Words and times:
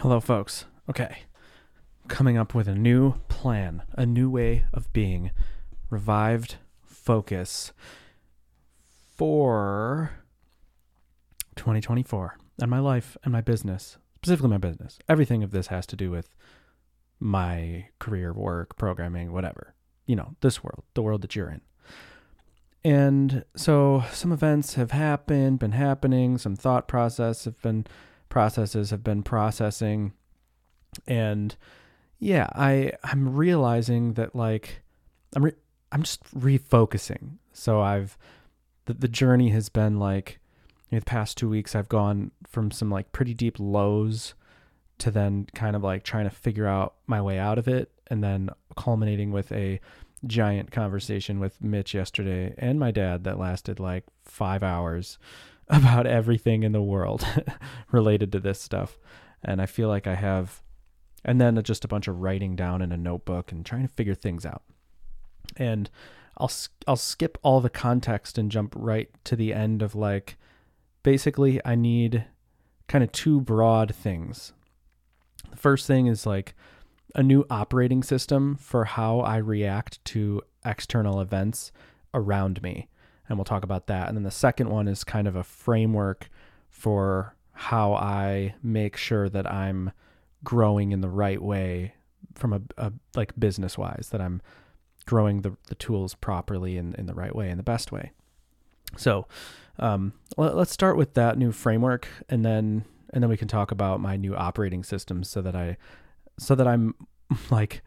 Hello, 0.00 0.18
folks. 0.18 0.64
Okay. 0.88 1.24
Coming 2.08 2.38
up 2.38 2.54
with 2.54 2.66
a 2.66 2.74
new 2.74 3.16
plan, 3.28 3.82
a 3.98 4.06
new 4.06 4.30
way 4.30 4.64
of 4.72 4.90
being, 4.94 5.30
revived 5.90 6.56
focus 6.82 7.74
for 8.88 10.12
2024 11.56 12.38
and 12.62 12.70
my 12.70 12.78
life 12.78 13.18
and 13.24 13.32
my 13.32 13.42
business, 13.42 13.98
specifically 14.16 14.48
my 14.48 14.56
business. 14.56 14.98
Everything 15.06 15.42
of 15.42 15.50
this 15.50 15.66
has 15.66 15.84
to 15.88 15.96
do 15.96 16.10
with 16.10 16.34
my 17.18 17.88
career, 17.98 18.32
work, 18.32 18.78
programming, 18.78 19.32
whatever. 19.32 19.74
You 20.06 20.16
know, 20.16 20.34
this 20.40 20.64
world, 20.64 20.84
the 20.94 21.02
world 21.02 21.20
that 21.20 21.36
you're 21.36 21.50
in. 21.50 21.60
And 22.82 23.44
so 23.54 24.04
some 24.12 24.32
events 24.32 24.76
have 24.76 24.92
happened, 24.92 25.58
been 25.58 25.72
happening, 25.72 26.38
some 26.38 26.56
thought 26.56 26.88
process 26.88 27.44
have 27.44 27.60
been 27.60 27.86
processes 28.30 28.88
have 28.90 29.04
been 29.04 29.22
processing 29.22 30.14
and 31.06 31.56
yeah, 32.18 32.48
I 32.54 32.92
I'm 33.02 33.34
realizing 33.34 34.14
that 34.14 34.34
like 34.34 34.82
I'm 35.34 35.44
re- 35.44 35.52
I'm 35.92 36.02
just 36.02 36.22
refocusing. 36.34 37.38
So 37.52 37.80
I've 37.80 38.16
the 38.86 38.94
the 38.94 39.08
journey 39.08 39.50
has 39.50 39.68
been 39.68 39.98
like 39.98 40.38
the 40.90 41.00
past 41.00 41.38
2 41.38 41.48
weeks 41.48 41.74
I've 41.74 41.88
gone 41.88 42.30
from 42.46 42.70
some 42.70 42.90
like 42.90 43.12
pretty 43.12 43.32
deep 43.34 43.56
lows 43.58 44.34
to 44.98 45.10
then 45.10 45.46
kind 45.54 45.76
of 45.76 45.82
like 45.82 46.02
trying 46.02 46.24
to 46.24 46.34
figure 46.34 46.66
out 46.66 46.94
my 47.06 47.22
way 47.22 47.38
out 47.38 47.58
of 47.58 47.68
it 47.68 47.90
and 48.08 48.22
then 48.22 48.50
culminating 48.76 49.30
with 49.32 49.50
a 49.52 49.80
giant 50.26 50.70
conversation 50.70 51.40
with 51.40 51.62
Mitch 51.62 51.94
yesterday 51.94 52.54
and 52.58 52.78
my 52.78 52.90
dad 52.90 53.24
that 53.24 53.38
lasted 53.38 53.80
like 53.80 54.04
5 54.24 54.62
hours 54.62 55.18
about 55.72 56.06
everything 56.06 56.64
in 56.64 56.72
the 56.72 56.82
world 56.82 57.24
related 57.92 58.32
to 58.32 58.40
this 58.40 58.60
stuff. 58.60 58.98
And 59.42 59.62
I 59.62 59.66
feel 59.66 59.88
like 59.88 60.06
I 60.06 60.16
have, 60.16 60.62
and 61.24 61.40
then 61.40 61.62
just 61.62 61.84
a 61.84 61.88
bunch 61.88 62.08
of 62.08 62.20
writing 62.20 62.56
down 62.56 62.82
in 62.82 62.92
a 62.92 62.96
notebook 62.96 63.52
and 63.52 63.64
trying 63.64 63.86
to 63.86 63.94
figure 63.94 64.14
things 64.14 64.44
out. 64.44 64.62
And 65.56 65.88
I'll 66.36 66.50
I'll 66.86 66.96
skip 66.96 67.38
all 67.42 67.60
the 67.60 67.70
context 67.70 68.36
and 68.36 68.50
jump 68.50 68.74
right 68.76 69.08
to 69.24 69.36
the 69.36 69.54
end 69.54 69.80
of 69.80 69.94
like, 69.94 70.36
basically 71.02 71.60
I 71.64 71.76
need 71.76 72.24
kind 72.88 73.04
of 73.04 73.12
two 73.12 73.40
broad 73.40 73.94
things. 73.94 74.52
The 75.50 75.56
first 75.56 75.86
thing 75.86 76.06
is 76.06 76.26
like 76.26 76.54
a 77.14 77.22
new 77.22 77.46
operating 77.48 78.02
system 78.02 78.56
for 78.56 78.84
how 78.84 79.20
I 79.20 79.36
react 79.36 80.04
to 80.06 80.42
external 80.64 81.20
events 81.20 81.70
around 82.12 82.60
me 82.62 82.88
and 83.30 83.38
we'll 83.38 83.44
talk 83.44 83.62
about 83.62 83.86
that. 83.86 84.08
And 84.08 84.16
then 84.16 84.24
the 84.24 84.30
second 84.30 84.68
one 84.68 84.88
is 84.88 85.04
kind 85.04 85.28
of 85.28 85.36
a 85.36 85.44
framework 85.44 86.28
for 86.68 87.36
how 87.52 87.94
I 87.94 88.56
make 88.62 88.96
sure 88.96 89.28
that 89.28 89.50
I'm 89.50 89.92
growing 90.42 90.90
in 90.90 91.00
the 91.00 91.08
right 91.08 91.40
way 91.40 91.94
from 92.34 92.52
a, 92.52 92.60
a 92.76 92.92
like 93.14 93.38
business 93.38 93.78
wise, 93.78 94.08
that 94.10 94.20
I'm 94.20 94.42
growing 95.06 95.42
the, 95.42 95.56
the 95.68 95.76
tools 95.76 96.14
properly 96.14 96.76
in, 96.76 96.94
in 96.96 97.06
the 97.06 97.14
right 97.14 97.34
way, 97.34 97.50
in 97.50 97.56
the 97.56 97.62
best 97.62 97.92
way. 97.92 98.10
So 98.96 99.28
um, 99.78 100.12
let, 100.36 100.56
let's 100.56 100.72
start 100.72 100.96
with 100.96 101.14
that 101.14 101.38
new 101.38 101.52
framework 101.52 102.08
and 102.28 102.44
then 102.44 102.84
and 103.12 103.22
then 103.22 103.30
we 103.30 103.36
can 103.36 103.48
talk 103.48 103.72
about 103.72 104.00
my 104.00 104.16
new 104.16 104.36
operating 104.36 104.84
system 104.84 105.24
so 105.24 105.40
that 105.42 105.54
I 105.56 105.76
so 106.38 106.54
that 106.54 106.66
I'm 106.66 106.94
like 107.50 107.82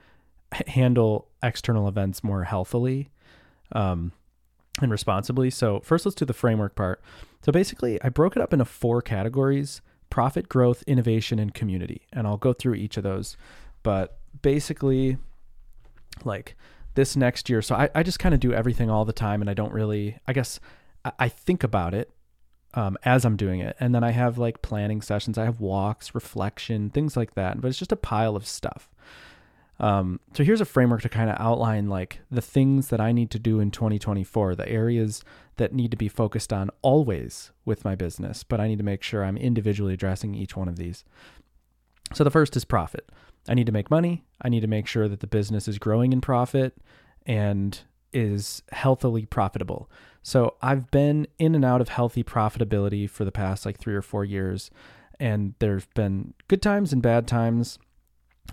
handle 0.67 1.27
external 1.41 1.87
events 1.87 2.23
more 2.23 2.43
healthily. 2.43 3.09
Um, 3.73 4.11
and 4.81 4.91
responsibly. 4.91 5.49
So, 5.49 5.79
first, 5.81 6.05
let's 6.05 6.15
do 6.15 6.25
the 6.25 6.33
framework 6.33 6.75
part. 6.75 7.01
So, 7.43 7.51
basically, 7.51 8.01
I 8.01 8.09
broke 8.09 8.35
it 8.35 8.41
up 8.41 8.53
into 8.53 8.65
four 8.65 9.01
categories 9.01 9.81
profit, 10.09 10.47
growth, 10.47 10.83
innovation, 10.85 11.39
and 11.39 11.55
community. 11.55 12.03
And 12.13 12.27
I'll 12.27 12.37
go 12.37 12.53
through 12.53 12.75
each 12.75 12.97
of 12.97 13.03
those. 13.03 13.35
But 13.81 14.19
basically, 14.43 15.17
like 16.23 16.55
this 16.93 17.15
next 17.15 17.49
year, 17.49 17.63
so 17.63 17.73
I, 17.73 17.89
I 17.95 18.03
just 18.03 18.19
kind 18.19 18.35
of 18.35 18.39
do 18.39 18.53
everything 18.53 18.91
all 18.91 19.05
the 19.05 19.11
time. 19.11 19.41
And 19.41 19.49
I 19.49 19.55
don't 19.55 19.73
really, 19.73 20.19
I 20.27 20.33
guess, 20.33 20.59
I, 21.03 21.13
I 21.17 21.29
think 21.29 21.63
about 21.63 21.95
it 21.95 22.11
um, 22.75 22.95
as 23.03 23.25
I'm 23.25 23.35
doing 23.35 23.59
it. 23.59 23.75
And 23.79 23.93
then 23.93 24.03
I 24.03 24.11
have 24.11 24.37
like 24.37 24.61
planning 24.61 25.01
sessions, 25.01 25.37
I 25.37 25.45
have 25.45 25.59
walks, 25.59 26.13
reflection, 26.13 26.91
things 26.91 27.17
like 27.17 27.33
that. 27.33 27.59
But 27.59 27.69
it's 27.69 27.79
just 27.79 27.91
a 27.91 27.97
pile 27.97 28.35
of 28.35 28.45
stuff. 28.45 28.92
Um, 29.83 30.21
so 30.33 30.45
here's 30.45 30.61
a 30.61 30.65
framework 30.65 31.01
to 31.01 31.09
kind 31.09 31.29
of 31.29 31.35
outline 31.41 31.89
like 31.89 32.19
the 32.31 32.41
things 32.41 32.87
that 32.87 33.01
I 33.01 33.11
need 33.11 33.29
to 33.31 33.39
do 33.39 33.59
in 33.59 33.69
2024, 33.69 34.55
the 34.55 34.69
areas 34.69 35.25
that 35.57 35.73
need 35.73 35.91
to 35.91 35.97
be 35.97 36.07
focused 36.07 36.53
on 36.53 36.69
always 36.81 37.51
with 37.65 37.83
my 37.83 37.93
business, 37.93 38.45
but 38.45 38.61
I 38.61 38.69
need 38.69 38.77
to 38.77 38.83
make 38.85 39.03
sure 39.03 39.25
I'm 39.25 39.35
individually 39.35 39.93
addressing 39.93 40.35
each 40.35 40.55
one 40.55 40.69
of 40.69 40.77
these. 40.77 41.03
So 42.13 42.23
the 42.23 42.31
first 42.31 42.55
is 42.55 42.63
profit. 42.63 43.09
I 43.49 43.55
need 43.55 43.65
to 43.65 43.73
make 43.73 43.91
money. 43.91 44.23
I 44.41 44.47
need 44.47 44.61
to 44.61 44.67
make 44.67 44.87
sure 44.87 45.09
that 45.09 45.19
the 45.19 45.27
business 45.27 45.67
is 45.67 45.77
growing 45.79 46.13
in 46.13 46.21
profit 46.21 46.77
and 47.25 47.77
is 48.13 48.63
healthily 48.71 49.25
profitable. 49.25 49.91
So 50.21 50.55
I've 50.61 50.89
been 50.91 51.27
in 51.39 51.55
and 51.55 51.65
out 51.65 51.81
of 51.81 51.89
healthy 51.89 52.23
profitability 52.23 53.09
for 53.09 53.25
the 53.25 53.33
past 53.33 53.65
like 53.65 53.79
3 53.79 53.93
or 53.93 54.01
4 54.01 54.23
years 54.23 54.71
and 55.19 55.55
there's 55.59 55.87
been 55.87 56.35
good 56.47 56.61
times 56.61 56.93
and 56.93 57.01
bad 57.01 57.27
times. 57.27 57.79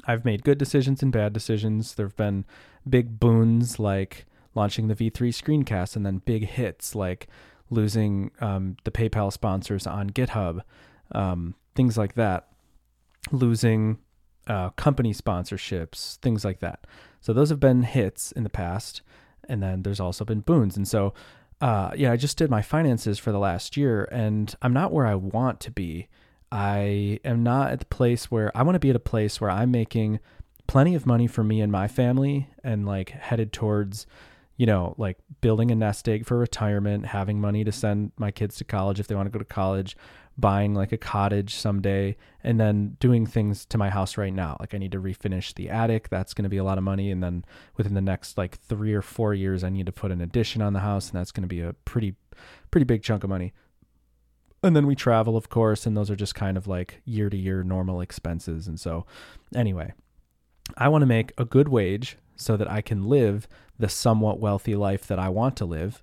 I've 0.07 0.25
made 0.25 0.45
good 0.45 0.59
decisions 0.59 1.03
and 1.03 1.13
bad 1.13 1.33
decisions. 1.33 1.95
There 1.95 2.07
have 2.07 2.17
been 2.17 2.45
big 2.89 3.21
boons 3.21 3.79
like 3.79 4.27
launching 4.55 4.89
the 4.89 4.95
V3 4.95 5.13
screencast, 5.31 5.97
and 5.97 6.05
then 6.05 6.23
big 6.25 6.47
hits 6.47 6.95
like 6.95 7.29
losing 7.71 8.33
um, 8.41 8.77
the 8.85 8.91
PayPal 8.91 9.33
sponsors 9.33 9.87
on 9.87 10.11
GitHub, 10.11 10.61
um, 11.13 11.55
things 11.75 11.97
like 11.97 12.15
that, 12.15 12.49
losing 13.31 13.99
uh, 14.47 14.71
company 14.71 15.15
sponsorships, 15.15 16.17
things 16.17 16.45
like 16.45 16.59
that. 16.61 16.87
So 17.21 17.33
those 17.33 17.51
have 17.51 17.61
been 17.61 17.83
hits 17.83 18.33
in 18.33 18.43
the 18.43 18.51
past, 18.51 19.03
and 19.49 19.63
then 19.63 19.83
there's 19.83 20.01
also 20.01 20.25
been 20.25 20.41
boons. 20.41 20.77
And 20.77 20.89
so, 20.89 21.15
uh, 21.61 21.91
yeah, 21.95 22.11
I 22.11 22.17
just 22.17 22.37
did 22.37 22.51
my 22.51 22.63
finances 22.63 23.19
for 23.19 23.33
the 23.33 23.39
last 23.39 23.77
year, 23.77 24.09
and 24.11 24.55
I'm 24.63 24.73
not 24.73 24.93
where 24.93 25.07
I 25.07 25.15
want 25.15 25.61
to 25.61 25.71
be. 25.71 26.09
I 26.53 27.21
am 27.25 27.43
not 27.43 27.71
at 27.71 27.79
the 27.79 27.87
place 27.87 28.31
where 28.31 28.57
I 28.57 28.63
want 28.63 28.75
to 28.75 28.81
be 28.81 28.91
at 28.91 28.97
a 28.97 29.01
place 29.01 29.41
where 29.41 29.51
I'm 29.51 29.71
making 29.71 30.21
plenty 30.67 30.95
of 30.95 31.07
money 31.07 31.27
for 31.27 31.45
me 31.45 31.61
and 31.61 31.71
my 31.71 31.89
family 31.89 32.49
and 32.65 32.87
like 32.87 33.11
headed 33.11 33.53
towards, 33.53 34.07
you 34.57 34.67
know, 34.67 34.95
like 34.99 35.19
building 35.41 35.71
a 35.71 35.75
nest 35.75 36.09
egg 36.09 36.27
for 36.27 36.39
retirement, 36.39 37.07
having 37.07 37.41
money 37.41 37.63
to 37.65 37.73
send 37.73 38.13
my 38.19 38.31
kids 38.31 38.57
to 38.57 38.65
college 38.65 38.99
if 38.99 39.07
they 39.07 39.15
want 39.15 39.27
to 39.27 39.31
go 39.31 39.39
to 39.39 39.45
college, 39.45 39.97
buying 40.39 40.75
like 40.75 40.91
a 40.91 40.99
cottage 40.99 41.55
someday, 41.55 42.17
and 42.43 42.59
then 42.59 42.97
doing 42.99 43.27
things 43.27 43.65
to 43.67 43.79
my 43.79 43.91
house 43.91 44.17
right 44.17 44.33
now. 44.33 44.57
Like 44.59 44.75
I 44.75 44.79
need 44.79 44.93
to 44.93 45.01
refinish 45.01 45.55
the 45.55 45.71
attic. 45.71 46.09
That's 46.09 46.35
going 46.35 46.45
to 46.45 46.49
be 46.49 46.57
a 46.57 46.65
lot 46.65 46.79
of 46.79 46.85
money. 46.85 47.13
And 47.13 47.23
then 47.23 47.45
within 47.77 47.95
the 47.95 48.01
next 48.01 48.37
like 48.37 48.59
three 48.59 48.93
or 48.93 49.03
four 49.03 49.35
years, 49.35 49.63
I 49.63 49.69
need 49.69 49.87
to 49.87 49.93
put 49.93 50.11
an 50.11 50.21
addition 50.21 50.63
on 50.63 50.73
the 50.73 50.81
house, 50.81 51.11
and 51.11 51.19
that's 51.19 51.33
going 51.33 51.43
to 51.43 51.49
be 51.49 51.61
a 51.61 51.75
pretty, 51.85 52.17
pretty 52.73 52.85
big 52.85 53.05
chunk 53.05 53.23
of 53.23 53.31
money 53.31 53.53
and 54.63 54.77
then 54.77 54.87
we 54.87 54.95
travel 54.95 55.37
of 55.37 55.49
course 55.49 55.87
and 55.87 55.97
those 55.97 56.11
are 56.11 56.17
just 56.17 56.35
kind 56.35 56.57
of 56.57 56.67
like 56.67 57.01
year 57.05 57.31
to 57.31 57.37
year 57.37 57.63
normal 57.63 58.01
expenses. 58.01 58.67
And 58.67 58.79
so 58.79 59.07
anyway 59.55 59.93
i 60.77 60.89
want 60.89 61.03
to 61.03 61.07
make 61.07 61.33
a 61.37 61.45
good 61.45 61.69
wage 61.69 62.17
so 62.37 62.57
that 62.57 62.71
i 62.71 62.81
can 62.81 63.05
live 63.05 63.49
the 63.79 63.89
somewhat 63.89 64.39
wealthy 64.39 64.75
life 64.75 65.07
that 65.07 65.19
i 65.19 65.29
want 65.29 65.57
to 65.57 65.65
live. 65.65 66.03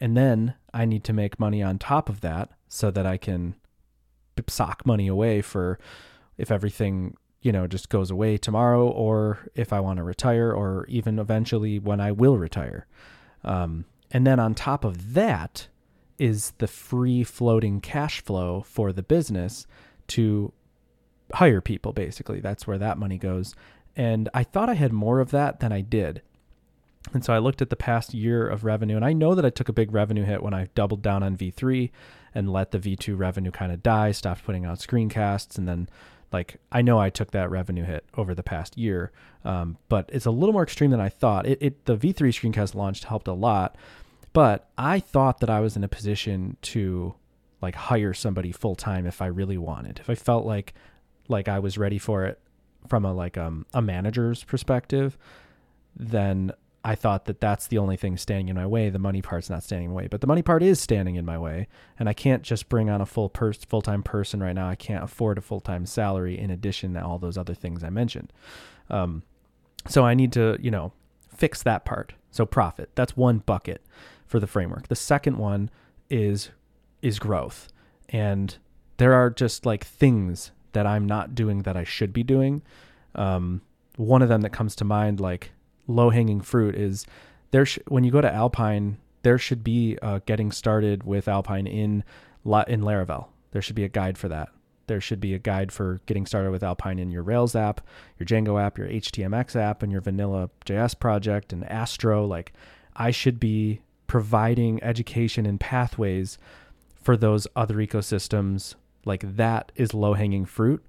And 0.00 0.16
then 0.16 0.54
i 0.72 0.84
need 0.84 1.04
to 1.04 1.12
make 1.12 1.40
money 1.40 1.62
on 1.62 1.78
top 1.78 2.08
of 2.08 2.20
that 2.20 2.50
so 2.68 2.90
that 2.90 3.06
i 3.06 3.16
can 3.16 3.54
sock 4.46 4.86
money 4.86 5.08
away 5.08 5.42
for 5.42 5.78
if 6.36 6.50
everything 6.50 7.16
you 7.42 7.50
know 7.50 7.66
just 7.66 7.88
goes 7.88 8.10
away 8.10 8.36
tomorrow 8.36 8.88
or 8.88 9.50
if 9.54 9.72
i 9.72 9.80
want 9.80 9.96
to 9.96 10.04
retire 10.04 10.52
or 10.52 10.86
even 10.88 11.18
eventually 11.18 11.78
when 11.78 12.00
i 12.00 12.12
will 12.12 12.38
retire. 12.38 12.86
Um, 13.44 13.84
and 14.10 14.26
then 14.26 14.40
on 14.40 14.54
top 14.54 14.84
of 14.84 15.14
that 15.14 15.68
is 16.18 16.52
the 16.58 16.66
free 16.66 17.22
floating 17.22 17.80
cash 17.80 18.20
flow 18.22 18.60
for 18.62 18.92
the 18.92 19.02
business 19.02 19.66
to 20.08 20.52
hire 21.34 21.60
people 21.60 21.92
basically. 21.92 22.40
That's 22.40 22.66
where 22.66 22.78
that 22.78 22.98
money 22.98 23.18
goes. 23.18 23.54
And 23.96 24.28
i 24.34 24.42
thought 24.42 24.68
i 24.68 24.74
had 24.74 24.92
more 24.92 25.20
of 25.20 25.30
that 25.30 25.60
than 25.60 25.72
i 25.72 25.80
did. 25.80 26.22
And 27.12 27.24
so 27.24 27.32
i 27.32 27.38
looked 27.38 27.62
at 27.62 27.70
the 27.70 27.76
past 27.76 28.14
year 28.14 28.46
of 28.46 28.64
revenue 28.64 28.96
and 28.96 29.04
i 29.04 29.12
know 29.12 29.34
that 29.34 29.44
i 29.44 29.50
took 29.50 29.68
a 29.68 29.72
big 29.72 29.92
revenue 29.92 30.24
hit 30.24 30.42
when 30.42 30.54
i 30.54 30.68
doubled 30.74 31.02
down 31.02 31.22
on 31.22 31.36
v3 31.36 31.90
and 32.34 32.52
let 32.52 32.70
the 32.70 32.78
v2 32.78 33.16
revenue 33.18 33.50
kind 33.50 33.72
of 33.72 33.82
die 33.82 34.12
stopped 34.12 34.44
putting 34.44 34.64
out 34.64 34.78
screencasts 34.78 35.56
and 35.56 35.68
then 35.68 35.88
like 36.32 36.60
i 36.70 36.82
know 36.82 36.98
i 36.98 37.08
took 37.08 37.30
that 37.30 37.50
revenue 37.50 37.84
hit 37.84 38.04
over 38.16 38.34
the 38.34 38.42
past 38.42 38.76
year 38.76 39.10
um, 39.44 39.78
but 39.88 40.10
it's 40.12 40.26
a 40.26 40.30
little 40.30 40.52
more 40.52 40.62
extreme 40.62 40.90
than 40.90 41.00
i 41.00 41.08
thought. 41.08 41.46
It, 41.46 41.58
it 41.60 41.84
the 41.86 41.96
v3 41.96 42.14
screencast 42.14 42.74
launched 42.74 43.04
helped 43.04 43.28
a 43.28 43.32
lot 43.32 43.76
but 44.38 44.68
I 44.78 45.00
thought 45.00 45.40
that 45.40 45.50
I 45.50 45.58
was 45.58 45.74
in 45.74 45.82
a 45.82 45.88
position 45.88 46.58
to 46.62 47.16
like 47.60 47.74
hire 47.74 48.14
somebody 48.14 48.52
full 48.52 48.76
time 48.76 49.04
if 49.04 49.20
I 49.20 49.26
really 49.26 49.58
wanted. 49.58 49.98
If 49.98 50.08
I 50.08 50.14
felt 50.14 50.46
like 50.46 50.74
like 51.26 51.48
I 51.48 51.58
was 51.58 51.76
ready 51.76 51.98
for 51.98 52.24
it 52.24 52.38
from 52.86 53.04
a 53.04 53.12
like 53.12 53.36
um 53.36 53.66
a 53.74 53.82
manager's 53.82 54.44
perspective, 54.44 55.18
then 55.96 56.52
I 56.84 56.94
thought 56.94 57.24
that 57.24 57.40
that's 57.40 57.66
the 57.66 57.78
only 57.78 57.96
thing 57.96 58.16
standing 58.16 58.48
in 58.48 58.54
my 58.54 58.64
way. 58.64 58.90
The 58.90 59.00
money 59.00 59.22
part's 59.22 59.50
not 59.50 59.64
standing 59.64 59.86
in 59.86 59.90
my 59.90 60.02
way, 60.02 60.06
but 60.06 60.20
the 60.20 60.28
money 60.28 60.42
part 60.42 60.62
is 60.62 60.80
standing 60.80 61.16
in 61.16 61.24
my 61.24 61.36
way, 61.36 61.66
and 61.98 62.08
I 62.08 62.12
can't 62.12 62.44
just 62.44 62.68
bring 62.68 62.88
on 62.88 63.00
a 63.00 63.06
full 63.06 63.32
full 63.68 63.82
time 63.82 64.04
person 64.04 64.40
right 64.40 64.54
now. 64.54 64.68
I 64.68 64.76
can't 64.76 65.02
afford 65.02 65.38
a 65.38 65.40
full 65.40 65.60
time 65.60 65.84
salary 65.84 66.38
in 66.38 66.52
addition 66.52 66.94
to 66.94 67.04
all 67.04 67.18
those 67.18 67.36
other 67.36 67.54
things 67.54 67.82
I 67.82 67.90
mentioned. 67.90 68.32
Um, 68.88 69.24
so 69.88 70.04
I 70.04 70.14
need 70.14 70.32
to, 70.34 70.58
you 70.60 70.70
know, 70.70 70.92
fix 71.28 71.64
that 71.64 71.84
part. 71.84 72.14
So 72.30 72.46
profit. 72.46 72.90
That's 72.94 73.16
one 73.16 73.38
bucket 73.38 73.82
for 74.28 74.38
the 74.38 74.46
framework. 74.46 74.88
The 74.88 74.96
second 74.96 75.38
one 75.38 75.70
is 76.08 76.50
is 77.02 77.18
growth, 77.18 77.68
and 78.08 78.56
there 78.98 79.14
are 79.14 79.30
just 79.30 79.66
like 79.66 79.84
things 79.84 80.52
that 80.72 80.86
I'm 80.86 81.06
not 81.06 81.34
doing 81.34 81.62
that 81.62 81.76
I 81.76 81.84
should 81.84 82.12
be 82.12 82.22
doing. 82.22 82.62
Um, 83.14 83.62
one 83.96 84.22
of 84.22 84.28
them 84.28 84.42
that 84.42 84.50
comes 84.50 84.76
to 84.76 84.84
mind, 84.84 85.18
like 85.20 85.52
low 85.86 86.10
hanging 86.10 86.40
fruit 86.40 86.74
is 86.74 87.06
there 87.50 87.64
sh- 87.66 87.78
when 87.88 88.04
you 88.04 88.10
go 88.10 88.20
to 88.20 88.32
Alpine, 88.32 88.98
there 89.22 89.38
should 89.38 89.64
be 89.64 89.98
getting 90.26 90.52
started 90.52 91.02
with 91.02 91.26
Alpine 91.26 91.66
in 91.66 92.04
La- 92.44 92.64
in 92.68 92.82
Laravel. 92.82 93.26
There 93.50 93.62
should 93.62 93.76
be 93.76 93.84
a 93.84 93.88
guide 93.88 94.18
for 94.18 94.28
that. 94.28 94.50
There 94.86 95.00
should 95.00 95.20
be 95.20 95.34
a 95.34 95.38
guide 95.38 95.70
for 95.70 96.00
getting 96.06 96.26
started 96.26 96.50
with 96.50 96.62
Alpine 96.62 96.98
in 96.98 97.10
your 97.10 97.22
Rails 97.22 97.54
app, 97.54 97.86
your 98.18 98.26
Django 98.26 98.60
app, 98.60 98.78
your 98.78 98.88
HTMX 98.88 99.54
app, 99.54 99.82
and 99.82 99.92
your 99.92 100.00
vanilla 100.00 100.50
JS 100.64 100.98
project 100.98 101.52
and 101.52 101.64
Astro. 101.64 102.26
Like, 102.26 102.52
I 102.96 103.10
should 103.10 103.38
be 103.38 103.82
providing 104.08 104.82
education 104.82 105.46
and 105.46 105.60
pathways 105.60 106.36
for 107.00 107.16
those 107.16 107.46
other 107.54 107.76
ecosystems. 107.76 108.74
Like, 109.04 109.36
that 109.36 109.70
is 109.76 109.94
low 109.94 110.14
hanging 110.14 110.44
fruit 110.44 110.84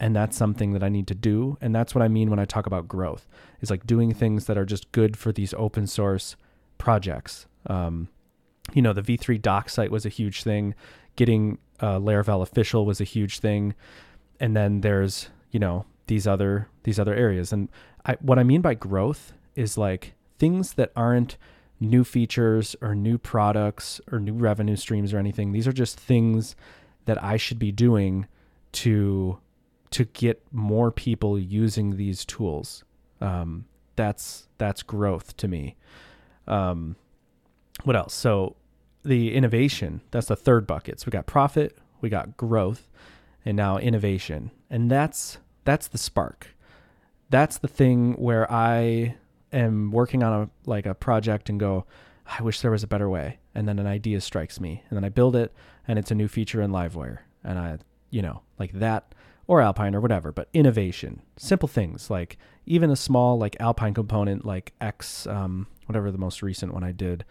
and 0.00 0.16
that's 0.16 0.36
something 0.36 0.72
that 0.72 0.82
I 0.82 0.88
need 0.88 1.06
to 1.08 1.14
do. 1.14 1.58
And 1.60 1.74
that's 1.74 1.94
what 1.94 2.02
I 2.02 2.08
mean 2.08 2.30
when 2.30 2.38
I 2.38 2.46
talk 2.46 2.66
about 2.66 2.88
growth. 2.88 3.28
Is 3.60 3.70
like 3.70 3.86
doing 3.86 4.14
things 4.14 4.46
that 4.46 4.56
are 4.56 4.64
just 4.64 4.90
good 4.92 5.16
for 5.16 5.30
these 5.30 5.52
open 5.54 5.86
source 5.86 6.36
projects. 6.78 7.46
Um, 7.66 8.08
you 8.72 8.80
know 8.80 8.92
the 8.92 9.02
v3 9.02 9.40
doc 9.42 9.68
site 9.68 9.90
was 9.90 10.06
a 10.06 10.08
huge 10.08 10.42
thing. 10.42 10.74
Getting 11.16 11.58
uh, 11.80 11.98
laravel 11.98 12.40
official 12.40 12.86
was 12.86 13.00
a 13.00 13.04
huge 13.04 13.38
thing. 13.40 13.74
And 14.40 14.56
then 14.56 14.80
there's 14.80 15.28
you 15.50 15.60
know 15.60 15.84
these 16.06 16.26
other 16.26 16.68
these 16.84 16.98
other 16.98 17.14
areas. 17.14 17.52
And 17.52 17.68
I, 18.06 18.16
what 18.22 18.38
i 18.38 18.42
mean 18.42 18.62
by 18.62 18.72
growth 18.72 19.34
is 19.54 19.76
like 19.76 20.14
things 20.38 20.72
that 20.74 20.90
aren't 20.96 21.36
new 21.80 22.04
features 22.04 22.76
or 22.82 22.94
new 22.94 23.16
products 23.16 24.00
or 24.12 24.20
new 24.20 24.34
revenue 24.34 24.76
streams 24.76 25.12
or 25.12 25.18
anything 25.18 25.52
these 25.52 25.66
are 25.66 25.72
just 25.72 25.98
things 25.98 26.54
that 27.06 27.22
i 27.24 27.36
should 27.36 27.58
be 27.58 27.72
doing 27.72 28.26
to 28.72 29.38
to 29.90 30.04
get 30.04 30.42
more 30.52 30.90
people 30.90 31.38
using 31.38 31.96
these 31.96 32.24
tools. 32.24 32.84
Um, 33.20 33.66
that's 33.96 34.48
that's 34.58 34.82
growth 34.82 35.36
to 35.38 35.48
me. 35.48 35.76
Um, 36.46 36.96
what 37.84 37.96
else? 37.96 38.14
So 38.14 38.56
the 39.02 39.34
innovation 39.34 40.00
that's 40.10 40.28
the 40.28 40.36
third 40.36 40.66
bucket. 40.66 41.00
So 41.00 41.06
we 41.06 41.10
got 41.10 41.26
profit, 41.26 41.76
we 42.00 42.08
got 42.08 42.36
growth, 42.36 42.88
and 43.44 43.56
now 43.56 43.78
innovation, 43.78 44.50
and 44.70 44.90
that's 44.90 45.38
that's 45.64 45.88
the 45.88 45.98
spark. 45.98 46.48
That's 47.28 47.58
the 47.58 47.68
thing 47.68 48.14
where 48.14 48.50
I 48.50 49.16
am 49.52 49.90
working 49.90 50.22
on 50.22 50.42
a 50.42 50.50
like 50.68 50.86
a 50.86 50.94
project 50.94 51.48
and 51.48 51.58
go, 51.58 51.84
I 52.26 52.42
wish 52.42 52.60
there 52.60 52.70
was 52.70 52.82
a 52.82 52.88
better 52.88 53.08
way, 53.08 53.38
and 53.54 53.68
then 53.68 53.78
an 53.78 53.86
idea 53.86 54.20
strikes 54.20 54.60
me, 54.60 54.82
and 54.88 54.96
then 54.96 55.04
I 55.04 55.08
build 55.08 55.36
it, 55.36 55.52
and 55.86 55.98
it's 55.98 56.10
a 56.10 56.14
new 56.14 56.28
feature 56.28 56.62
in 56.62 56.70
Livewire, 56.70 57.18
and 57.42 57.58
I, 57.58 57.78
you 58.10 58.22
know, 58.22 58.42
like 58.58 58.72
that 58.74 59.14
or 59.50 59.60
Alpine 59.60 59.96
or 59.96 60.00
whatever, 60.00 60.30
but 60.30 60.48
innovation, 60.52 61.22
simple 61.36 61.66
things 61.66 62.08
like 62.08 62.38
even 62.66 62.88
a 62.88 62.94
small 62.94 63.36
like 63.36 63.56
Alpine 63.58 63.94
component 63.94 64.44
like 64.44 64.72
X, 64.80 65.26
um, 65.26 65.66
whatever 65.86 66.12
the 66.12 66.18
most 66.18 66.40
recent 66.40 66.72
one 66.72 66.84
I 66.84 66.92
did, 66.92 67.24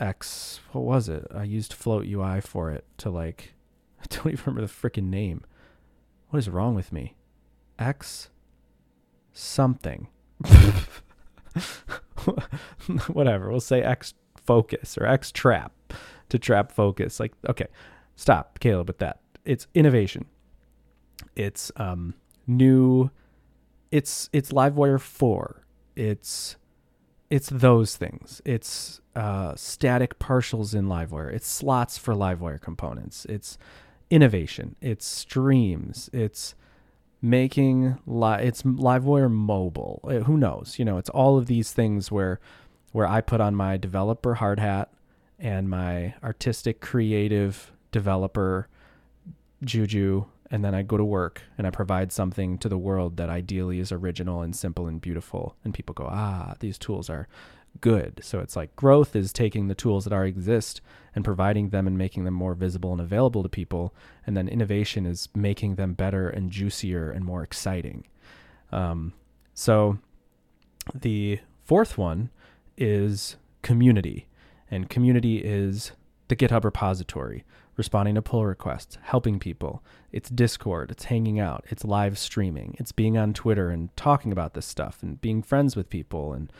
X, 0.00 0.58
what 0.72 0.82
was 0.82 1.08
it? 1.08 1.24
I 1.32 1.44
used 1.44 1.72
Float 1.72 2.04
UI 2.04 2.40
for 2.40 2.72
it 2.72 2.84
to 2.98 3.10
like, 3.10 3.54
I 4.02 4.06
don't 4.10 4.32
even 4.32 4.42
remember 4.44 4.66
the 4.66 4.72
freaking 4.90 5.08
name. 5.08 5.44
What 6.30 6.40
is 6.40 6.48
wrong 6.48 6.74
with 6.74 6.92
me? 6.92 7.14
X 7.78 8.30
something. 9.32 10.08
whatever. 13.08 13.50
We'll 13.50 13.60
say 13.60 13.82
X 13.82 14.14
focus 14.44 14.96
or 14.98 15.06
X 15.06 15.32
trap 15.32 15.72
to 16.28 16.38
trap 16.38 16.72
focus. 16.72 17.20
Like, 17.20 17.32
okay, 17.48 17.66
stop, 18.16 18.58
Caleb, 18.60 18.88
with 18.88 18.98
that. 18.98 19.20
It's 19.44 19.66
innovation 19.74 20.26
it's 21.36 21.70
um, 21.76 22.14
new. 22.46 23.10
It's 23.90 24.28
it's 24.32 24.50
Livewire 24.50 25.00
four. 25.00 25.64
It's 25.94 26.56
it's 27.30 27.48
those 27.50 27.96
things. 27.96 28.40
It's 28.44 29.00
uh, 29.14 29.54
static 29.54 30.18
partials 30.18 30.74
in 30.74 30.86
Livewire. 30.86 31.32
It's 31.32 31.48
slots 31.48 31.98
for 31.98 32.14
Livewire 32.14 32.60
components. 32.60 33.26
It's 33.26 33.58
innovation. 34.10 34.76
It's 34.80 35.06
streams. 35.06 36.10
It's 36.12 36.54
making 37.26 37.98
li- 38.06 38.42
it's 38.42 38.62
Livewire 38.62 39.30
mobile. 39.30 40.00
Uh, 40.04 40.20
who 40.20 40.36
knows? 40.36 40.78
You 40.78 40.84
know, 40.84 40.98
it's 40.98 41.10
all 41.10 41.36
of 41.36 41.46
these 41.46 41.72
things 41.72 42.10
where 42.10 42.40
where 42.92 43.06
I 43.06 43.20
put 43.20 43.40
on 43.40 43.54
my 43.54 43.76
developer 43.76 44.34
hard 44.34 44.58
hat 44.58 44.90
and 45.38 45.68
my 45.68 46.14
artistic 46.22 46.80
creative 46.80 47.72
developer 47.92 48.68
juju 49.62 50.24
and 50.50 50.64
then 50.64 50.74
I 50.74 50.82
go 50.82 50.96
to 50.96 51.04
work 51.04 51.42
and 51.58 51.66
I 51.66 51.70
provide 51.70 52.12
something 52.12 52.58
to 52.58 52.68
the 52.68 52.78
world 52.78 53.16
that 53.16 53.28
ideally 53.28 53.80
is 53.80 53.90
original 53.92 54.42
and 54.42 54.54
simple 54.54 54.86
and 54.86 55.00
beautiful. 55.00 55.56
And 55.64 55.74
people 55.74 55.92
go, 55.92 56.08
ah, 56.08 56.54
these 56.60 56.78
tools 56.78 57.10
are 57.10 57.28
good. 57.80 58.20
So 58.22 58.40
it's 58.40 58.56
like 58.56 58.74
growth 58.76 59.16
is 59.16 59.32
taking 59.32 59.68
the 59.68 59.74
tools 59.74 60.04
that 60.04 60.12
already 60.12 60.30
exist 60.30 60.80
and 61.14 61.24
providing 61.24 61.70
them 61.70 61.86
and 61.86 61.96
making 61.96 62.24
them 62.24 62.34
more 62.34 62.54
visible 62.54 62.92
and 62.92 63.00
available 63.00 63.42
to 63.42 63.48
people. 63.48 63.94
And 64.26 64.36
then 64.36 64.48
innovation 64.48 65.06
is 65.06 65.28
making 65.34 65.76
them 65.76 65.94
better 65.94 66.28
and 66.28 66.50
juicier 66.50 67.10
and 67.10 67.24
more 67.24 67.42
exciting. 67.42 68.06
Um, 68.72 69.12
so 69.54 69.98
the 70.94 71.40
fourth 71.64 71.96
one 71.96 72.30
is 72.76 73.36
community. 73.62 74.26
And 74.70 74.90
community 74.90 75.38
is 75.38 75.92
the 76.28 76.36
GitHub 76.36 76.64
repository 76.64 77.44
responding 77.76 78.14
to 78.14 78.22
pull 78.22 78.46
requests, 78.46 78.98
helping 79.02 79.38
people. 79.38 79.82
It's 80.10 80.30
Discord, 80.30 80.90
it's 80.90 81.04
hanging 81.04 81.38
out, 81.38 81.64
it's 81.68 81.84
live 81.84 82.18
streaming, 82.18 82.74
it's 82.78 82.92
being 82.92 83.18
on 83.18 83.34
Twitter 83.34 83.70
and 83.70 83.94
talking 83.96 84.32
about 84.32 84.54
this 84.54 84.66
stuff 84.66 85.02
and 85.02 85.20
being 85.20 85.42
friends 85.42 85.76
with 85.76 85.90
people 85.90 86.32
and 86.32 86.50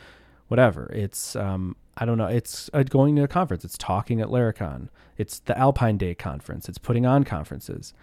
whatever. 0.47 0.91
It's 0.93 1.35
um, 1.35 1.75
I 1.97 2.05
don't 2.05 2.17
know. 2.17 2.27
It's 2.27 2.69
uh, 2.73 2.83
going 2.83 3.15
to 3.15 3.23
a 3.23 3.27
conference. 3.27 3.65
It's 3.65 3.77
talking 3.77 4.21
at 4.21 4.27
Laracon. 4.27 4.89
It's 5.17 5.39
the 5.39 5.57
Alpine 5.57 5.97
Day 5.97 6.15
conference. 6.15 6.69
It's 6.69 6.77
putting 6.77 7.05
on 7.05 7.23
conferences. 7.23 7.93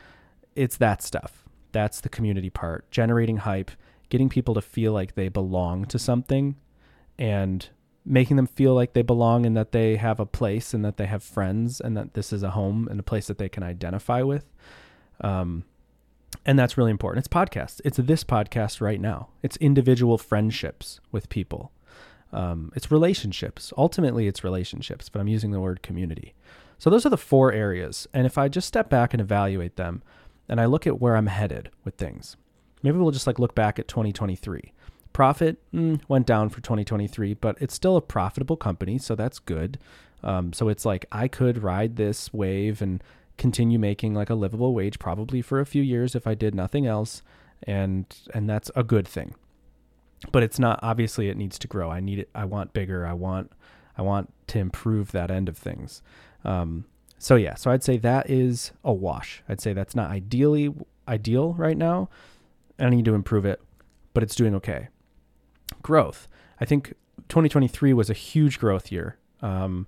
It's 0.55 0.77
that 0.79 1.03
stuff. 1.03 1.45
That's 1.73 2.01
the 2.01 2.09
community 2.09 2.51
part. 2.51 2.91
Generating 2.91 3.39
hype, 3.39 3.71
getting 4.09 4.29
people 4.29 4.55
to 4.55 4.63
feel 4.63 4.93
like 4.93 5.15
they 5.15 5.29
belong 5.29 5.85
to 5.87 5.99
something, 5.99 6.57
and 7.19 7.69
making 8.05 8.37
them 8.37 8.47
feel 8.47 8.75
like 8.75 8.93
they 8.93 9.03
belong 9.03 9.47
and 9.47 9.57
that 9.57 9.73
they 9.73 9.97
have 9.97 10.21
a 10.21 10.27
place 10.27 10.75
and 10.75 10.85
that 10.85 10.99
they 10.99 11.07
have 11.07 11.23
friends 11.23 11.81
and 11.81 11.97
that 11.97 12.15
this 12.15 12.33
is 12.33 12.43
a 12.43 12.51
home 12.51 12.87
and 12.91 13.01
a 13.01 13.03
place 13.03 13.27
that 13.29 13.39
they 13.39 13.49
can 13.49 13.63
identify 13.63 14.23
with. 14.23 14.45
Um, 15.23 15.65
and 16.45 16.59
that's 16.59 16.77
really 16.77 16.91
important. 16.91 17.25
It's 17.25 17.33
podcasts. 17.33 17.81
It's 17.85 17.97
this 17.97 18.25
podcast 18.25 18.81
right 18.81 19.01
now. 19.01 19.29
It's 19.43 19.57
individual 19.57 20.19
friendships 20.19 21.01
with 21.11 21.31
people. 21.31 21.73
Um, 22.35 22.73
it's 22.75 22.91
relationships. 22.91 23.73
Ultimately, 23.79 24.27
it's 24.27 24.45
relationships, 24.45 25.09
but 25.09 25.21
I'm 25.21 25.29
using 25.29 25.53
the 25.53 25.61
word 25.61 25.83
community. 25.83 26.35
So 26.79 26.91
those 26.91 27.07
are 27.07 27.11
the 27.11 27.17
four 27.17 27.53
areas. 27.53 28.09
And 28.13 28.27
if 28.27 28.37
I 28.37 28.49
just 28.49 28.69
step 28.69 28.91
back 28.91 29.15
and 29.15 29.21
evaluate 29.21 29.77
them, 29.77 30.03
and 30.49 30.61
I 30.61 30.67
look 30.67 30.87
at 30.87 31.01
where 31.01 31.17
I'm 31.17 31.29
headed 31.29 31.71
with 31.85 31.95
things, 31.95 32.37
maybe 32.83 32.99
we'll 32.99 33.13
just 33.13 33.27
like 33.27 33.39
look 33.39 33.55
back 33.55 33.79
at 33.79 33.89
2023. 33.89 34.73
Profit 35.13 35.59
mm, 35.73 36.01
went 36.09 36.27
down 36.27 36.49
for 36.49 36.61
2023, 36.61 37.35
but 37.35 37.57
it's 37.61 37.73
still 37.73 37.97
a 37.97 38.03
profitable 38.03 38.57
company, 38.57 38.99
so 38.99 39.15
that's 39.15 39.39
good. 39.39 39.79
Um, 40.25 40.53
so 40.53 40.69
it's 40.69 40.85
like 40.85 41.07
I 41.13 41.29
could 41.29 41.63
ride 41.63 41.95
this 41.95 42.33
wave 42.33 42.83
and 42.83 43.03
continue 43.39 43.79
making 43.79 44.15
like 44.15 44.31
a 44.31 44.35
livable 44.35 44.75
wage 44.75 44.99
probably 44.99 45.41
for 45.41 45.61
a 45.61 45.67
few 45.67 45.83
years 45.83 46.15
if 46.15 46.27
I 46.27 46.35
did 46.35 46.55
nothing 46.55 46.85
else, 46.85 47.23
and 47.63 48.05
and 48.35 48.51
that's 48.51 48.73
a 48.75 48.83
good 48.83 49.07
thing. 49.07 49.35
But 50.33 50.43
it's 50.43 50.59
not 50.59 50.81
obviously 50.83 51.29
it 51.29 51.37
needs 51.37 51.59
to 51.61 51.69
grow. 51.69 51.91
I 51.91 52.01
need 52.01 52.19
it. 52.19 52.31
I 52.35 52.45
want 52.45 52.73
bigger. 52.73 53.07
I 53.07 53.13
want 53.13 53.53
I 53.97 54.03
want 54.03 54.33
to 54.49 54.59
improve 54.59 55.13
that 55.13 55.31
end 55.31 55.49
of 55.49 55.57
things. 55.57 56.03
Um, 56.45 56.87
so 57.19 57.37
yeah, 57.37 57.55
so 57.55 57.71
I'd 57.71 57.85
say 57.85 57.97
that 57.99 58.29
is 58.29 58.73
a 58.85 58.93
wash. 58.93 59.43
I'd 59.49 59.61
say 59.61 59.73
that's 59.73 59.95
not 59.95 60.11
ideally 60.11 60.75
ideal 61.07 61.55
right 61.55 61.77
now. 61.77 62.09
I 62.79 62.91
need 62.91 63.05
to 63.05 63.15
improve 63.15 63.45
it, 63.45 63.63
but 64.13 64.23
it's 64.23 64.35
doing 64.35 64.55
okay 64.57 64.89
growth. 65.83 66.27
I 66.61 66.65
think 66.65 66.95
2023 67.29 67.93
was 67.93 68.11
a 68.11 68.15
huge 68.15 68.59
growth 68.59 68.91
year. 68.91 69.19
Um, 69.41 69.87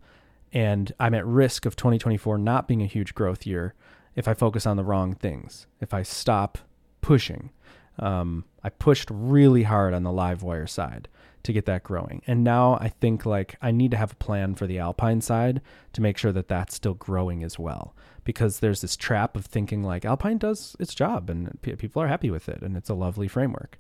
and 0.53 0.93
I'm 1.01 1.15
at 1.15 1.27
risk 1.27 1.67
of 1.67 1.75
2024 1.77 2.39
not 2.39 2.69
being 2.69 2.83
a 2.83 2.87
huge 2.87 3.15
growth 3.15 3.47
year 3.47 3.75
if 4.15 4.29
I 4.29 4.35
focus 4.35 4.67
on 4.67 4.77
the 4.77 4.85
wrong 4.85 5.15
things, 5.15 5.67
if 5.81 5.93
I 5.93 6.03
stop 6.03 6.59
pushing. 7.01 7.51
Um, 7.99 8.45
I 8.63 8.69
pushed 8.69 9.09
really 9.11 9.63
hard 9.65 9.95
on 9.95 10.03
the 10.03 10.11
Livewire 10.11 10.69
side 10.69 11.09
to 11.47 11.53
get 11.53 11.65
that 11.67 11.85
growing. 11.85 12.23
And 12.27 12.43
now 12.43 12.75
I 12.81 12.89
think 12.89 13.25
like 13.25 13.57
I 13.63 13.71
need 13.71 13.93
to 13.93 13.97
have 13.97 14.13
a 14.13 14.17
plan 14.17 14.55
for 14.57 14.67
the 14.67 14.79
Alpine 14.81 15.21
side 15.21 15.61
to 15.93 16.03
make 16.03 16.19
sure 16.19 16.33
that 16.33 16.49
that's 16.49 16.75
still 16.75 16.95
growing 16.95 17.43
as 17.45 17.59
well. 17.59 17.95
Because 18.25 18.59
there's 18.59 18.81
this 18.81 18.97
trap 18.97 19.37
of 19.37 19.47
thinking 19.47 19.85
like 19.85 20.05
Alpine 20.05 20.39
does 20.39 20.75
its 20.81 20.95
job 20.95 21.31
and 21.31 21.61
p- 21.63 21.77
people 21.77 22.03
are 22.03 22.09
happy 22.09 22.31
with 22.31 22.49
it 22.49 22.63
and 22.63 22.77
it's 22.77 22.91
a 22.91 22.95
lovely 22.95 23.29
framework. 23.29 23.79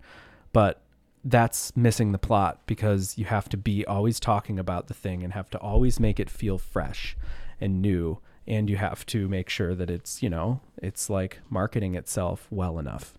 But 0.53 0.81
that's 1.25 1.77
missing 1.77 2.13
the 2.13 2.19
plot 2.19 2.61
because 2.67 3.19
you 3.19 3.25
have 3.25 3.49
to 3.49 3.57
be 3.57 3.85
always 3.85 4.21
talking 4.21 4.61
about 4.61 4.87
the 4.87 4.95
thing 4.95 5.25
and 5.25 5.33
have 5.33 5.51
to 5.51 5.59
always 5.59 5.99
make 5.99 6.21
it 6.21 6.31
feel 6.31 6.59
fresh 6.59 7.17
and 7.61 7.83
new 7.83 8.21
and 8.47 8.71
you 8.71 8.77
have 8.77 9.05
to 9.07 9.29
make 9.29 9.49
sure 9.49 9.75
that 9.75 9.91
it's 9.91 10.23
you 10.23 10.31
know 10.31 10.61
it's 10.81 11.11
like 11.11 11.41
marketing 11.51 11.97
itself 11.97 12.47
well 12.51 12.79
enough 12.79 13.15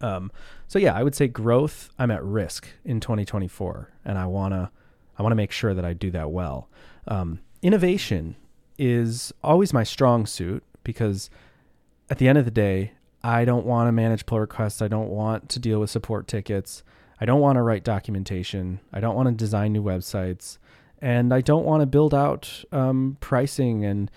um, 0.00 0.30
so 0.68 0.78
yeah 0.78 0.94
i 0.94 1.02
would 1.02 1.14
say 1.14 1.28
growth 1.28 1.90
i'm 1.98 2.10
at 2.10 2.22
risk 2.24 2.68
in 2.84 3.00
2024 3.00 3.90
and 4.04 4.18
i 4.18 4.26
want 4.26 4.52
to 4.52 4.70
i 5.18 5.22
want 5.22 5.32
to 5.32 5.36
make 5.36 5.52
sure 5.52 5.74
that 5.74 5.84
i 5.84 5.92
do 5.92 6.10
that 6.10 6.30
well 6.30 6.68
um, 7.08 7.40
innovation 7.62 8.36
is 8.78 9.32
always 9.42 9.72
my 9.72 9.84
strong 9.84 10.26
suit 10.26 10.62
because 10.82 11.30
at 12.10 12.18
the 12.18 12.28
end 12.28 12.38
of 12.38 12.44
the 12.44 12.50
day 12.50 12.92
i 13.22 13.44
don't 13.44 13.66
want 13.66 13.88
to 13.88 13.92
manage 13.92 14.26
pull 14.26 14.40
requests 14.40 14.82
i 14.82 14.88
don't 14.88 15.10
want 15.10 15.48
to 15.48 15.58
deal 15.58 15.80
with 15.80 15.90
support 15.90 16.26
tickets 16.26 16.82
I 17.20 17.26
don't 17.26 17.40
want 17.40 17.56
to 17.56 17.62
write 17.62 17.84
documentation. 17.84 18.80
I 18.92 19.00
don't 19.00 19.14
want 19.14 19.28
to 19.28 19.34
design 19.34 19.72
new 19.72 19.82
websites. 19.82 20.58
And 21.00 21.32
I 21.32 21.40
don't 21.40 21.64
want 21.64 21.82
to 21.82 21.86
build 21.86 22.14
out 22.14 22.64
um, 22.72 23.16
pricing 23.20 23.84
and 23.84 24.10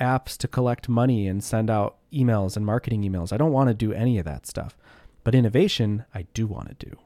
apps 0.00 0.36
to 0.38 0.48
collect 0.48 0.88
money 0.88 1.26
and 1.26 1.42
send 1.42 1.70
out 1.70 1.96
emails 2.12 2.56
and 2.56 2.64
marketing 2.66 3.02
emails. 3.02 3.32
I 3.32 3.36
don't 3.36 3.52
want 3.52 3.68
to 3.68 3.74
do 3.74 3.92
any 3.92 4.18
of 4.18 4.24
that 4.24 4.46
stuff. 4.46 4.76
But 5.24 5.34
innovation, 5.34 6.04
I 6.14 6.26
do 6.34 6.46
want 6.46 6.68
to 6.68 6.86
do. 6.86 6.96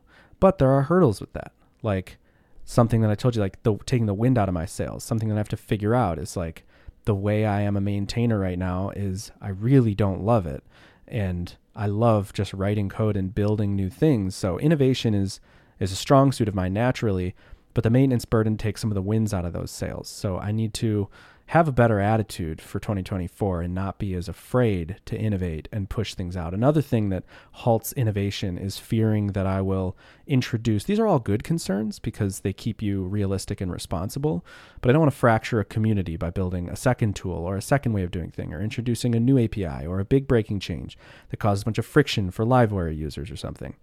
But 0.41 0.59
there 0.59 0.71
are 0.71 0.83
hurdles 0.83 1.21
with 1.21 1.33
that. 1.33 1.53
Like 1.83 2.19
something 2.65 3.01
that 3.01 3.11
I 3.11 3.15
told 3.15 3.35
you, 3.35 3.41
like 3.41 3.63
the, 3.63 3.77
taking 3.87 4.07
the 4.07 4.15
wind 4.15 4.37
out 4.37 4.49
of 4.49 4.55
my 4.55 4.67
sails, 4.67 5.05
something 5.05 5.29
that 5.29 5.37
I 5.37 5.39
have 5.39 5.49
to 5.51 5.57
figure 5.57 5.95
out 5.95 6.19
is 6.19 6.37
like 6.37 6.67
the 7.05 7.15
way 7.15 7.47
I 7.47 7.63
am 7.63 7.77
a 7.77 7.81
maintainer 7.81 8.39
right 8.39 8.59
now 8.59 8.91
is 8.91 9.31
I 9.41 9.49
really 9.49 9.95
don't 9.95 10.23
love 10.23 10.47
it. 10.47 10.63
And 11.07 11.57
I 11.75 11.87
love 11.87 12.33
just 12.35 12.53
writing 12.53 12.89
code 12.89 13.17
and 13.17 13.35
building 13.35 13.75
new 13.75 13.89
things. 13.89 14.35
So 14.35 14.59
innovation 14.59 15.15
is 15.15 15.41
is 15.79 15.93
a 15.93 15.97
strong 15.97 16.33
suit 16.33 16.49
of 16.49 16.55
mine 16.57 16.73
naturally, 16.73 17.37
but 17.73 17.85
the 17.85 17.91
maintenance 17.91 18.25
burden 18.25 18.57
takes 18.57 18.81
some 18.81 18.91
of 18.91 18.97
the 18.97 19.03
wins 19.03 19.33
out 19.33 19.45
of 19.45 19.53
those 19.53 19.71
sails. 19.71 20.09
So 20.09 20.39
I 20.39 20.51
need 20.51 20.75
to 20.75 21.09
have 21.49 21.67
a 21.67 21.73
better 21.73 21.99
attitude 21.99 22.61
for 22.61 22.79
2024 22.79 23.63
and 23.63 23.75
not 23.75 23.99
be 23.99 24.13
as 24.15 24.29
afraid 24.29 24.97
to 25.07 25.19
innovate 25.19 25.67
and 25.73 25.89
push 25.89 26.15
things 26.15 26.37
out. 26.37 26.53
Another 26.53 26.83
thing 26.83 27.09
that 27.09 27.25
halts 27.53 27.95
innovation 27.95 28.59
is 28.59 28.77
fearing 28.77 29.29
that 29.29 29.47
I 29.47 29.63
will 29.63 29.97
introduce. 30.27 30.85
These 30.85 30.99
are 30.99 31.07
all 31.07 31.19
good 31.19 31.45
concerns 31.45 31.99
because 31.99 32.41
they 32.41 32.53
keep 32.53 32.83
you 32.83 33.03
realistic 33.03 33.63
and 33.63 33.73
responsible, 33.73 34.45
but 34.83 34.91
I 34.91 34.93
don't 34.93 35.01
want 35.01 35.13
to 35.13 35.19
fracture 35.19 35.59
a 35.59 35.65
community 35.65 36.19
by 36.19 36.29
building 36.29 36.69
a 36.69 36.77
second 36.77 37.17
tool 37.17 37.39
or 37.39 37.57
a 37.57 37.63
second 37.63 37.95
way 37.95 38.03
of 38.03 38.11
doing 38.11 38.31
thing 38.31 38.53
or 38.53 38.61
introducing 38.61 39.15
a 39.15 39.21
new 39.21 39.43
API 39.43 39.87
or 39.87 40.01
a 40.01 40.05
big 40.05 40.29
breaking 40.29 40.61
change 40.61 40.99
that 41.31 41.39
causes 41.39 41.63
a 41.63 41.65
bunch 41.65 41.79
of 41.79 41.87
friction 41.87 42.31
for 42.31 42.45
Livewire 42.45 42.95
users 42.95 43.31
or 43.31 43.37
something 43.37 43.75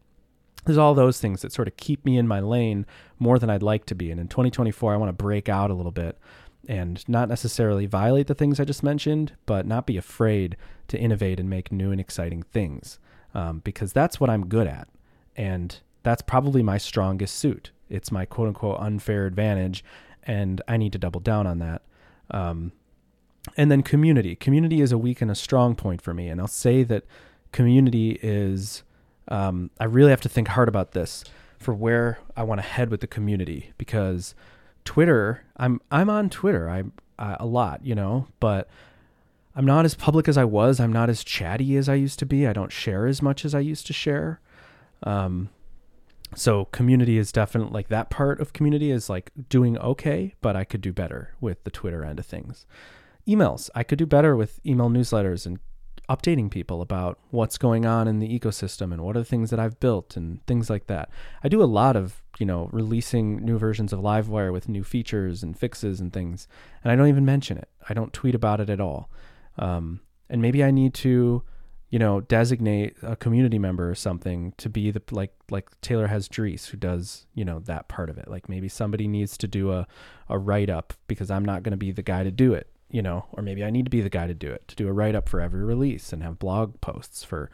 there's 0.65 0.77
all 0.77 0.93
those 0.93 1.19
things 1.19 1.41
that 1.41 1.51
sort 1.51 1.67
of 1.67 1.77
keep 1.77 2.03
me 2.05 2.17
in 2.17 2.27
my 2.27 2.39
lane 2.39 2.86
more 3.19 3.39
than 3.39 3.50
I'd 3.50 3.63
like 3.63 3.86
to 3.86 3.95
be. 3.95 4.12
And 4.12 4.19
in 4.19 4.27
2024, 4.27 4.93
I 4.93 4.98
want 4.98 5.10
to 5.10 5.24
break 5.24 5.48
out 5.48 5.69
a 5.69 5.75
little 5.75 5.91
bit 5.91 6.17
and 6.67 7.07
not 7.07 7.29
necessarily 7.29 7.86
violate 7.86 8.27
the 8.27 8.36
things 8.36 8.60
I 8.60 8.65
just 8.65 8.84
mentioned, 8.84 9.34
but 9.45 9.65
not 9.65 9.86
be 9.86 9.98
afraid 9.98 10.57
to 10.88 11.00
innovate 11.00 11.39
and 11.39 11.50
make 11.50 11.72
new 11.72 11.91
and 11.91 12.00
exciting 12.00 12.43
things 12.43 13.00
um, 13.34 13.60
because 13.63 13.93
that's 13.93 14.19
what 14.19 14.29
I'm 14.29 14.48
good 14.48 14.67
at. 14.67 14.88
And 15.36 15.79
that's 16.03 16.22
probably 16.22 16.63
my 16.63 16.77
strongest 16.77 17.36
suit. 17.36 17.72
It's 17.89 18.12
my 18.12 18.25
quote 18.25 18.48
unquote 18.48 18.79
unfair 18.79 19.25
advantage. 19.25 19.84
And 20.24 20.62
I 20.67 20.77
need 20.77 20.93
to 20.93 21.00
double 21.00 21.19
down 21.19 21.45
on 21.45 21.60
that. 21.60 21.81
Um, 22.31 22.72
and 23.57 23.69
then 23.69 23.84
community. 23.84 24.36
Community 24.36 24.81
is 24.81 24.91
a 24.91 24.98
weak 24.98 25.22
and 25.22 25.29
a 25.29 25.36
strong 25.36 25.75
point 25.75 26.01
for 26.01 26.13
me. 26.13 26.29
And 26.29 26.41
I'll 26.41 26.48
say 26.48 26.84
that 26.84 27.03
community 27.51 28.17
is, 28.24 28.84
um, 29.27 29.69
I 29.79 29.86
really 29.86 30.10
have 30.10 30.22
to 30.22 30.29
think 30.29 30.48
hard 30.50 30.67
about 30.67 30.93
this 30.93 31.24
for 31.60 31.74
where 31.74 32.19
I 32.36 32.43
want 32.43 32.60
to 32.60 32.67
head 32.67 32.89
with 32.89 33.01
the 33.01 33.07
community 33.07 33.72
because 33.77 34.34
Twitter, 34.86 35.44
I'm 35.58 35.82
I'm 35.92 36.10
on 36.10 36.30
Twitter. 36.30 36.70
I 36.70 36.84
uh, 37.20 37.38
a 37.39 37.46
lot, 37.46 37.86
you 37.86 37.96
know, 37.96 38.27
but 38.39 38.70
I'm 39.56 39.65
not 39.65 39.86
as 39.86 39.96
public 39.96 40.27
as 40.27 40.38
I 40.38 40.46
was. 40.46 40.80
I'm 40.80 40.94
not 40.94 41.10
as 41.10 41.24
chatty 41.24 41.75
as 41.77 41.89
I 41.89 41.96
used 41.96 42.20
to 42.20 42.25
be. 42.25 42.46
I 42.46 42.54
don't 42.54 42.72
share 42.72 43.08
as 43.08 43.22
much 43.22 43.46
as 43.46 43.56
I 43.56 43.60
used 43.60 43.88
to 43.88 43.94
share. 43.94 44.42
Um, 45.04 45.50
so 46.36 46.65
community 46.65 47.18
is 47.18 47.32
definitely 47.32 47.74
like 47.74 47.88
that 47.88 48.10
part 48.10 48.42
of 48.42 48.54
community 48.54 48.92
is 48.92 49.10
like 49.10 49.32
doing 49.50 49.77
okay, 49.77 50.36
but 50.42 50.56
I 50.56 50.65
could 50.65 50.82
do 50.82 50.92
better 50.92 51.34
with 51.39 51.63
the 51.63 51.72
Twitter 51.72 52.04
end 52.04 52.20
of 52.20 52.25
things. 52.25 52.65
Emails, 53.27 53.70
I 53.74 53.84
could 53.84 53.98
do 53.98 54.06
better 54.06 54.36
with 54.36 54.60
email 54.65 54.89
newsletters 54.89 55.46
and 55.46 55.60
updating 56.10 56.51
people 56.51 56.82
about 56.82 57.18
what's 57.32 57.58
going 57.58 57.86
on 57.86 58.08
in 58.08 58.20
the 58.20 58.39
ecosystem 58.39 58.92
and 58.92 59.01
what 59.01 59.15
are 59.15 59.20
the 59.20 59.25
things 59.25 59.50
that 59.50 59.60
I've 59.60 59.80
built 59.80 60.15
and 60.15 60.46
things 60.46 60.70
like 60.70 60.88
that. 60.88 61.10
I 61.44 61.48
do 61.48 61.63
a 61.63 61.65
lot 61.65 61.96
of, 61.96 62.22
you 62.38 62.46
know, 62.46 62.70
releasing 62.72 63.38
new 63.38 63.58
versions 63.58 63.94
of 63.94 64.00
Livewire 64.00 64.51
with 64.51 64.70
new 64.70 64.84
features 64.84 65.44
and 65.44 65.58
fixes 65.58 66.00
and 66.00 66.12
things, 66.12 66.48
and 66.84 66.92
I 66.92 66.96
don't 66.96 67.08
even 67.08 67.25
mention 67.25 67.58
it. 67.58 67.70
I 67.88 67.94
don't 67.94 68.13
tweet 68.13 68.36
about 68.36 68.60
it 68.60 68.70
at 68.70 68.80
all. 68.80 69.10
Um, 69.58 70.01
and 70.30 70.42
maybe 70.42 70.63
I 70.63 70.72
need 70.72 70.94
to, 70.96 71.44
you 71.89 72.00
know, 72.00 72.22
designate 72.22 72.98
a 73.01 73.15
community 73.15 73.60
member 73.60 73.89
or 73.89 73.96
something 73.96 74.54
to 74.58 74.70
be 74.70 74.92
the 74.92 75.01
like 75.12 75.34
like 75.50 75.70
Taylor 75.82 76.08
has 76.08 76.27
Dries 76.27 76.68
who 76.68 76.77
does, 76.77 77.25
you 77.34 77.46
know, 77.46 77.60
that 77.60 77.88
part 77.88 78.10
of 78.10 78.18
it. 78.18 78.27
Like 78.27 78.50
maybe 78.50 78.68
somebody 78.68 79.08
needs 79.08 79.38
to 79.38 79.48
do 79.48 79.72
a 79.72 79.88
a 80.30 80.38
write 80.38 80.70
up 80.70 80.94
because 81.08 81.32
I'm 81.32 81.46
not 81.46 81.63
going 81.63 81.72
to 81.72 81.77
be 81.77 81.92
the 81.92 82.01
guy 82.01 82.24
to 82.24 82.32
do 82.32 82.54
it 82.54 82.70
you 82.89 83.01
know, 83.01 83.25
or 83.34 83.44
maybe 83.44 83.63
I 83.63 83.72
need 83.72 83.86
to 83.86 83.89
be 83.89 84.00
the 84.00 84.10
guy 84.10 84.27
to 84.27 84.34
do 84.34 84.51
it, 84.51 84.68
to 84.70 84.75
do 84.75 84.88
a 84.88 84.94
write 84.94 85.15
up 85.15 85.27
for 85.27 85.42
every 85.42 85.63
release 85.63 86.13
and 86.13 86.24
have 86.24 86.39
blog 86.39 86.80
posts 86.82 87.24
for 87.24 87.50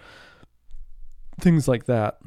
things 1.39 1.67
like 1.67 1.85
that. 1.85 2.19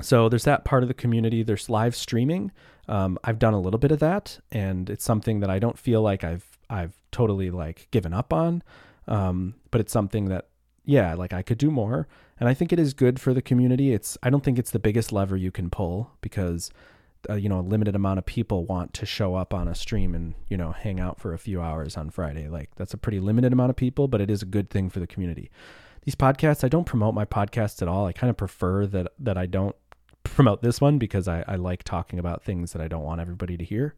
So 0.00 0.28
there's 0.28 0.44
that 0.44 0.64
part 0.64 0.82
of 0.82 0.88
the 0.88 0.94
community. 0.94 1.42
There's 1.42 1.68
live 1.68 1.96
streaming. 1.96 2.52
Um, 2.88 3.18
I've 3.24 3.38
done 3.38 3.54
a 3.54 3.60
little 3.60 3.78
bit 3.78 3.90
of 3.90 3.98
that, 3.98 4.38
and 4.50 4.88
it's 4.88 5.04
something 5.04 5.40
that 5.40 5.50
I 5.50 5.58
don't 5.58 5.78
feel 5.78 6.02
like 6.02 6.24
I've 6.24 6.58
I've 6.70 6.94
totally 7.10 7.50
like 7.50 7.88
given 7.90 8.12
up 8.12 8.32
on. 8.32 8.62
Um, 9.06 9.54
but 9.70 9.80
it's 9.80 9.92
something 9.92 10.26
that 10.26 10.48
yeah, 10.84 11.14
like 11.14 11.32
I 11.32 11.42
could 11.42 11.58
do 11.58 11.70
more, 11.70 12.08
and 12.40 12.48
I 12.48 12.54
think 12.54 12.72
it 12.72 12.78
is 12.78 12.94
good 12.94 13.20
for 13.20 13.34
the 13.34 13.42
community. 13.42 13.92
It's 13.92 14.16
I 14.22 14.30
don't 14.30 14.44
think 14.44 14.58
it's 14.58 14.70
the 14.70 14.78
biggest 14.78 15.12
lever 15.12 15.36
you 15.36 15.50
can 15.50 15.68
pull 15.68 16.12
because 16.20 16.70
uh, 17.28 17.34
you 17.34 17.48
know 17.48 17.60
a 17.60 17.62
limited 17.62 17.94
amount 17.96 18.18
of 18.18 18.26
people 18.26 18.64
want 18.64 18.94
to 18.94 19.06
show 19.06 19.34
up 19.34 19.52
on 19.52 19.68
a 19.68 19.74
stream 19.74 20.14
and 20.14 20.34
you 20.48 20.56
know 20.56 20.72
hang 20.72 21.00
out 21.00 21.18
for 21.18 21.34
a 21.34 21.38
few 21.38 21.60
hours 21.60 21.96
on 21.96 22.08
Friday. 22.10 22.48
Like 22.48 22.70
that's 22.76 22.94
a 22.94 22.98
pretty 22.98 23.20
limited 23.20 23.52
amount 23.52 23.70
of 23.70 23.76
people, 23.76 24.08
but 24.08 24.20
it 24.20 24.30
is 24.30 24.42
a 24.42 24.46
good 24.46 24.70
thing 24.70 24.88
for 24.88 25.00
the 25.00 25.06
community. 25.06 25.50
These 26.04 26.14
podcasts, 26.14 26.64
I 26.64 26.68
don't 26.68 26.84
promote 26.84 27.14
my 27.14 27.26
podcasts 27.26 27.82
at 27.82 27.88
all. 27.88 28.06
I 28.06 28.12
kind 28.12 28.30
of 28.30 28.36
prefer 28.36 28.86
that 28.86 29.12
that 29.18 29.36
I 29.36 29.44
don't 29.44 29.76
promote 30.34 30.62
this 30.62 30.80
one 30.80 30.98
because 30.98 31.28
I, 31.28 31.44
I 31.46 31.56
like 31.56 31.82
talking 31.82 32.18
about 32.18 32.44
things 32.44 32.72
that 32.72 32.82
I 32.82 32.88
don't 32.88 33.04
want 33.04 33.20
everybody 33.20 33.56
to 33.56 33.64
hear. 33.64 33.94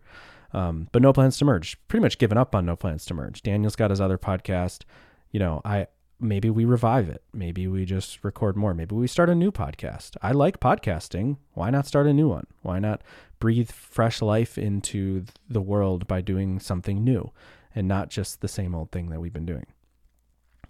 Um, 0.52 0.88
but 0.92 1.02
no 1.02 1.12
plans 1.12 1.38
to 1.38 1.44
merge. 1.44 1.78
Pretty 1.88 2.02
much 2.02 2.18
given 2.18 2.36
up 2.36 2.54
on 2.54 2.66
no 2.66 2.76
plans 2.76 3.04
to 3.06 3.14
merge. 3.14 3.42
Daniel's 3.42 3.76
got 3.76 3.90
his 3.90 4.00
other 4.00 4.18
podcast. 4.18 4.82
You 5.30 5.38
know, 5.38 5.60
I 5.64 5.86
maybe 6.20 6.50
we 6.50 6.64
revive 6.64 7.08
it. 7.08 7.22
Maybe 7.32 7.66
we 7.66 7.84
just 7.84 8.22
record 8.22 8.56
more. 8.56 8.74
Maybe 8.74 8.94
we 8.94 9.06
start 9.06 9.30
a 9.30 9.34
new 9.34 9.50
podcast. 9.50 10.16
I 10.22 10.32
like 10.32 10.60
podcasting. 10.60 11.38
Why 11.54 11.70
not 11.70 11.86
start 11.86 12.06
a 12.06 12.12
new 12.12 12.28
one? 12.28 12.46
Why 12.62 12.78
not 12.78 13.02
breathe 13.38 13.70
fresh 13.70 14.20
life 14.20 14.58
into 14.58 15.24
the 15.48 15.62
world 15.62 16.06
by 16.06 16.20
doing 16.20 16.60
something 16.60 17.02
new 17.02 17.32
and 17.74 17.88
not 17.88 18.10
just 18.10 18.40
the 18.40 18.48
same 18.48 18.74
old 18.74 18.90
thing 18.90 19.08
that 19.10 19.20
we've 19.20 19.32
been 19.32 19.46
doing? 19.46 19.66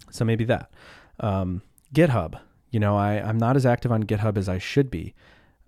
So 0.09 0.23
maybe 0.25 0.45
that. 0.45 0.71
Um, 1.19 1.61
GitHub. 1.93 2.39
You 2.69 2.79
know, 2.79 2.97
I, 2.97 3.15
I'm 3.15 3.37
not 3.37 3.57
as 3.57 3.65
active 3.65 3.91
on 3.91 4.03
GitHub 4.03 4.37
as 4.37 4.47
I 4.47 4.57
should 4.57 4.89
be. 4.89 5.13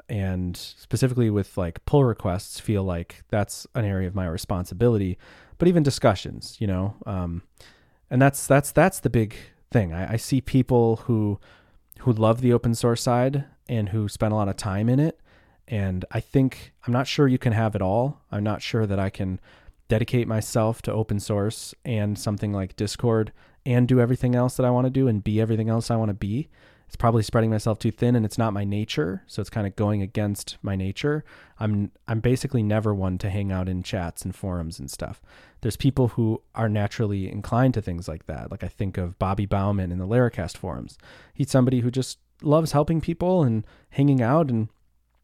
And 0.09 0.55
specifically 0.57 1.29
with 1.29 1.57
like 1.57 1.83
pull 1.85 2.03
requests, 2.03 2.59
feel 2.59 2.83
like 2.83 3.23
that's 3.29 3.65
an 3.73 3.85
area 3.85 4.07
of 4.07 4.15
my 4.15 4.27
responsibility. 4.27 5.17
But 5.57 5.67
even 5.67 5.83
discussions, 5.83 6.57
you 6.59 6.67
know, 6.67 6.95
um, 7.05 7.43
and 8.09 8.21
that's 8.21 8.45
that's 8.45 8.71
that's 8.71 8.99
the 8.99 9.09
big 9.09 9.35
thing. 9.71 9.93
I, 9.93 10.13
I 10.13 10.17
see 10.17 10.41
people 10.41 10.97
who 10.97 11.39
who 11.99 12.11
love 12.11 12.41
the 12.41 12.53
open 12.53 12.75
source 12.75 13.01
side 13.01 13.45
and 13.67 13.89
who 13.89 14.09
spend 14.09 14.33
a 14.33 14.35
lot 14.35 14.49
of 14.49 14.57
time 14.57 14.89
in 14.89 14.99
it. 14.99 15.19
And 15.67 16.03
I 16.11 16.19
think 16.19 16.73
I'm 16.85 16.93
not 16.93 17.07
sure 17.07 17.27
you 17.27 17.37
can 17.37 17.53
have 17.53 17.75
it 17.75 17.81
all. 17.81 18.21
I'm 18.31 18.43
not 18.43 18.61
sure 18.61 18.85
that 18.85 18.99
I 18.99 19.09
can 19.09 19.39
dedicate 19.87 20.27
myself 20.27 20.81
to 20.83 20.91
open 20.91 21.19
source 21.19 21.73
and 21.85 22.17
something 22.17 22.51
like 22.51 22.75
Discord 22.75 23.31
and 23.65 23.87
do 23.87 23.99
everything 23.99 24.35
else 24.35 24.57
that 24.57 24.65
I 24.65 24.69
want 24.69 24.85
to 24.85 24.91
do 24.91 25.07
and 25.07 25.23
be 25.23 25.39
everything 25.39 25.69
else 25.69 25.89
I 25.89 25.95
want 25.95 26.09
to 26.09 26.15
be 26.15 26.49
it's 26.87 26.95
probably 26.95 27.23
spreading 27.23 27.49
myself 27.49 27.79
too 27.79 27.91
thin 27.91 28.15
and 28.15 28.25
it's 28.25 28.37
not 28.37 28.53
my 28.53 28.63
nature 28.63 29.23
so 29.27 29.41
it's 29.41 29.49
kind 29.49 29.65
of 29.65 29.75
going 29.75 30.01
against 30.01 30.57
my 30.61 30.75
nature 30.75 31.23
i'm 31.59 31.91
i'm 32.07 32.19
basically 32.19 32.63
never 32.63 32.93
one 32.93 33.17
to 33.17 33.29
hang 33.29 33.51
out 33.51 33.69
in 33.69 33.83
chats 33.83 34.23
and 34.23 34.35
forums 34.35 34.79
and 34.79 34.91
stuff 34.91 35.21
there's 35.61 35.77
people 35.77 36.09
who 36.09 36.41
are 36.55 36.69
naturally 36.69 37.31
inclined 37.31 37.73
to 37.73 37.81
things 37.81 38.07
like 38.07 38.25
that 38.25 38.51
like 38.51 38.63
i 38.63 38.67
think 38.67 38.97
of 38.97 39.17
Bobby 39.19 39.47
Bouwmann 39.47 39.91
in 39.91 39.97
the 39.97 40.07
laracast 40.07 40.57
forums 40.57 40.97
he's 41.33 41.51
somebody 41.51 41.79
who 41.79 41.91
just 41.91 42.19
loves 42.41 42.73
helping 42.73 43.01
people 43.01 43.43
and 43.43 43.65
hanging 43.89 44.21
out 44.21 44.49
and 44.49 44.67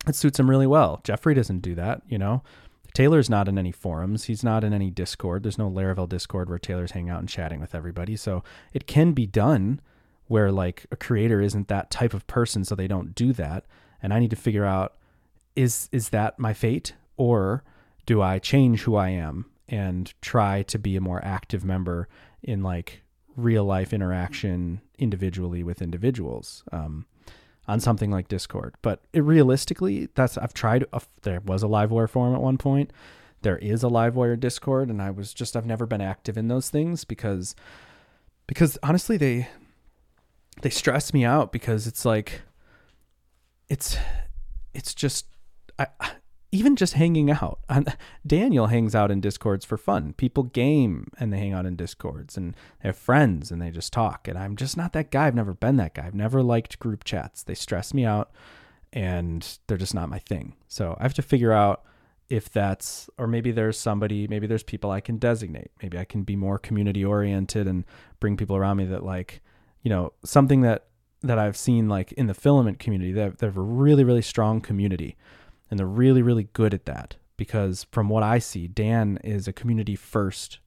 it 0.08 0.16
suits 0.16 0.39
him 0.39 0.50
really 0.50 0.68
well. 0.68 1.01
Jeffrey 1.04 1.34
doesn't 1.34 1.60
do 1.60 1.75
that, 1.75 2.01
you 2.08 2.18
know. 2.18 2.44
Taylor's 2.94 3.30
not 3.30 3.48
in 3.48 3.58
any 3.58 3.72
forums. 3.72 4.25
He's 4.25 4.44
not 4.44 4.63
in 4.63 4.74
any 4.74 4.89
Discord. 4.89 5.44
There's 5.44 5.58
no 5.60 5.70
Laravel 5.70 6.10
Discord 6.10 6.50
where 6.50 6.58
Taylor's 6.58 6.92
hanging 6.92 7.12
out 7.12 7.20
and 7.20 7.30
chatting 7.30 7.60
with 7.60 7.75
everybody. 7.75 8.16
So 8.16 8.44
it 8.74 8.88
can 8.88 9.12
be 9.12 9.28
done 9.28 9.80
where 10.29 10.51
like 10.51 10.86
a 10.91 10.95
creator 10.95 11.41
isn't 11.41 11.67
that 11.67 11.91
type 11.91 12.13
of 12.13 12.25
person, 12.27 12.63
so 12.63 12.75
they 12.75 12.88
don't 12.88 13.13
do 13.13 13.33
that. 13.33 13.65
And 14.01 14.13
I 14.13 14.19
need 14.19 14.29
to 14.29 14.38
figure 14.38 14.65
out 14.65 14.95
is 15.55 15.89
is 15.91 16.09
that 16.09 16.39
my 16.39 16.53
fate 16.53 16.93
or 17.17 17.63
do 18.05 18.21
I 18.21 18.39
change 18.39 18.81
who 18.81 18.95
I 18.95 19.09
am 19.09 19.48
and 19.67 20.13
try 20.21 20.63
to 20.63 20.79
be 20.79 20.95
a 20.95 21.01
more 21.01 21.19
active 21.24 21.65
member 21.65 22.07
in 22.41 22.63
like 22.63 23.03
real 23.36 23.65
life 23.65 23.91
interaction 23.91 24.81
individually 24.98 25.63
with 25.63 25.81
individuals 25.81 26.63
um, 26.71 27.05
on 27.67 27.79
something 27.79 28.12
like 28.12 28.27
Discord. 28.27 28.75
But 28.81 29.01
it, 29.13 29.24
realistically, 29.24 30.09
that's 30.15 30.38
I've 30.38 30.53
tried. 30.53 30.86
A, 30.93 31.01
there 31.24 31.39
was 31.41 31.63
a 31.63 31.67
Livewire 31.67 32.09
forum 32.09 32.36
at 32.36 32.41
one 32.41 32.57
point. 32.57 32.91
There 33.41 33.57
is 33.57 33.83
a 33.83 33.88
Livewire 33.88 34.39
Discord, 34.39 34.89
and 34.89 35.01
I 35.01 35.12
was 35.12 35.33
just 35.33 35.55
I've 35.55 35.65
never 35.65 35.86
been 35.86 36.01
active 36.01 36.38
in 36.38 36.48
those 36.48 36.69
things 36.69 37.03
because 37.03 37.55
because 38.48 38.77
honestly 38.83 39.17
they 39.17 39.48
they 40.62 40.70
stress 40.70 41.13
me 41.13 41.25
out 41.25 41.51
because 41.51 41.88
it's 41.88 42.06
like 42.06 42.42
it's 43.68 43.98
it's 44.74 44.94
just 44.94 45.25
I 45.78 45.88
even 46.51 46.75
just 46.75 46.94
hanging 46.94 47.30
out. 47.30 47.60
Daniel 48.25 48.68
hangs 48.68 48.96
out 48.96 49.12
in 49.12 49.22
discords 49.22 49.63
for 49.66 49.78
fun. 49.78 50.13
People 50.13 50.44
game 50.44 51.08
and 51.20 51.32
they 51.32 51.38
hang 51.38 51.54
out 51.54 51.66
in 51.66 51.75
discords 51.75 52.38
and 52.38 52.56
they 52.82 52.89
have 52.89 52.98
friends 52.98 53.51
and 53.51 53.62
they 53.62 53.70
just 53.70 53.94
talk. 53.94 54.28
And 54.28 54.38
I'm 54.38 54.56
just 54.56 54.75
not 54.75 54.94
that 54.94 55.12
guy. 55.12 55.28
I've 55.28 55.36
never 55.36 55.54
been 55.54 55.78
that 55.78 55.94
guy. 55.94 56.08
I've 56.08 56.16
never 56.16 56.42
liked 56.42 56.80
group 56.80 57.04
chats. 57.04 57.44
They 57.44 57.54
stress 57.54 57.94
me 57.94 58.04
out 58.04 58.32
and 58.92 59.60
they're 59.68 59.78
just 59.78 59.94
not 59.94 60.10
my 60.10 60.20
thing. 60.20 60.56
So 60.68 60.98
I 61.00 61.04
have 61.04 61.13
to 61.16 61.22
figure 61.22 61.51
out 61.51 61.84
if 62.30 62.50
that's 62.50 63.10
or 63.18 63.28
maybe 63.28 63.51
there's 63.51 63.78
somebody, 63.78 64.28
maybe 64.28 64.48
there's 64.48 64.63
people 64.63 64.89
I 64.89 65.01
can 65.01 65.18
designate. 65.18 65.70
Maybe 65.84 66.00
I 66.00 66.06
can 66.06 66.24
be 66.24 66.36
more 66.36 66.58
community 66.58 67.06
oriented 67.06 67.68
and 67.68 67.86
bring 68.20 68.38
people 68.38 68.56
around 68.56 68.78
me 68.78 68.86
that 68.86 69.06
like, 69.06 69.42
you 69.81 69.89
know, 69.89 70.13
something 70.24 70.62
that 70.62 70.86
that 71.21 71.38
I've 71.38 71.57
seen 71.57 71.89
like 71.89 72.13
in 72.13 72.27
the 72.27 72.33
filament 72.33 72.79
community, 72.79 73.12
they 73.12 73.21
have, 73.21 73.38
they 73.38 73.48
have 73.48 73.57
a 73.57 73.62
really, 73.62 74.05
really 74.05 74.21
strong 74.21 74.62
community 74.62 75.17
and 75.69 75.77
they're 75.77 75.88
really 75.88 76.21
really 76.21 76.48
good 76.53 76.74
at 76.74 76.86
that 76.86 77.17
because 77.38 77.86
from 77.91 78.09
what 78.09 78.24
I 78.24 78.39
see, 78.39 78.67
Dan 78.67 79.19
is 79.24 79.48
a 79.48 79.53
community 79.53 79.95
first 79.95 80.59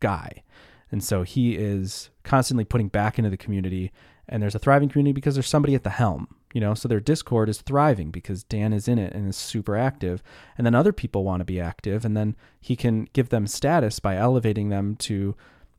guy. 0.00 0.42
And 0.90 1.02
so 1.02 1.22
he 1.22 1.56
is 1.56 2.10
constantly 2.22 2.64
putting 2.64 2.88
back 2.88 3.18
into 3.18 3.30
the 3.30 3.36
community 3.36 3.92
and 4.28 4.42
there's 4.42 4.54
a 4.54 4.58
thriving 4.58 4.88
community 4.88 5.12
because 5.12 5.34
there's 5.34 5.48
somebody 5.48 5.74
at 5.74 5.84
the 5.84 5.90
helm, 5.90 6.28
you 6.54 6.60
know, 6.60 6.72
so 6.74 6.88
their 6.88 7.00
Discord 7.00 7.48
is 7.48 7.60
thriving 7.60 8.10
because 8.10 8.42
Dan 8.42 8.72
is 8.72 8.88
in 8.88 8.98
it 8.98 9.12
and 9.12 9.28
is 9.28 9.36
super 9.36 9.76
active. 9.76 10.22
And 10.56 10.66
then 10.66 10.74
other 10.74 10.92
people 10.92 11.24
want 11.24 11.40
to 11.40 11.44
be 11.44 11.60
active 11.60 12.04
and 12.04 12.16
then 12.16 12.36
he 12.60 12.74
can 12.74 13.06
give 13.12 13.28
them 13.28 13.46
status 13.46 13.98
by 14.00 14.16
elevating 14.16 14.70
them 14.70 14.96
to 14.96 15.36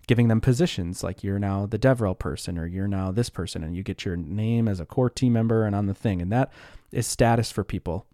giving 0.07 0.27
them 0.27 0.41
positions 0.41 1.03
like 1.03 1.23
you're 1.23 1.39
now 1.39 1.65
the 1.65 1.79
DevRel 1.79 2.17
person 2.17 2.57
or 2.57 2.65
you're 2.65 2.87
now 2.87 3.11
this 3.11 3.29
person 3.29 3.63
and 3.63 3.75
you 3.75 3.83
get 3.83 4.05
your 4.05 4.15
name 4.15 4.67
as 4.67 4.79
a 4.79 4.85
core 4.85 5.09
team 5.09 5.33
member 5.33 5.65
and 5.65 5.75
on 5.75 5.87
the 5.87 5.93
thing. 5.93 6.21
And 6.21 6.31
that 6.31 6.51
is 6.91 7.07
status 7.07 7.51
for 7.51 7.63
people 7.63 8.05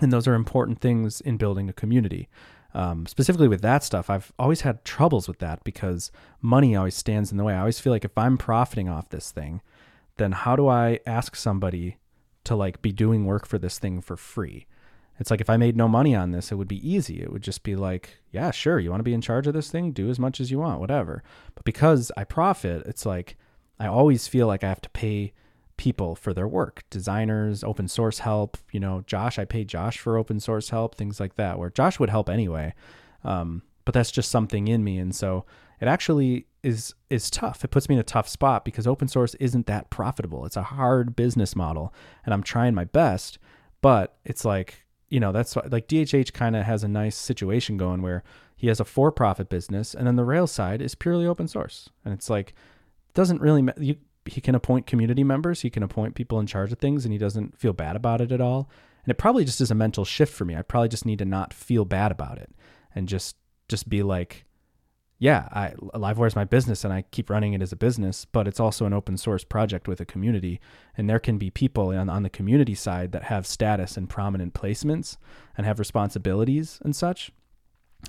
and 0.00 0.12
those 0.12 0.26
are 0.26 0.34
important 0.34 0.80
things 0.80 1.20
in 1.20 1.36
building 1.36 1.68
a 1.68 1.72
community. 1.72 2.28
Um, 2.74 3.06
specifically 3.06 3.48
with 3.48 3.62
that 3.62 3.84
stuff, 3.84 4.10
I've 4.10 4.32
always 4.38 4.62
had 4.62 4.84
troubles 4.84 5.28
with 5.28 5.38
that 5.38 5.62
because 5.62 6.10
money 6.42 6.74
always 6.74 6.96
stands 6.96 7.30
in 7.30 7.38
the 7.38 7.44
way. 7.44 7.54
I 7.54 7.60
always 7.60 7.78
feel 7.78 7.92
like 7.92 8.04
if 8.04 8.18
I'm 8.18 8.36
profiting 8.36 8.88
off 8.88 9.10
this 9.10 9.30
thing, 9.30 9.62
then 10.16 10.32
how 10.32 10.56
do 10.56 10.66
I 10.66 10.98
ask 11.06 11.36
somebody 11.36 11.98
to 12.44 12.56
like 12.56 12.82
be 12.82 12.90
doing 12.90 13.24
work 13.24 13.46
for 13.46 13.58
this 13.58 13.78
thing 13.78 14.00
for 14.00 14.16
free? 14.16 14.66
It's 15.18 15.30
like 15.30 15.40
if 15.40 15.50
I 15.50 15.56
made 15.56 15.76
no 15.76 15.88
money 15.88 16.14
on 16.14 16.32
this, 16.32 16.50
it 16.50 16.56
would 16.56 16.68
be 16.68 16.88
easy. 16.88 17.22
It 17.22 17.32
would 17.32 17.42
just 17.42 17.62
be 17.62 17.76
like, 17.76 18.18
yeah, 18.32 18.50
sure, 18.50 18.78
you 18.78 18.90
want 18.90 19.00
to 19.00 19.04
be 19.04 19.14
in 19.14 19.20
charge 19.20 19.46
of 19.46 19.54
this 19.54 19.70
thing, 19.70 19.92
do 19.92 20.10
as 20.10 20.18
much 20.18 20.40
as 20.40 20.50
you 20.50 20.58
want, 20.58 20.80
whatever. 20.80 21.22
But 21.54 21.64
because 21.64 22.10
I 22.16 22.24
profit, 22.24 22.84
it's 22.86 23.06
like 23.06 23.36
I 23.78 23.86
always 23.86 24.26
feel 24.26 24.46
like 24.46 24.64
I 24.64 24.68
have 24.68 24.80
to 24.82 24.90
pay 24.90 25.32
people 25.76 26.14
for 26.14 26.32
their 26.32 26.48
work. 26.48 26.84
Designers 26.90 27.64
open 27.64 27.88
source 27.88 28.20
help 28.20 28.56
you 28.70 28.78
know 28.78 29.02
josh 29.06 29.40
i 29.40 29.44
pay 29.44 29.64
josh 29.64 29.98
for 29.98 30.16
open 30.16 30.38
source 30.38 30.70
help 30.70 30.94
things 30.94 31.18
like 31.18 31.34
that 31.34 31.58
where 31.58 31.70
josh 31.70 31.98
would 31.98 32.10
help 32.10 32.28
anyway. 32.28 32.74
Um, 33.24 33.62
but 33.84 33.94
that's 33.94 34.12
just 34.12 34.30
something 34.30 34.68
in 34.68 34.84
me 34.84 34.98
and 34.98 35.14
so 35.14 35.44
it 35.80 35.88
actually 35.88 36.46
is 36.62 36.94
is 37.10 37.28
tough. 37.30 37.64
It 37.64 37.70
puts 37.70 37.88
me 37.88 37.96
in 37.96 38.00
a 38.00 38.04
tough 38.04 38.28
spot 38.28 38.64
because 38.64 38.86
open 38.86 39.08
source 39.08 39.34
isn't 39.34 39.66
that 39.66 39.90
profitable. 39.90 40.46
It's 40.46 40.56
a 40.56 40.62
hard 40.62 41.14
business 41.14 41.54
model 41.54 41.92
and 42.24 42.32
i'm 42.32 42.42
trying 42.42 42.74
my 42.74 42.84
best 42.84 43.38
but 43.80 44.16
it's 44.24 44.46
like 44.46 44.83
you 45.14 45.20
know 45.20 45.32
that's 45.32 45.56
like 45.56 45.88
dhh 45.88 46.32
kind 46.32 46.56
of 46.56 46.64
has 46.64 46.82
a 46.84 46.88
nice 46.88 47.16
situation 47.16 47.76
going 47.76 48.02
where 48.02 48.22
he 48.56 48.68
has 48.68 48.80
a 48.80 48.84
for-profit 48.84 49.48
business 49.48 49.94
and 49.94 50.06
then 50.06 50.16
the 50.16 50.24
rails 50.24 50.52
side 50.52 50.82
is 50.82 50.94
purely 50.94 51.26
open 51.26 51.46
source 51.46 51.88
and 52.04 52.12
it's 52.12 52.28
like 52.28 52.54
doesn't 53.14 53.40
really 53.40 53.62
you 53.78 53.96
he 54.26 54.40
can 54.40 54.54
appoint 54.54 54.86
community 54.86 55.24
members, 55.24 55.60
he 55.60 55.70
can 55.70 55.82
appoint 55.82 56.14
people 56.14 56.40
in 56.40 56.46
charge 56.46 56.72
of 56.72 56.78
things, 56.78 57.04
and 57.04 57.12
he 57.12 57.18
doesn't 57.18 57.58
feel 57.58 57.72
bad 57.72 57.96
about 57.96 58.20
it 58.20 58.32
at 58.32 58.40
all. 58.40 58.70
And 59.04 59.10
it 59.10 59.18
probably 59.18 59.44
just 59.44 59.60
is 59.60 59.70
a 59.70 59.74
mental 59.74 60.04
shift 60.04 60.32
for 60.32 60.44
me. 60.44 60.56
I 60.56 60.62
probably 60.62 60.88
just 60.88 61.04
need 61.04 61.18
to 61.18 61.24
not 61.24 61.52
feel 61.52 61.84
bad 61.84 62.10
about 62.10 62.38
it 62.38 62.50
and 62.94 63.08
just 63.08 63.36
just 63.68 63.88
be 63.88 64.02
like, 64.02 64.44
yeah, 65.24 65.48
I 65.52 65.70
Livewire 65.94 66.26
is 66.26 66.36
my 66.36 66.44
business 66.44 66.84
and 66.84 66.92
I 66.92 67.00
keep 67.10 67.30
running 67.30 67.54
it 67.54 67.62
as 67.62 67.72
a 67.72 67.76
business, 67.76 68.26
but 68.26 68.46
it's 68.46 68.60
also 68.60 68.84
an 68.84 68.92
open 68.92 69.16
source 69.16 69.42
project 69.42 69.88
with 69.88 69.98
a 69.98 70.04
community, 70.04 70.60
and 70.98 71.08
there 71.08 71.18
can 71.18 71.38
be 71.38 71.48
people 71.48 71.88
on 71.88 72.10
on 72.10 72.24
the 72.24 72.28
community 72.28 72.74
side 72.74 73.12
that 73.12 73.22
have 73.22 73.46
status 73.46 73.96
and 73.96 74.06
prominent 74.06 74.52
placements 74.52 75.16
and 75.56 75.66
have 75.66 75.78
responsibilities 75.78 76.78
and 76.84 76.94
such. 76.94 77.32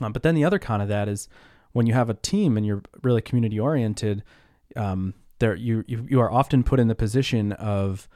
Um, 0.01 0.11
but 0.11 0.23
then 0.23 0.35
the 0.35 0.43
other 0.43 0.59
con 0.59 0.81
of 0.81 0.89
that 0.89 1.07
is 1.07 1.29
when 1.71 1.87
you 1.87 1.93
have 1.93 2.09
a 2.09 2.15
team 2.15 2.57
and 2.57 2.65
you're 2.65 2.83
really 3.01 3.21
community 3.21 3.61
oriented. 3.61 4.21
Um, 4.75 5.13
there 5.39 5.55
you, 5.55 5.85
you 5.87 6.05
you 6.09 6.19
are 6.19 6.29
often 6.29 6.63
put 6.63 6.81
in 6.81 6.89
the 6.89 6.95
position 6.95 7.53
of 7.53 8.09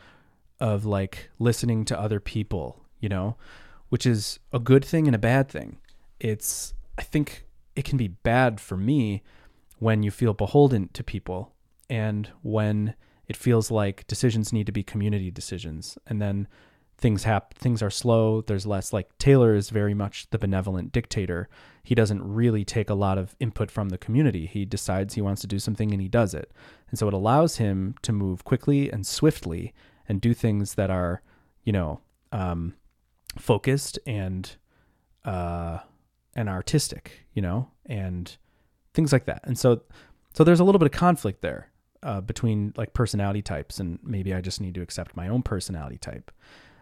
of 0.59 0.83
like 0.83 1.29
listening 1.39 1.85
to 1.85 1.97
other 1.97 2.19
people, 2.19 2.83
you 2.99 3.07
know, 3.07 3.37
which 3.87 4.05
is 4.05 4.39
a 4.51 4.59
good 4.59 4.83
thing 4.83 5.07
and 5.07 5.15
a 5.15 5.19
bad 5.19 5.47
thing. 5.47 5.77
It's 6.19 6.73
I 6.97 7.03
think 7.03 7.45
it 7.79 7.85
can 7.85 7.97
be 7.97 8.09
bad 8.09 8.59
for 8.59 8.75
me 8.75 9.23
when 9.77 10.03
you 10.03 10.11
feel 10.11 10.33
beholden 10.33 10.89
to 10.91 11.01
people 11.01 11.53
and 11.89 12.29
when 12.41 12.93
it 13.25 13.37
feels 13.37 13.71
like 13.71 14.05
decisions 14.05 14.51
need 14.51 14.65
to 14.65 14.73
be 14.73 14.83
community 14.83 15.31
decisions. 15.31 15.97
And 16.05 16.21
then 16.21 16.49
things 16.97 17.23
happen 17.23 17.57
things 17.57 17.81
are 17.81 17.89
slow. 17.89 18.41
There's 18.41 18.65
less 18.65 18.91
like 18.91 19.17
taylor 19.17 19.55
is 19.55 19.69
very 19.69 19.93
much 19.93 20.29
the 20.31 20.37
benevolent 20.37 20.91
dictator. 20.91 21.47
He 21.81 21.95
doesn't 21.95 22.21
really 22.21 22.65
take 22.65 22.89
a 22.89 22.95
lot 22.95 23.17
of 23.17 23.33
input 23.39 23.71
from 23.71 23.87
the 23.87 23.97
community. 23.97 24.45
He 24.45 24.65
decides 24.65 25.13
he 25.13 25.21
wants 25.21 25.39
to 25.39 25.47
do 25.47 25.57
something 25.57 25.93
and 25.93 26.01
he 26.01 26.09
does 26.09 26.33
it. 26.33 26.51
And 26.89 26.99
so 26.99 27.07
it 27.07 27.13
allows 27.13 27.55
him 27.55 27.95
to 28.01 28.11
move 28.11 28.43
quickly 28.43 28.91
and 28.91 29.07
swiftly 29.07 29.73
and 30.09 30.19
do 30.19 30.33
things 30.33 30.75
that 30.75 30.89
are 30.89 31.21
you 31.63 31.71
know 31.71 32.01
um, 32.33 32.73
focused 33.37 33.97
and 34.05 34.57
uh, 35.23 35.79
and 36.35 36.49
artistic 36.49 37.25
you 37.33 37.41
know 37.41 37.69
and 37.85 38.37
things 38.93 39.11
like 39.11 39.25
that 39.25 39.41
and 39.43 39.57
so 39.57 39.81
so 40.33 40.43
there's 40.43 40.59
a 40.59 40.63
little 40.63 40.79
bit 40.79 40.85
of 40.85 40.91
conflict 40.91 41.41
there 41.41 41.69
uh, 42.01 42.21
between 42.21 42.73
like 42.77 42.93
personality 42.93 43.41
types 43.41 43.79
and 43.79 43.99
maybe 44.03 44.33
i 44.33 44.41
just 44.41 44.61
need 44.61 44.73
to 44.73 44.81
accept 44.81 45.15
my 45.17 45.27
own 45.27 45.41
personality 45.41 45.97
type 45.97 46.31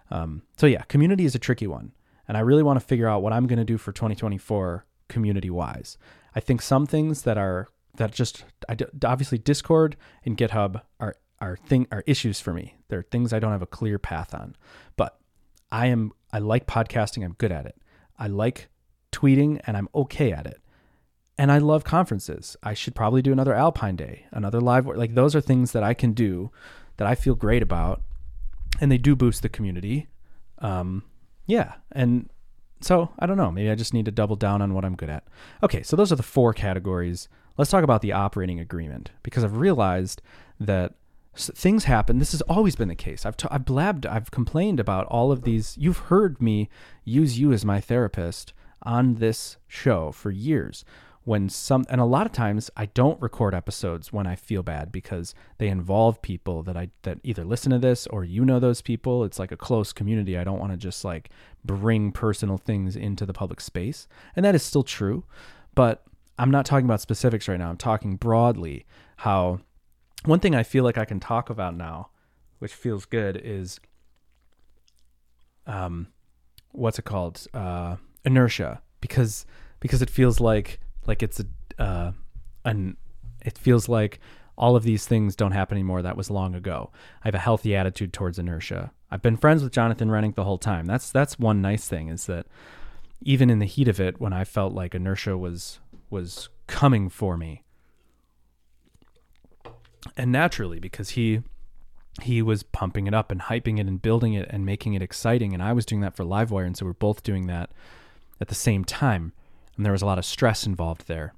um, 0.09 0.43
so 0.57 0.67
yeah, 0.67 0.81
community 0.83 1.25
is 1.25 1.35
a 1.35 1.39
tricky 1.39 1.67
one, 1.67 1.91
and 2.27 2.37
I 2.37 2.41
really 2.41 2.63
want 2.63 2.79
to 2.79 2.85
figure 2.85 3.07
out 3.07 3.21
what 3.21 3.33
I'm 3.33 3.47
going 3.47 3.59
to 3.59 3.65
do 3.65 3.77
for 3.77 3.91
2024 3.91 4.85
community 5.09 5.49
wise. 5.49 5.97
I 6.35 6.39
think 6.39 6.61
some 6.61 6.85
things 6.85 7.23
that 7.23 7.37
are 7.37 7.67
that 7.95 8.11
just 8.11 8.45
I, 8.69 8.77
obviously 9.03 9.37
Discord 9.37 9.97
and 10.23 10.37
GitHub 10.37 10.81
are 10.99 11.15
are 11.39 11.57
thing 11.57 11.87
are 11.91 12.03
issues 12.05 12.39
for 12.39 12.53
me. 12.53 12.75
They're 12.87 13.03
things 13.03 13.33
I 13.33 13.39
don't 13.39 13.51
have 13.51 13.61
a 13.61 13.67
clear 13.67 13.99
path 13.99 14.33
on. 14.33 14.55
But 14.95 15.19
I 15.71 15.87
am 15.87 16.11
I 16.31 16.39
like 16.39 16.67
podcasting. 16.67 17.23
I'm 17.23 17.33
good 17.33 17.51
at 17.51 17.65
it. 17.65 17.75
I 18.17 18.27
like 18.27 18.69
tweeting, 19.11 19.61
and 19.65 19.77
I'm 19.77 19.89
okay 19.93 20.31
at 20.31 20.45
it. 20.45 20.61
And 21.37 21.51
I 21.51 21.59
love 21.59 21.83
conferences. 21.83 22.57
I 22.63 22.73
should 22.73 22.95
probably 22.95 23.21
do 23.21 23.31
another 23.31 23.53
Alpine 23.53 23.95
Day, 23.95 24.25
another 24.31 24.59
live. 24.59 24.87
Like 24.87 25.13
those 25.13 25.35
are 25.35 25.41
things 25.41 25.71
that 25.71 25.83
I 25.83 25.93
can 25.93 26.13
do 26.13 26.51
that 26.97 27.07
I 27.07 27.13
feel 27.13 27.35
great 27.35 27.61
about 27.61 28.01
and 28.79 28.91
they 28.91 28.97
do 28.97 29.15
boost 29.15 29.41
the 29.41 29.49
community. 29.49 30.07
Um, 30.59 31.03
yeah, 31.45 31.73
and 31.91 32.29
so 32.81 33.11
I 33.19 33.25
don't 33.25 33.37
know. 33.37 33.51
Maybe 33.51 33.69
I 33.69 33.75
just 33.75 33.93
need 33.93 34.05
to 34.05 34.11
double 34.11 34.35
down 34.35 34.61
on 34.61 34.73
what 34.73 34.85
I'm 34.85 34.95
good 34.95 35.09
at. 35.09 35.23
Okay, 35.63 35.83
so 35.83 35.95
those 35.95 36.11
are 36.11 36.15
the 36.15 36.23
four 36.23 36.53
categories. 36.53 37.29
Let's 37.57 37.71
talk 37.71 37.83
about 37.83 38.01
the 38.01 38.11
operating 38.11 38.59
agreement 38.59 39.11
because 39.23 39.43
I've 39.43 39.57
realized 39.57 40.21
that 40.59 40.93
things 41.35 41.85
happen. 41.85 42.19
This 42.19 42.31
has 42.31 42.41
always 42.41 42.75
been 42.75 42.87
the 42.87 42.95
case. 42.95 43.25
I've 43.25 43.37
t- 43.37 43.47
I've 43.49 43.65
blabbed. 43.65 44.05
I've 44.05 44.31
complained 44.31 44.79
about 44.79 45.05
all 45.07 45.31
of 45.31 45.43
these. 45.43 45.77
You've 45.77 45.97
heard 45.97 46.41
me 46.41 46.69
use 47.03 47.39
you 47.39 47.51
as 47.51 47.65
my 47.65 47.79
therapist 47.79 48.53
on 48.83 49.15
this 49.15 49.57
show 49.67 50.11
for 50.11 50.31
years, 50.31 50.85
when 51.23 51.49
some 51.49 51.85
and 51.89 51.99
a 51.99 52.05
lot 52.05 52.25
of 52.25 52.31
times 52.31 52.71
I 52.77 52.85
don't 52.85 53.21
record 53.21 53.53
episodes 53.53 54.13
when 54.13 54.25
I 54.25 54.35
feel 54.35 54.63
bad 54.63 54.93
because 54.93 55.35
they 55.57 55.67
involve 55.67 56.21
people 56.21 56.63
that 56.63 56.77
I 56.77 56.89
that 57.01 57.19
either 57.23 57.43
listen 57.43 57.73
to 57.73 57.79
this 57.79 58.07
or 58.07 58.23
you 58.23 58.45
know 58.45 58.59
those 58.59 58.81
people. 58.81 59.25
It's 59.25 59.37
like 59.37 59.51
a 59.51 59.57
close 59.57 59.91
community. 59.91 60.37
I 60.37 60.45
don't 60.45 60.59
want 60.59 60.71
to 60.71 60.77
just 60.77 61.03
like 61.03 61.29
bring 61.65 62.13
personal 62.13 62.57
things 62.57 62.95
into 62.95 63.25
the 63.25 63.33
public 63.33 63.59
space. 63.59 64.07
And 64.37 64.45
that 64.45 64.55
is 64.55 64.63
still 64.63 64.83
true, 64.83 65.25
but 65.75 66.03
I'm 66.39 66.51
not 66.51 66.65
talking 66.65 66.85
about 66.85 67.01
specifics 67.01 67.47
right 67.47 67.59
now. 67.59 67.69
I'm 67.69 67.77
talking 67.77 68.15
broadly 68.15 68.85
how 69.17 69.59
one 70.23 70.39
thing 70.39 70.55
I 70.55 70.63
feel 70.63 70.83
like 70.83 70.97
I 70.97 71.05
can 71.05 71.19
talk 71.19 71.49
about 71.49 71.75
now, 71.75 72.09
which 72.59 72.73
feels 72.73 73.05
good, 73.05 73.35
is 73.43 73.79
um, 75.65 76.07
what's 76.71 76.99
it 76.99 77.05
called? 77.05 77.45
Uh, 77.53 77.97
inertia, 78.25 78.81
because 79.01 79.45
because 79.79 80.01
it 80.01 80.09
feels 80.09 80.39
like 80.39 80.79
like 81.05 81.23
it's 81.23 81.39
a 81.39 81.81
uh, 81.81 82.11
an 82.65 82.97
it 83.45 83.57
feels 83.57 83.87
like 83.87 84.19
all 84.57 84.75
of 84.75 84.83
these 84.83 85.05
things 85.05 85.35
don't 85.35 85.51
happen 85.51 85.77
anymore. 85.77 86.01
That 86.01 86.17
was 86.17 86.29
long 86.29 86.55
ago. 86.55 86.91
I 87.23 87.27
have 87.27 87.35
a 87.35 87.39
healthy 87.39 87.75
attitude 87.75 88.11
towards 88.11 88.39
inertia. 88.39 88.91
I've 89.11 89.21
been 89.21 89.37
friends 89.37 89.63
with 89.63 89.71
Jonathan 89.71 90.09
Reinink 90.09 90.35
the 90.35 90.43
whole 90.43 90.57
time. 90.57 90.85
That's 90.85 91.11
that's 91.11 91.39
one 91.39 91.61
nice 91.61 91.87
thing 91.87 92.09
is 92.09 92.25
that 92.25 92.47
even 93.21 93.49
in 93.49 93.59
the 93.59 93.65
heat 93.65 93.87
of 93.87 93.99
it, 93.99 94.19
when 94.19 94.33
I 94.33 94.43
felt 94.43 94.73
like 94.73 94.95
inertia 94.95 95.37
was 95.37 95.79
was 96.09 96.49
coming 96.67 97.09
for 97.09 97.37
me, 97.37 97.63
and 100.15 100.31
naturally 100.31 100.79
because 100.79 101.11
he 101.11 101.41
he 102.21 102.41
was 102.41 102.63
pumping 102.63 103.05
it 103.05 103.13
up 103.13 103.31
and 103.31 103.41
hyping 103.41 103.79
it 103.79 103.85
and 103.85 104.01
building 104.01 104.33
it 104.33 104.47
and 104.49 104.65
making 104.65 104.95
it 104.95 105.01
exciting 105.01 105.53
and 105.53 105.61
I 105.61 105.73
was 105.73 105.85
doing 105.85 106.01
that 106.01 106.15
for 106.15 106.23
Livewire 106.23 106.65
and 106.65 106.75
so 106.75 106.85
we're 106.85 106.93
both 106.93 107.21
doing 107.21 107.45
that 107.47 107.69
at 108.39 108.47
the 108.47 108.55
same 108.55 108.83
time 108.83 109.33
and 109.77 109.85
there 109.85 109.93
was 109.93 110.01
a 110.01 110.05
lot 110.05 110.17
of 110.17 110.25
stress 110.25 110.65
involved 110.65 111.07
there. 111.07 111.33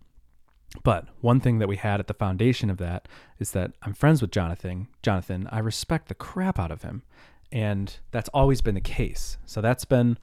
But 0.83 1.07
one 1.21 1.39
thing 1.39 1.59
that 1.59 1.67
we 1.67 1.75
had 1.75 1.99
at 1.99 2.07
the 2.07 2.13
foundation 2.13 2.69
of 2.69 2.77
that 2.77 3.07
is 3.37 3.51
that 3.51 3.71
I'm 3.81 3.93
friends 3.93 4.21
with 4.21 4.31
Jonathan. 4.31 4.87
Jonathan, 5.03 5.47
I 5.51 5.59
respect 5.59 6.07
the 6.07 6.15
crap 6.15 6.57
out 6.57 6.71
of 6.71 6.83
him, 6.83 7.03
and 7.51 7.97
that's 8.11 8.29
always 8.29 8.61
been 8.61 8.75
the 8.75 8.81
case. 8.81 9.37
So 9.45 9.61
that's 9.61 9.85
been 9.85 10.17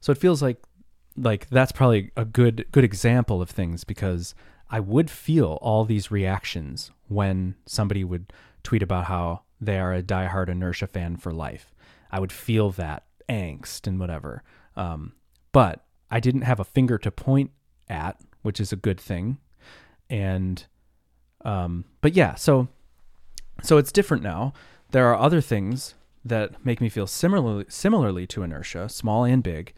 so 0.00 0.12
it 0.12 0.18
feels 0.18 0.40
like 0.40 0.62
like 1.16 1.48
that's 1.50 1.72
probably 1.72 2.12
a 2.16 2.24
good 2.24 2.66
good 2.70 2.84
example 2.84 3.42
of 3.42 3.50
things 3.50 3.84
because 3.84 4.34
I 4.70 4.80
would 4.80 5.10
feel 5.10 5.58
all 5.60 5.84
these 5.84 6.10
reactions 6.10 6.92
when 7.08 7.56
somebody 7.66 8.04
would 8.04 8.32
tweet 8.62 8.82
about 8.82 9.06
how 9.06 9.42
they 9.60 9.78
are 9.78 9.92
a 9.92 10.02
diehard 10.02 10.48
inertia 10.48 10.86
fan 10.86 11.16
for 11.16 11.32
life. 11.32 11.74
I 12.12 12.20
would 12.20 12.32
feel 12.32 12.70
that 12.72 13.04
angst 13.28 13.86
and 13.86 13.98
whatever. 13.98 14.44
Um, 14.76 15.14
but 15.52 15.84
I 16.10 16.20
didn't 16.20 16.42
have 16.42 16.60
a 16.60 16.64
finger 16.64 16.98
to 16.98 17.10
point 17.10 17.50
at, 17.88 18.20
which 18.42 18.60
is 18.60 18.72
a 18.72 18.76
good 18.76 19.00
thing. 19.00 19.38
And 20.10 20.64
um 21.44 21.84
but 22.00 22.14
yeah, 22.14 22.34
so 22.34 22.68
so 23.62 23.76
it's 23.78 23.92
different 23.92 24.22
now. 24.22 24.52
There 24.90 25.06
are 25.06 25.18
other 25.18 25.40
things 25.40 25.94
that 26.24 26.64
make 26.64 26.80
me 26.80 26.88
feel 26.88 27.06
similarly 27.06 27.66
similarly 27.68 28.26
to 28.28 28.42
inertia, 28.42 28.88
small 28.88 29.24
and 29.24 29.42
big. 29.42 29.74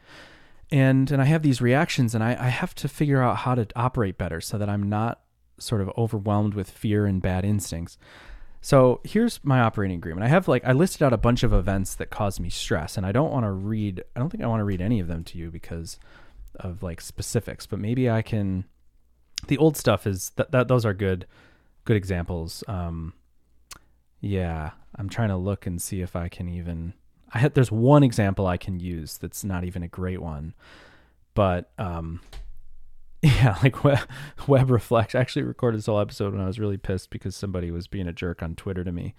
And 0.71 1.11
and 1.11 1.21
I 1.21 1.25
have 1.25 1.43
these 1.43 1.61
reactions 1.61 2.15
and 2.15 2.23
I, 2.23 2.37
I 2.39 2.49
have 2.49 2.75
to 2.77 2.89
figure 2.89 3.23
out 3.23 3.39
how 3.39 3.55
to 3.55 3.67
operate 3.75 4.19
better 4.19 4.41
so 4.41 4.59
that 4.59 4.69
I'm 4.69 4.89
not 4.89 5.21
sort 5.59 5.81
of 5.81 5.91
overwhelmed 5.97 6.55
with 6.55 6.71
fear 6.71 7.07
and 7.07 7.21
bad 7.21 7.45
instincts. 7.45 7.99
So 8.61 9.01
here's 9.05 9.43
my 9.43 9.61
operating 9.61 9.97
agreement. 9.97 10.25
I 10.25 10.29
have 10.29 10.47
like 10.47 10.65
I 10.65 10.73
listed 10.73 11.03
out 11.03 11.13
a 11.13 11.19
bunch 11.19 11.43
of 11.43 11.53
events 11.53 11.95
that 11.95 12.11
cause 12.11 12.39
me 12.39 12.51
stress, 12.51 12.97
and 12.97 13.07
I 13.07 13.13
don't 13.13 13.31
want 13.31 13.45
to 13.45 13.51
read. 13.51 14.05
I 14.15 14.21
don't 14.21 14.29
think 14.29 14.43
I 14.43 14.47
want 14.47 14.61
to 14.61 14.65
read 14.65 14.83
any 14.83 15.01
of 15.01 15.09
them 15.09 15.25
to 15.25 15.39
you 15.39 15.51
because 15.51 15.99
of 16.57 16.83
like 16.83 17.01
specifics, 17.01 17.67
but 17.67 17.79
maybe 17.79 18.11
I 18.11 18.23
can. 18.23 18.65
The 19.47 19.57
old 19.57 19.79
stuff 19.79 20.07
is 20.07 20.31
that, 20.37 20.51
that 20.53 20.69
those 20.69 20.85
are 20.85 20.93
good, 20.93 21.27
good 21.85 21.97
examples. 21.97 22.63
Um, 22.69 23.15
yeah, 24.21 24.73
I'm 24.97 25.09
trying 25.09 25.31
to 25.31 25.37
look 25.37 25.67
and 25.67 25.81
see 25.81 26.03
if 26.03 26.15
I 26.15 26.29
can 26.29 26.49
even. 26.49 26.93
I 27.33 27.39
had 27.39 27.55
there's 27.55 27.73
one 27.73 28.03
example 28.03 28.47
I 28.47 28.59
can 28.59 28.79
use 28.79 29.17
that's 29.17 29.43
not 29.43 29.65
even 29.65 29.83
a 29.83 29.89
great 29.89 30.21
one, 30.21 30.53
but 31.35 31.71
um, 31.79 32.21
yeah, 33.23 33.59
like 33.63 33.85
web, 33.85 34.01
web 34.47 34.71
reflection. 34.71 35.19
I 35.19 35.21
actually 35.21 35.43
recorded 35.43 35.79
this 35.79 35.87
whole 35.87 36.01
episode 36.01 36.33
when 36.33 36.43
I 36.43 36.47
was 36.47 36.59
really 36.59 36.79
pissed 36.79 37.11
because 37.11 37.37
somebody 37.37 37.71
was 37.71 37.87
being 37.87 38.09
a 38.09 38.13
jerk 38.13 38.43
on 38.43 38.55
Twitter 38.55 38.85
to 38.85 38.93
me, 38.93 39.15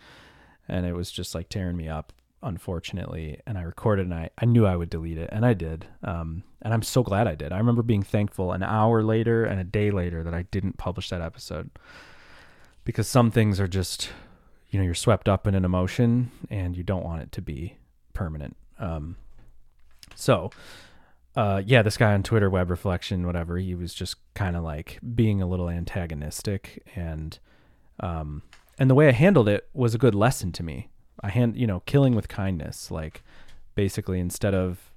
and 0.67 0.85
it 0.85 0.93
was 0.93 1.11
just 1.11 1.35
like 1.35 1.49
tearing 1.49 1.77
me 1.77 1.87
up 1.87 2.13
unfortunately, 2.43 3.39
and 3.45 3.57
I 3.57 3.61
recorded 3.61 4.05
and 4.05 4.13
I, 4.13 4.29
I 4.37 4.45
knew 4.45 4.65
I 4.65 4.75
would 4.75 4.89
delete 4.89 5.17
it, 5.17 5.29
and 5.31 5.45
I 5.45 5.53
did. 5.53 5.85
Um, 6.03 6.43
and 6.61 6.73
I'm 6.73 6.81
so 6.81 7.03
glad 7.03 7.27
I 7.27 7.35
did. 7.35 7.51
I 7.51 7.57
remember 7.57 7.83
being 7.83 8.03
thankful 8.03 8.51
an 8.51 8.63
hour 8.63 9.03
later 9.03 9.45
and 9.45 9.59
a 9.59 9.63
day 9.63 9.91
later 9.91 10.23
that 10.23 10.33
I 10.33 10.43
didn't 10.43 10.77
publish 10.77 11.09
that 11.09 11.21
episode 11.21 11.69
because 12.83 13.07
some 13.07 13.31
things 13.31 13.59
are 13.59 13.67
just, 13.67 14.09
you 14.69 14.79
know, 14.79 14.85
you're 14.85 14.95
swept 14.95 15.29
up 15.29 15.47
in 15.47 15.55
an 15.55 15.65
emotion 15.65 16.31
and 16.49 16.75
you 16.75 16.83
don't 16.83 17.05
want 17.05 17.21
it 17.21 17.31
to 17.33 17.41
be 17.41 17.77
permanent. 18.13 18.55
Um, 18.79 19.17
so, 20.15 20.51
uh, 21.35 21.61
yeah, 21.65 21.81
this 21.81 21.97
guy 21.97 22.13
on 22.13 22.23
Twitter, 22.23 22.49
Web 22.49 22.69
Reflection, 22.69 23.25
whatever, 23.25 23.57
he 23.57 23.75
was 23.75 23.93
just 23.93 24.15
kind 24.33 24.55
of 24.55 24.63
like 24.63 24.99
being 25.15 25.41
a 25.41 25.47
little 25.47 25.69
antagonistic 25.69 26.83
and, 26.95 27.39
um, 27.99 28.43
and 28.79 28.89
the 28.89 28.95
way 28.95 29.07
I 29.07 29.11
handled 29.11 29.47
it 29.47 29.69
was 29.73 29.93
a 29.93 29.99
good 29.99 30.15
lesson 30.15 30.51
to 30.53 30.63
me 30.63 30.89
I 31.21 31.29
hand 31.29 31.55
you 31.55 31.67
know 31.67 31.81
killing 31.81 32.15
with 32.15 32.27
kindness 32.27 32.91
like 32.91 33.23
basically 33.75 34.19
instead 34.19 34.53
of 34.53 34.91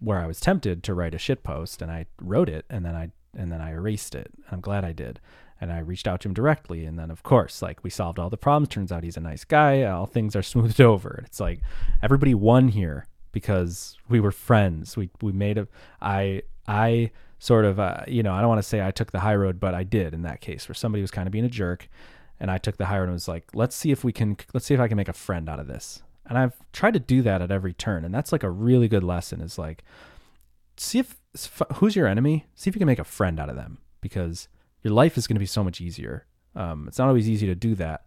where 0.00 0.18
I 0.18 0.26
was 0.26 0.40
tempted 0.40 0.82
to 0.84 0.94
write 0.94 1.14
a 1.14 1.18
shit 1.18 1.42
post 1.42 1.80
and 1.80 1.90
I 1.90 2.06
wrote 2.20 2.48
it 2.48 2.64
and 2.68 2.84
then 2.84 2.94
I 2.94 3.10
and 3.34 3.50
then 3.50 3.62
I 3.62 3.70
erased 3.70 4.14
it. 4.14 4.30
I'm 4.50 4.60
glad 4.60 4.84
I 4.84 4.92
did. 4.92 5.18
And 5.58 5.72
I 5.72 5.78
reached 5.78 6.06
out 6.06 6.20
to 6.20 6.28
him 6.28 6.34
directly 6.34 6.84
and 6.84 6.98
then 6.98 7.10
of 7.10 7.22
course 7.22 7.62
like 7.62 7.82
we 7.82 7.90
solved 7.90 8.18
all 8.18 8.28
the 8.28 8.36
problems. 8.36 8.68
Turns 8.68 8.92
out 8.92 9.04
he's 9.04 9.16
a 9.16 9.20
nice 9.20 9.44
guy. 9.44 9.84
All 9.84 10.06
things 10.06 10.36
are 10.36 10.42
smoothed 10.42 10.80
over. 10.92 11.22
It's 11.24 11.40
like 11.40 11.60
everybody 12.02 12.34
won 12.34 12.68
here 12.68 13.06
because 13.32 13.96
we 14.08 14.20
were 14.20 14.32
friends. 14.32 14.96
We 14.96 15.10
we 15.20 15.32
made 15.32 15.58
a 15.58 15.68
I 16.00 16.42
I 16.66 17.10
sort 17.38 17.64
of 17.64 17.80
uh, 17.80 18.04
you 18.06 18.22
know, 18.22 18.34
I 18.34 18.40
don't 18.40 18.48
want 18.48 18.60
to 18.60 18.68
say 18.68 18.86
I 18.86 18.90
took 18.92 19.10
the 19.10 19.20
high 19.20 19.34
road, 19.34 19.58
but 19.58 19.74
I 19.74 19.82
did 19.82 20.14
in 20.14 20.22
that 20.22 20.40
case 20.40 20.68
where 20.68 20.74
somebody 20.74 21.02
was 21.02 21.10
kind 21.10 21.26
of 21.26 21.32
being 21.32 21.44
a 21.44 21.48
jerk 21.48 21.88
and 22.42 22.50
I 22.50 22.58
took 22.58 22.76
the 22.76 22.86
high 22.86 22.98
road 22.98 23.04
and 23.04 23.12
was 23.12 23.28
like, 23.28 23.46
let's 23.54 23.76
see 23.76 23.92
if 23.92 24.02
we 24.02 24.12
can, 24.12 24.36
let's 24.52 24.66
see 24.66 24.74
if 24.74 24.80
I 24.80 24.88
can 24.88 24.96
make 24.96 25.08
a 25.08 25.12
friend 25.12 25.48
out 25.48 25.60
of 25.60 25.68
this. 25.68 26.02
And 26.26 26.36
I've 26.36 26.54
tried 26.72 26.94
to 26.94 27.00
do 27.00 27.22
that 27.22 27.40
at 27.40 27.52
every 27.52 27.72
turn. 27.72 28.04
And 28.04 28.12
that's 28.12 28.32
like 28.32 28.42
a 28.42 28.50
really 28.50 28.88
good 28.88 29.04
lesson 29.04 29.40
is 29.40 29.58
like, 29.58 29.84
see 30.76 30.98
if, 30.98 31.20
who's 31.74 31.94
your 31.94 32.08
enemy? 32.08 32.46
See 32.56 32.68
if 32.68 32.74
you 32.74 32.80
can 32.80 32.86
make 32.86 32.98
a 32.98 33.04
friend 33.04 33.38
out 33.38 33.48
of 33.48 33.54
them 33.54 33.78
because 34.00 34.48
your 34.82 34.92
life 34.92 35.16
is 35.16 35.28
going 35.28 35.36
to 35.36 35.40
be 35.40 35.46
so 35.46 35.62
much 35.62 35.80
easier. 35.80 36.26
Um, 36.56 36.86
it's 36.88 36.98
not 36.98 37.08
always 37.08 37.28
easy 37.28 37.46
to 37.46 37.54
do 37.54 37.76
that, 37.76 38.06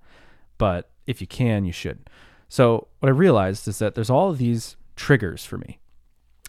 but 0.58 0.92
if 1.08 1.22
you 1.22 1.28
can, 1.28 1.64
you 1.64 1.72
should. 1.72 2.10
So 2.50 2.88
what 3.00 3.08
I 3.08 3.14
realized 3.14 3.68
is 3.70 3.80
that 3.80 3.96
there's 3.96 4.10
all 4.10 4.30
of 4.30 4.38
these 4.38 4.76
triggers 4.96 5.46
for 5.46 5.58
me 5.58 5.80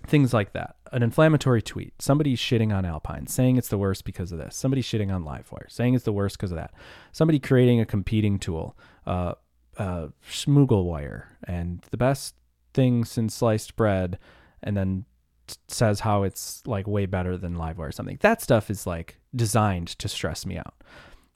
things 0.06 0.32
like 0.32 0.52
that. 0.52 0.76
An 0.92 1.02
inflammatory 1.02 1.62
tweet, 1.62 2.00
somebody 2.00 2.37
shitting 2.37 2.74
on 2.74 2.85
Alpine, 2.85 3.26
saying 3.26 3.56
it's 3.56 3.68
the 3.68 3.78
worst 3.78 4.04
because 4.04 4.32
of 4.32 4.38
this. 4.38 4.56
Somebody 4.56 4.82
shitting 4.82 5.12
on 5.12 5.24
Livewire, 5.24 5.70
saying 5.70 5.94
it's 5.94 6.04
the 6.04 6.12
worst 6.12 6.37
because 6.37 6.52
of 6.52 6.56
that. 6.56 6.72
Somebody 7.12 7.38
creating 7.38 7.80
a 7.80 7.87
competing 7.87 8.38
tool, 8.38 8.76
uh, 9.06 9.35
uh, 9.76 10.09
Schmooglewire, 10.28 11.24
and 11.44 11.85
the 11.90 11.96
best 11.96 12.35
thing 12.72 13.04
since 13.04 13.35
sliced 13.35 13.76
bread, 13.76 14.18
and 14.62 14.76
then 14.76 15.04
t- 15.46 15.56
says 15.68 16.00
how 16.00 16.22
it's 16.22 16.62
like 16.66 16.87
way 16.87 17.06
better 17.06 17.37
than 17.37 17.56
Livewire 17.56 17.88
or 17.88 17.92
something. 17.92 18.18
That 18.20 18.40
stuff 18.42 18.70
is 18.70 18.87
like 18.87 19.18
designed 19.35 19.88
to 19.98 20.09
stress 20.09 20.46
me 20.46 20.56
out. 20.56 20.74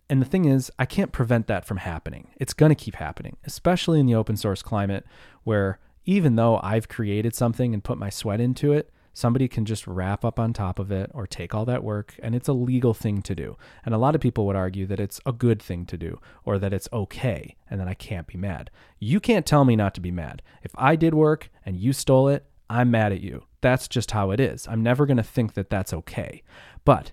And 0.09 0.21
the 0.21 0.27
thing 0.27 0.45
is, 0.45 0.73
I 0.79 0.87
can't 0.87 1.13
prevent 1.13 1.47
that 1.47 1.65
from 1.65 1.77
happening. 1.77 2.29
It's 2.37 2.53
going 2.53 2.71
to 2.71 2.77
keep 2.77 2.97
happening, 2.97 3.37
especially 3.45 4.01
in 4.01 4.07
the 4.07 4.15
open 4.15 4.37
source 4.37 4.61
climate 4.61 5.05
where 5.45 5.79
even 6.11 6.35
though 6.35 6.59
I've 6.61 6.89
created 6.89 7.37
something 7.37 7.73
and 7.73 7.85
put 7.85 7.97
my 7.97 8.11
sweat 8.11 8.41
into 8.41 8.73
it, 8.73 8.91
somebody 9.15 9.47
can 9.47 9.65
just 9.65 9.87
wrap 9.87 10.25
up 10.25 10.41
on 10.41 10.53
top 10.53 10.81
of 10.81 10.91
it 10.91 11.09
or 11.15 11.25
take 11.25 11.55
all 11.55 11.65
that 11.67 11.85
work 11.85 12.17
and 12.21 12.35
it's 12.35 12.49
a 12.49 12.53
legal 12.53 12.93
thing 12.93 13.23
to 13.23 13.33
do. 13.33 13.57
And 13.85 13.95
a 13.95 13.99
lot 13.99 14.17
of 14.17 14.21
people 14.21 14.45
would 14.47 14.57
argue 14.57 14.87
that 14.87 14.99
it's 14.99 15.21
a 15.25 15.33
good 15.33 15.63
thing 15.63 15.87
to 15.87 15.97
do 15.97 16.19
or 16.45 16.59
that 16.59 16.73
it's 16.73 16.89
okay 16.93 17.55
and 17.71 17.79
that 17.79 17.87
I 17.87 17.95
can't 17.95 18.27
be 18.27 18.37
mad. 18.37 18.73
You 18.99 19.21
can't 19.21 19.47
tell 19.47 19.65
me 19.65 19.77
not 19.77 19.95
to 19.95 20.01
be 20.01 20.11
mad. 20.11 20.43
If 20.65 20.73
I 20.75 20.97
did 20.97 21.15
work 21.15 21.49
and 21.65 21.77
you 21.77 21.93
stole 21.93 22.27
it, 22.27 22.45
I'm 22.69 22.91
mad 22.91 23.13
at 23.13 23.21
you. 23.21 23.45
That's 23.61 23.87
just 23.87 24.11
how 24.11 24.33
it 24.33 24.41
is. 24.41 24.67
I'm 24.67 24.83
never 24.83 25.07
going 25.07 25.17
to 25.17 25.23
think 25.23 25.55
that 25.55 25.71
that's 25.71 25.95
okay. 25.95 26.43
But 26.85 27.13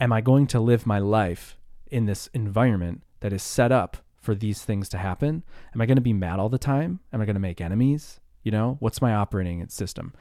am 0.00 0.10
I 0.10 0.22
going 0.22 0.46
to 0.46 0.60
live 0.60 0.86
my 0.86 1.00
life 1.00 1.58
in 1.88 2.06
this 2.06 2.30
environment 2.32 3.02
that 3.20 3.34
is 3.34 3.42
set 3.42 3.72
up 3.72 3.98
for 4.16 4.34
these 4.34 4.64
things 4.64 4.88
to 4.88 4.96
happen? 4.96 5.44
Am 5.74 5.82
I 5.82 5.86
going 5.86 5.96
to 5.96 6.00
be 6.00 6.14
mad 6.14 6.40
all 6.40 6.48
the 6.48 6.56
time? 6.56 7.00
Am 7.12 7.20
I 7.20 7.26
going 7.26 7.34
to 7.34 7.40
make 7.40 7.60
enemies? 7.60 8.20
You 8.42 8.52
know, 8.52 8.76
what's 8.80 9.02
my 9.02 9.14
operating 9.14 9.66
system? 9.68 10.12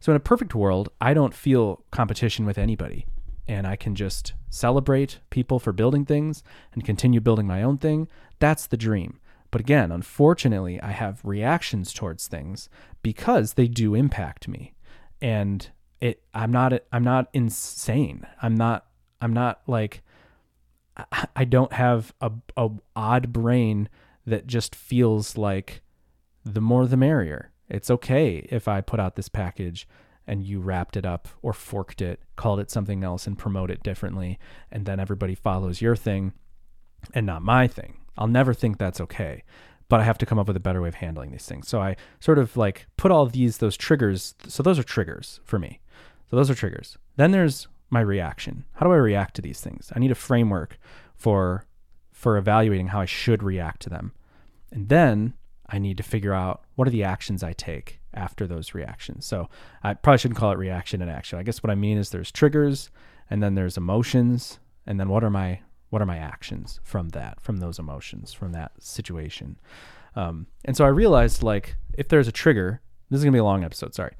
So 0.00 0.12
in 0.12 0.16
a 0.16 0.20
perfect 0.20 0.54
world, 0.54 0.90
I 1.00 1.14
don't 1.14 1.34
feel 1.34 1.84
competition 1.90 2.46
with 2.46 2.58
anybody 2.58 3.06
and 3.48 3.66
I 3.66 3.76
can 3.76 3.94
just 3.94 4.34
celebrate 4.50 5.20
people 5.30 5.58
for 5.58 5.72
building 5.72 6.04
things 6.04 6.42
and 6.72 6.84
continue 6.84 7.20
building 7.20 7.46
my 7.46 7.62
own 7.62 7.78
thing. 7.78 8.08
That's 8.38 8.66
the 8.66 8.76
dream. 8.76 9.20
But 9.50 9.60
again, 9.60 9.92
unfortunately, 9.92 10.80
I 10.80 10.90
have 10.90 11.24
reactions 11.24 11.92
towards 11.92 12.26
things 12.26 12.68
because 13.02 13.54
they 13.54 13.68
do 13.68 13.94
impact 13.94 14.48
me. 14.48 14.74
And 15.20 15.68
it 16.00 16.22
I'm 16.34 16.50
not 16.50 16.72
I'm 16.92 17.04
not 17.04 17.28
insane. 17.32 18.26
I'm 18.42 18.54
not 18.54 18.86
I'm 19.20 19.32
not 19.32 19.62
like 19.66 20.02
I, 21.34 21.44
don't 21.44 21.74
have 21.74 22.14
a, 22.22 22.32
a 22.56 22.70
odd 22.94 23.32
brain 23.32 23.90
that 24.26 24.46
just 24.46 24.74
feels 24.74 25.36
like 25.36 25.82
the 26.46 26.60
more 26.60 26.86
the 26.86 26.96
merrier. 26.96 27.50
It's 27.68 27.90
okay 27.90 28.46
if 28.50 28.68
I 28.68 28.80
put 28.80 29.00
out 29.00 29.16
this 29.16 29.28
package 29.28 29.88
and 30.26 30.44
you 30.44 30.60
wrapped 30.60 30.96
it 30.96 31.04
up 31.04 31.28
or 31.42 31.52
forked 31.52 32.00
it, 32.00 32.20
called 32.36 32.60
it 32.60 32.70
something 32.70 33.02
else 33.02 33.26
and 33.26 33.38
promote 33.38 33.70
it 33.70 33.82
differently, 33.82 34.38
and 34.70 34.86
then 34.86 35.00
everybody 35.00 35.34
follows 35.34 35.80
your 35.80 35.96
thing 35.96 36.32
and 37.14 37.26
not 37.26 37.42
my 37.42 37.66
thing. 37.66 37.98
I'll 38.16 38.26
never 38.28 38.54
think 38.54 38.78
that's 38.78 39.00
okay. 39.00 39.42
But 39.88 40.00
I 40.00 40.04
have 40.04 40.18
to 40.18 40.26
come 40.26 40.38
up 40.38 40.48
with 40.48 40.56
a 40.56 40.60
better 40.60 40.82
way 40.82 40.88
of 40.88 40.96
handling 40.96 41.30
these 41.30 41.46
things. 41.46 41.68
So 41.68 41.80
I 41.80 41.96
sort 42.18 42.38
of 42.38 42.56
like 42.56 42.86
put 42.96 43.12
all 43.12 43.26
these 43.26 43.58
those 43.58 43.76
triggers. 43.76 44.34
So 44.48 44.62
those 44.62 44.80
are 44.80 44.84
triggers 44.84 45.40
for 45.44 45.60
me. 45.60 45.80
So 46.28 46.36
those 46.36 46.50
are 46.50 46.56
triggers. 46.56 46.98
Then 47.16 47.30
there's 47.30 47.68
my 47.88 48.00
reaction. 48.00 48.64
How 48.74 48.86
do 48.86 48.92
I 48.92 48.96
react 48.96 49.36
to 49.36 49.42
these 49.42 49.60
things? 49.60 49.92
I 49.94 50.00
need 50.00 50.10
a 50.10 50.16
framework 50.16 50.78
for 51.14 51.66
for 52.12 52.36
evaluating 52.36 52.88
how 52.88 53.00
I 53.00 53.04
should 53.04 53.44
react 53.44 53.82
to 53.82 53.90
them. 53.90 54.12
And 54.72 54.88
then 54.88 55.34
I 55.68 55.78
need 55.78 55.96
to 55.96 56.02
figure 56.02 56.32
out 56.32 56.62
what 56.74 56.86
are 56.86 56.92
the 56.92 57.04
actions 57.04 57.42
I 57.42 57.52
take 57.52 58.00
after 58.14 58.46
those 58.46 58.74
reactions. 58.74 59.26
So 59.26 59.48
I 59.82 59.94
probably 59.94 60.18
shouldn't 60.18 60.38
call 60.38 60.52
it 60.52 60.58
reaction 60.58 61.02
and 61.02 61.10
action. 61.10 61.38
I 61.38 61.42
guess 61.42 61.62
what 61.62 61.70
I 61.70 61.74
mean 61.74 61.98
is 61.98 62.10
there's 62.10 62.32
triggers 62.32 62.90
and 63.28 63.42
then 63.42 63.54
there's 63.54 63.76
emotions 63.76 64.58
and 64.86 64.98
then 64.98 65.08
what 65.08 65.24
are 65.24 65.30
my 65.30 65.60
what 65.90 66.02
are 66.02 66.06
my 66.06 66.18
actions 66.18 66.80
from 66.82 67.10
that 67.10 67.40
from 67.40 67.58
those 67.58 67.78
emotions 67.78 68.32
from 68.32 68.52
that 68.52 68.72
situation. 68.78 69.58
Um, 70.14 70.46
and 70.64 70.76
so 70.76 70.84
I 70.84 70.88
realized 70.88 71.42
like 71.42 71.76
if 71.96 72.08
there's 72.08 72.28
a 72.28 72.32
trigger, 72.32 72.80
this 73.10 73.18
is 73.18 73.24
gonna 73.24 73.32
be 73.32 73.38
a 73.38 73.44
long 73.44 73.64
episode. 73.64 73.94
Sorry, 73.94 74.14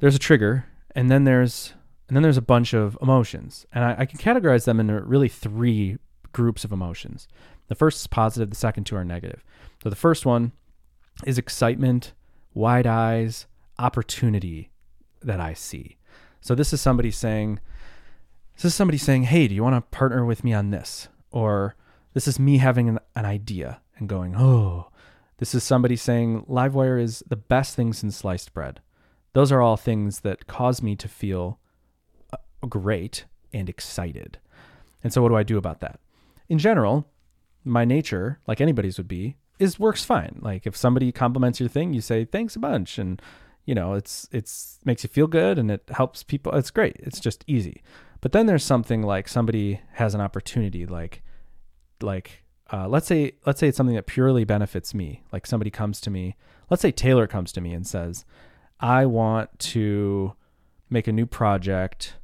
there's 0.00 0.16
a 0.16 0.20
trigger 0.20 0.66
and 0.94 1.10
then 1.10 1.24
there's 1.24 1.74
and 2.08 2.16
then 2.16 2.22
there's 2.22 2.36
a 2.36 2.42
bunch 2.42 2.72
of 2.72 2.96
emotions 3.02 3.66
and 3.72 3.84
I, 3.84 3.96
I 3.98 4.06
can 4.06 4.18
categorize 4.18 4.64
them 4.64 4.80
into 4.80 5.00
really 5.02 5.28
three 5.28 5.98
groups 6.32 6.64
of 6.64 6.72
emotions. 6.72 7.28
The 7.68 7.74
first 7.74 8.00
is 8.00 8.06
positive, 8.06 8.50
the 8.50 8.56
second 8.56 8.84
two 8.84 8.96
are 8.96 9.04
negative. 9.04 9.44
So 9.82 9.90
the 9.90 9.96
first 9.96 10.24
one 10.24 10.52
is 11.26 11.38
excitement, 11.38 12.12
wide 12.54 12.86
eyes, 12.86 13.46
opportunity 13.78 14.70
that 15.22 15.40
I 15.40 15.54
see. 15.54 15.96
So 16.40 16.54
this 16.54 16.72
is 16.72 16.80
somebody 16.80 17.10
saying, 17.10 17.60
this 18.54 18.64
is 18.64 18.74
somebody 18.74 18.98
saying, 18.98 19.24
hey, 19.24 19.48
do 19.48 19.54
you 19.54 19.62
want 19.62 19.76
to 19.76 19.96
partner 19.96 20.24
with 20.24 20.44
me 20.44 20.52
on 20.52 20.70
this? 20.70 21.08
Or 21.30 21.76
this 22.14 22.26
is 22.26 22.38
me 22.38 22.58
having 22.58 22.88
an, 22.88 22.98
an 23.14 23.24
idea 23.24 23.80
and 23.98 24.08
going, 24.08 24.34
oh, 24.36 24.90
this 25.38 25.54
is 25.54 25.62
somebody 25.62 25.96
saying 25.96 26.44
Livewire 26.48 27.00
is 27.00 27.22
the 27.28 27.36
best 27.36 27.76
thing 27.76 27.92
since 27.92 28.16
sliced 28.16 28.52
bread. 28.52 28.80
Those 29.34 29.52
are 29.52 29.60
all 29.60 29.76
things 29.76 30.20
that 30.20 30.46
cause 30.46 30.82
me 30.82 30.96
to 30.96 31.08
feel 31.08 31.60
uh, 32.32 32.38
great 32.68 33.26
and 33.52 33.68
excited. 33.68 34.38
And 35.04 35.12
so, 35.12 35.22
what 35.22 35.28
do 35.28 35.36
I 35.36 35.44
do 35.44 35.58
about 35.58 35.80
that? 35.80 36.00
In 36.48 36.58
general, 36.58 37.08
my 37.64 37.84
nature, 37.84 38.40
like 38.48 38.60
anybody's 38.60 38.98
would 38.98 39.06
be, 39.06 39.36
is 39.58 39.78
works 39.78 40.04
fine. 40.04 40.38
Like 40.40 40.66
if 40.66 40.76
somebody 40.76 41.12
compliments 41.12 41.60
your 41.60 41.68
thing, 41.68 41.92
you 41.92 42.00
say 42.00 42.24
thanks 42.24 42.56
a 42.56 42.58
bunch 42.58 42.98
and 42.98 43.20
you 43.68 43.74
know, 43.74 43.92
it's 43.92 44.26
it's 44.32 44.78
makes 44.86 45.02
you 45.02 45.10
feel 45.10 45.26
good 45.26 45.58
and 45.58 45.70
it 45.70 45.82
helps 45.90 46.22
people. 46.22 46.54
It's 46.54 46.70
great. 46.70 46.96
It's 47.00 47.20
just 47.20 47.44
easy. 47.46 47.82
But 48.22 48.32
then 48.32 48.46
there's 48.46 48.64
something 48.64 49.02
like 49.02 49.28
somebody 49.28 49.80
has 49.92 50.14
an 50.14 50.22
opportunity 50.22 50.86
like 50.86 51.22
like 52.00 52.44
uh, 52.72 52.88
let's 52.88 53.06
say 53.06 53.32
let's 53.44 53.60
say 53.60 53.68
it's 53.68 53.76
something 53.76 53.94
that 53.96 54.06
purely 54.06 54.44
benefits 54.44 54.94
me. 54.94 55.22
Like 55.32 55.46
somebody 55.46 55.70
comes 55.70 56.00
to 56.02 56.10
me, 56.10 56.34
let's 56.70 56.80
say 56.80 56.90
Taylor 56.90 57.26
comes 57.26 57.52
to 57.52 57.60
me 57.60 57.74
and 57.74 57.86
says, 57.86 58.24
"I 58.80 59.04
want 59.04 59.58
to 59.58 60.34
make 60.88 61.06
a 61.06 61.12
new 61.12 61.26
project 61.26 62.14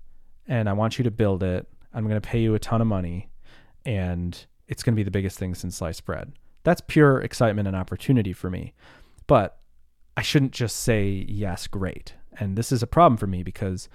and 0.47 0.67
I 0.67 0.73
want 0.73 0.99
you 0.99 1.05
to 1.05 1.11
build 1.11 1.43
it. 1.43 1.69
I'm 1.93 2.05
going 2.05 2.21
to 2.21 2.27
pay 2.27 2.41
you 2.41 2.55
a 2.55 2.59
ton 2.59 2.81
of 2.81 2.87
money 2.87 3.29
and 3.85 4.47
it's 4.67 4.83
going 4.83 4.95
to 4.95 4.97
be 4.97 5.03
the 5.03 5.11
biggest 5.11 5.39
thing 5.39 5.55
since 5.55 5.77
sliced 5.77 6.07
bread." 6.07 6.33
That's 6.65 6.81
pure 6.81 7.21
excitement 7.21 7.69
and 7.69 7.77
opportunity 7.77 8.33
for 8.33 8.51
me. 8.51 8.75
But 9.27 9.59
I 10.17 10.23
shouldn't 10.23 10.53
just 10.53 10.81
say, 10.81 11.25
yes, 11.29 11.67
great. 11.67 12.15
And 12.39 12.57
this 12.57 12.73
is 12.73 12.83
a 12.83 12.87
problem 12.87 13.17
for 13.17 13.27
me 13.27 13.43
because 13.43 13.89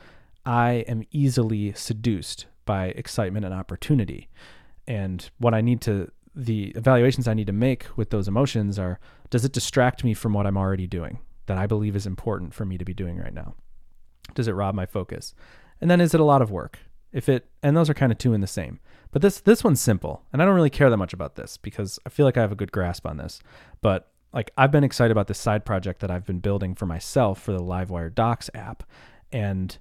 I 0.45 0.85
am 0.87 1.03
easily 1.11 1.73
seduced 1.73 2.45
by 2.65 2.87
excitement 2.87 3.45
and 3.45 3.53
opportunity. 3.53 4.29
And 4.87 5.29
what 5.37 5.53
I 5.53 5.61
need 5.61 5.81
to, 5.81 6.11
the 6.35 6.69
evaluations 6.75 7.27
I 7.27 7.33
need 7.33 7.47
to 7.47 7.53
make 7.53 7.85
with 7.95 8.11
those 8.11 8.27
emotions 8.27 8.79
are 8.79 8.99
does 9.29 9.45
it 9.45 9.51
distract 9.51 10.03
me 10.03 10.13
from 10.13 10.33
what 10.33 10.47
I'm 10.47 10.57
already 10.57 10.87
doing 10.87 11.19
that 11.45 11.57
I 11.57 11.67
believe 11.67 11.95
is 11.95 12.05
important 12.05 12.53
for 12.53 12.65
me 12.65 12.77
to 12.77 12.85
be 12.85 12.93
doing 12.93 13.17
right 13.17 13.33
now? 13.33 13.55
Does 14.33 14.47
it 14.47 14.53
rob 14.53 14.75
my 14.75 14.85
focus? 14.85 15.33
And 15.81 15.89
then 15.89 16.01
is 16.01 16.13
it 16.13 16.19
a 16.19 16.25
lot 16.25 16.41
of 16.41 16.51
work? 16.51 16.79
If 17.11 17.27
it, 17.29 17.49
and 17.63 17.75
those 17.75 17.89
are 17.89 17.95
kind 17.95 18.11
of 18.11 18.17
two 18.17 18.33
in 18.33 18.41
the 18.41 18.47
same. 18.47 18.79
But 19.11 19.21
this 19.21 19.39
this 19.39 19.63
one's 19.63 19.81
simple, 19.81 20.23
and 20.31 20.41
I 20.41 20.45
don't 20.45 20.55
really 20.55 20.69
care 20.69 20.89
that 20.89 20.97
much 20.97 21.13
about 21.13 21.35
this 21.35 21.57
because 21.57 21.99
I 22.05 22.09
feel 22.09 22.25
like 22.25 22.37
I 22.37 22.41
have 22.41 22.51
a 22.51 22.55
good 22.55 22.71
grasp 22.71 23.05
on 23.07 23.17
this. 23.17 23.39
But 23.81 24.11
like 24.33 24.51
I've 24.57 24.71
been 24.71 24.83
excited 24.83 25.11
about 25.11 25.27
this 25.27 25.39
side 25.39 25.65
project 25.65 26.01
that 26.01 26.11
I've 26.11 26.25
been 26.25 26.39
building 26.39 26.75
for 26.75 26.85
myself 26.85 27.41
for 27.41 27.51
the 27.51 27.59
Livewire 27.59 28.13
Docs 28.13 28.49
app, 28.53 28.83
and 29.31 29.77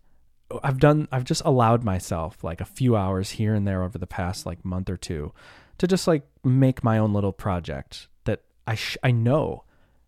I've 0.63 0.79
done 0.79 1.09
I've 1.13 1.25
just 1.25 1.43
allowed 1.45 1.85
myself 1.85 2.43
like 2.43 2.61
a 2.61 2.67
few 2.67 2.97
hours 2.97 3.33
here 3.33 3.55
and 3.55 3.67
there 3.67 3.83
over 3.83 3.99
the 3.99 4.07
past 4.07 4.47
like 4.47 4.65
month 4.65 4.89
or 4.89 4.97
two 4.97 5.33
to 5.77 5.87
just 5.87 6.07
like 6.07 6.27
make 6.43 6.83
my 6.83 6.99
own 6.99 7.13
little 7.13 7.33
project 7.33 8.09
that 8.25 8.43
I 8.67 8.75
sh- 8.75 8.97
I 9.03 9.11
know 9.11 9.65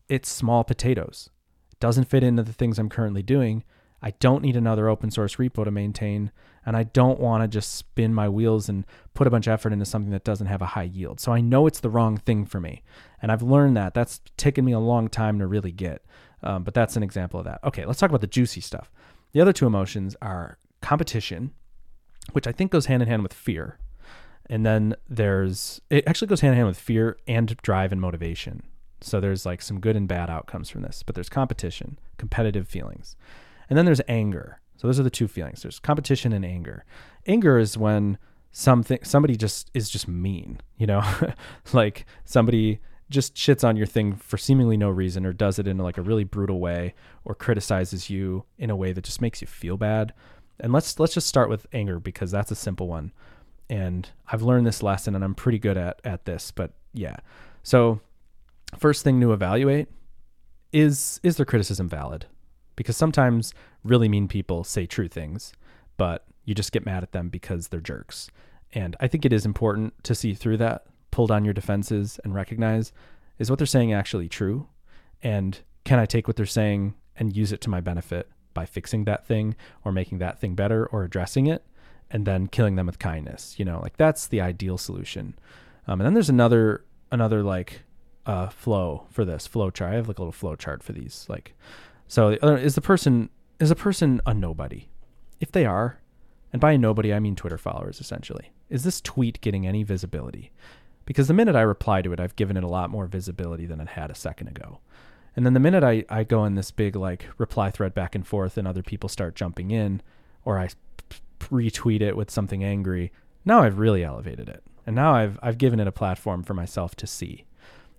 it's 0.08 0.28
small 0.28 0.64
potatoes. 0.64 1.30
It 1.72 1.78
doesn't 1.78 2.08
fit 2.08 2.24
into 2.24 2.42
the 2.42 2.52
things 2.52 2.78
I'm 2.78 2.88
currently 2.88 3.22
doing. 3.22 3.64
I 4.02 4.12
don't 4.12 4.42
need 4.42 4.56
another 4.56 4.88
open 4.88 5.10
source 5.10 5.36
repo 5.36 5.64
to 5.64 5.70
maintain 5.70 6.30
and 6.64 6.76
I 6.76 6.84
don't 6.84 7.18
want 7.18 7.42
to 7.42 7.48
just 7.48 7.74
spin 7.74 8.14
my 8.14 8.28
wheels 8.28 8.68
and 8.68 8.84
put 9.14 9.26
a 9.26 9.30
bunch 9.30 9.46
of 9.46 9.52
effort 9.52 9.72
into 9.72 9.84
something 9.84 10.10
that 10.10 10.24
doesn't 10.24 10.46
have 10.46 10.62
a 10.62 10.66
high 10.66 10.84
yield. 10.84 11.20
So 11.20 11.32
I 11.32 11.40
know 11.40 11.66
it's 11.66 11.80
the 11.80 11.90
wrong 11.90 12.16
thing 12.16 12.44
for 12.44 12.60
me, 12.60 12.82
and 13.22 13.32
I've 13.32 13.42
learned 13.42 13.76
that. 13.76 13.94
That's 13.94 14.20
taken 14.36 14.64
me 14.64 14.72
a 14.72 14.78
long 14.78 15.08
time 15.08 15.38
to 15.38 15.46
really 15.46 15.72
get, 15.72 16.04
um, 16.42 16.64
but 16.64 16.74
that's 16.74 16.96
an 16.96 17.02
example 17.02 17.40
of 17.40 17.46
that. 17.46 17.60
Okay, 17.64 17.84
let's 17.84 17.98
talk 17.98 18.10
about 18.10 18.20
the 18.20 18.26
juicy 18.26 18.60
stuff. 18.60 18.90
The 19.32 19.40
other 19.40 19.52
two 19.52 19.66
emotions 19.66 20.16
are 20.20 20.58
competition, 20.82 21.52
which 22.32 22.46
I 22.46 22.52
think 22.52 22.70
goes 22.70 22.86
hand 22.86 23.02
in 23.02 23.08
hand 23.08 23.22
with 23.22 23.32
fear, 23.32 23.78
and 24.48 24.66
then 24.66 24.94
there's 25.08 25.80
it 25.88 26.04
actually 26.06 26.28
goes 26.28 26.40
hand 26.40 26.52
in 26.52 26.56
hand 26.56 26.68
with 26.68 26.78
fear 26.78 27.16
and 27.26 27.56
drive 27.58 27.92
and 27.92 28.00
motivation. 28.00 28.62
So 29.02 29.18
there's 29.18 29.46
like 29.46 29.62
some 29.62 29.80
good 29.80 29.96
and 29.96 30.06
bad 30.06 30.28
outcomes 30.28 30.68
from 30.68 30.82
this, 30.82 31.02
but 31.02 31.14
there's 31.14 31.30
competition, 31.30 31.98
competitive 32.18 32.68
feelings. 32.68 33.16
And 33.70 33.78
then 33.78 33.86
there's 33.86 34.02
anger. 34.08 34.60
So 34.76 34.88
those 34.88 35.00
are 35.00 35.04
the 35.04 35.10
two 35.10 35.28
feelings. 35.28 35.62
There's 35.62 35.78
competition 35.78 36.32
and 36.32 36.44
anger. 36.44 36.84
Anger 37.26 37.58
is 37.58 37.78
when 37.78 38.18
something 38.52 38.98
somebody 39.02 39.36
just 39.36 39.70
is 39.72 39.88
just 39.88 40.08
mean, 40.08 40.60
you 40.76 40.86
know? 40.86 41.02
like 41.72 42.04
somebody 42.24 42.80
just 43.08 43.34
shits 43.34 43.66
on 43.66 43.76
your 43.76 43.86
thing 43.86 44.14
for 44.14 44.38
seemingly 44.38 44.76
no 44.76 44.88
reason 44.88 45.26
or 45.26 45.32
does 45.32 45.58
it 45.58 45.66
in 45.66 45.78
like 45.78 45.98
a 45.98 46.02
really 46.02 46.24
brutal 46.24 46.60
way 46.60 46.94
or 47.24 47.34
criticizes 47.34 48.08
you 48.08 48.44
in 48.56 48.70
a 48.70 48.76
way 48.76 48.92
that 48.92 49.04
just 49.04 49.20
makes 49.20 49.40
you 49.40 49.46
feel 49.46 49.76
bad. 49.76 50.12
And 50.58 50.72
let's 50.72 50.98
let's 50.98 51.14
just 51.14 51.26
start 51.26 51.48
with 51.48 51.66
anger 51.72 51.98
because 51.98 52.30
that's 52.30 52.50
a 52.50 52.56
simple 52.56 52.88
one. 52.88 53.12
And 53.68 54.08
I've 54.30 54.42
learned 54.42 54.66
this 54.66 54.82
lesson 54.82 55.14
and 55.14 55.24
I'm 55.24 55.34
pretty 55.34 55.58
good 55.58 55.76
at 55.76 56.00
at 56.04 56.24
this, 56.24 56.50
but 56.50 56.72
yeah. 56.92 57.16
So 57.62 58.00
first 58.78 59.04
thing 59.04 59.20
to 59.20 59.32
evaluate 59.32 59.88
is 60.72 61.20
is 61.22 61.36
their 61.36 61.46
criticism 61.46 61.88
valid? 61.88 62.26
Because 62.80 62.96
sometimes 62.96 63.52
really 63.84 64.08
mean 64.08 64.26
people 64.26 64.64
say 64.64 64.86
true 64.86 65.06
things, 65.06 65.52
but 65.98 66.24
you 66.46 66.54
just 66.54 66.72
get 66.72 66.86
mad 66.86 67.02
at 67.02 67.12
them 67.12 67.28
because 67.28 67.68
they're 67.68 67.78
jerks. 67.78 68.30
And 68.72 68.96
I 68.98 69.06
think 69.06 69.26
it 69.26 69.34
is 69.34 69.44
important 69.44 70.02
to 70.04 70.14
see 70.14 70.32
through 70.32 70.56
that, 70.56 70.86
pull 71.10 71.26
down 71.26 71.44
your 71.44 71.52
defenses, 71.52 72.18
and 72.24 72.34
recognize 72.34 72.90
is 73.38 73.50
what 73.50 73.58
they're 73.58 73.66
saying 73.66 73.92
actually 73.92 74.30
true? 74.30 74.66
And 75.22 75.58
can 75.84 75.98
I 75.98 76.06
take 76.06 76.26
what 76.26 76.38
they're 76.38 76.46
saying 76.46 76.94
and 77.16 77.36
use 77.36 77.52
it 77.52 77.60
to 77.60 77.68
my 77.68 77.82
benefit 77.82 78.30
by 78.54 78.64
fixing 78.64 79.04
that 79.04 79.26
thing 79.26 79.56
or 79.84 79.92
making 79.92 80.16
that 80.20 80.40
thing 80.40 80.54
better 80.54 80.86
or 80.86 81.04
addressing 81.04 81.48
it 81.48 81.62
and 82.10 82.24
then 82.24 82.46
killing 82.46 82.76
them 82.76 82.86
with 82.86 82.98
kindness? 82.98 83.56
You 83.58 83.66
know, 83.66 83.78
like 83.82 83.98
that's 83.98 84.26
the 84.26 84.40
ideal 84.40 84.78
solution. 84.78 85.34
Um, 85.86 86.00
and 86.00 86.06
then 86.06 86.14
there's 86.14 86.30
another, 86.30 86.86
another 87.12 87.42
like, 87.42 87.82
uh, 88.24 88.48
flow 88.48 89.06
for 89.10 89.26
this 89.26 89.46
flow 89.46 89.68
chart. 89.68 89.92
I 89.92 89.96
have 89.96 90.08
like 90.08 90.18
a 90.18 90.22
little 90.22 90.32
flow 90.32 90.56
chart 90.56 90.82
for 90.82 90.94
these. 90.94 91.26
Like, 91.28 91.54
so 92.10 92.30
is 92.30 92.74
the 92.74 92.80
person 92.80 93.30
is 93.60 93.70
a 93.70 93.76
person 93.76 94.20
a 94.26 94.34
nobody? 94.34 94.88
If 95.38 95.52
they 95.52 95.64
are, 95.64 96.00
and 96.52 96.60
by 96.60 96.76
nobody 96.76 97.14
I 97.14 97.20
mean 97.20 97.36
Twitter 97.36 97.56
followers 97.56 98.00
essentially, 98.00 98.50
is 98.68 98.82
this 98.82 99.00
tweet 99.00 99.40
getting 99.40 99.64
any 99.64 99.84
visibility? 99.84 100.50
Because 101.06 101.28
the 101.28 101.34
minute 101.34 101.54
I 101.54 101.60
reply 101.60 102.02
to 102.02 102.12
it, 102.12 102.18
I've 102.18 102.34
given 102.34 102.56
it 102.56 102.64
a 102.64 102.68
lot 102.68 102.90
more 102.90 103.06
visibility 103.06 103.64
than 103.64 103.80
it 103.80 103.90
had 103.90 104.10
a 104.10 104.16
second 104.16 104.48
ago. 104.48 104.80
And 105.36 105.46
then 105.46 105.54
the 105.54 105.60
minute 105.60 105.84
I, 105.84 106.04
I 106.08 106.24
go 106.24 106.44
in 106.44 106.56
this 106.56 106.72
big 106.72 106.96
like 106.96 107.26
reply 107.38 107.70
thread 107.70 107.94
back 107.94 108.16
and 108.16 108.26
forth 108.26 108.58
and 108.58 108.66
other 108.66 108.82
people 108.82 109.08
start 109.08 109.36
jumping 109.36 109.70
in, 109.70 110.02
or 110.44 110.58
I 110.58 110.70
retweet 111.38 112.00
it 112.00 112.16
with 112.16 112.28
something 112.28 112.64
angry, 112.64 113.12
now 113.44 113.62
I've 113.62 113.78
really 113.78 114.02
elevated 114.02 114.48
it. 114.48 114.64
And 114.84 114.96
now 114.96 115.14
I've 115.14 115.38
I've 115.44 115.58
given 115.58 115.78
it 115.78 115.86
a 115.86 115.92
platform 115.92 116.42
for 116.42 116.54
myself 116.54 116.96
to 116.96 117.06
see. 117.06 117.44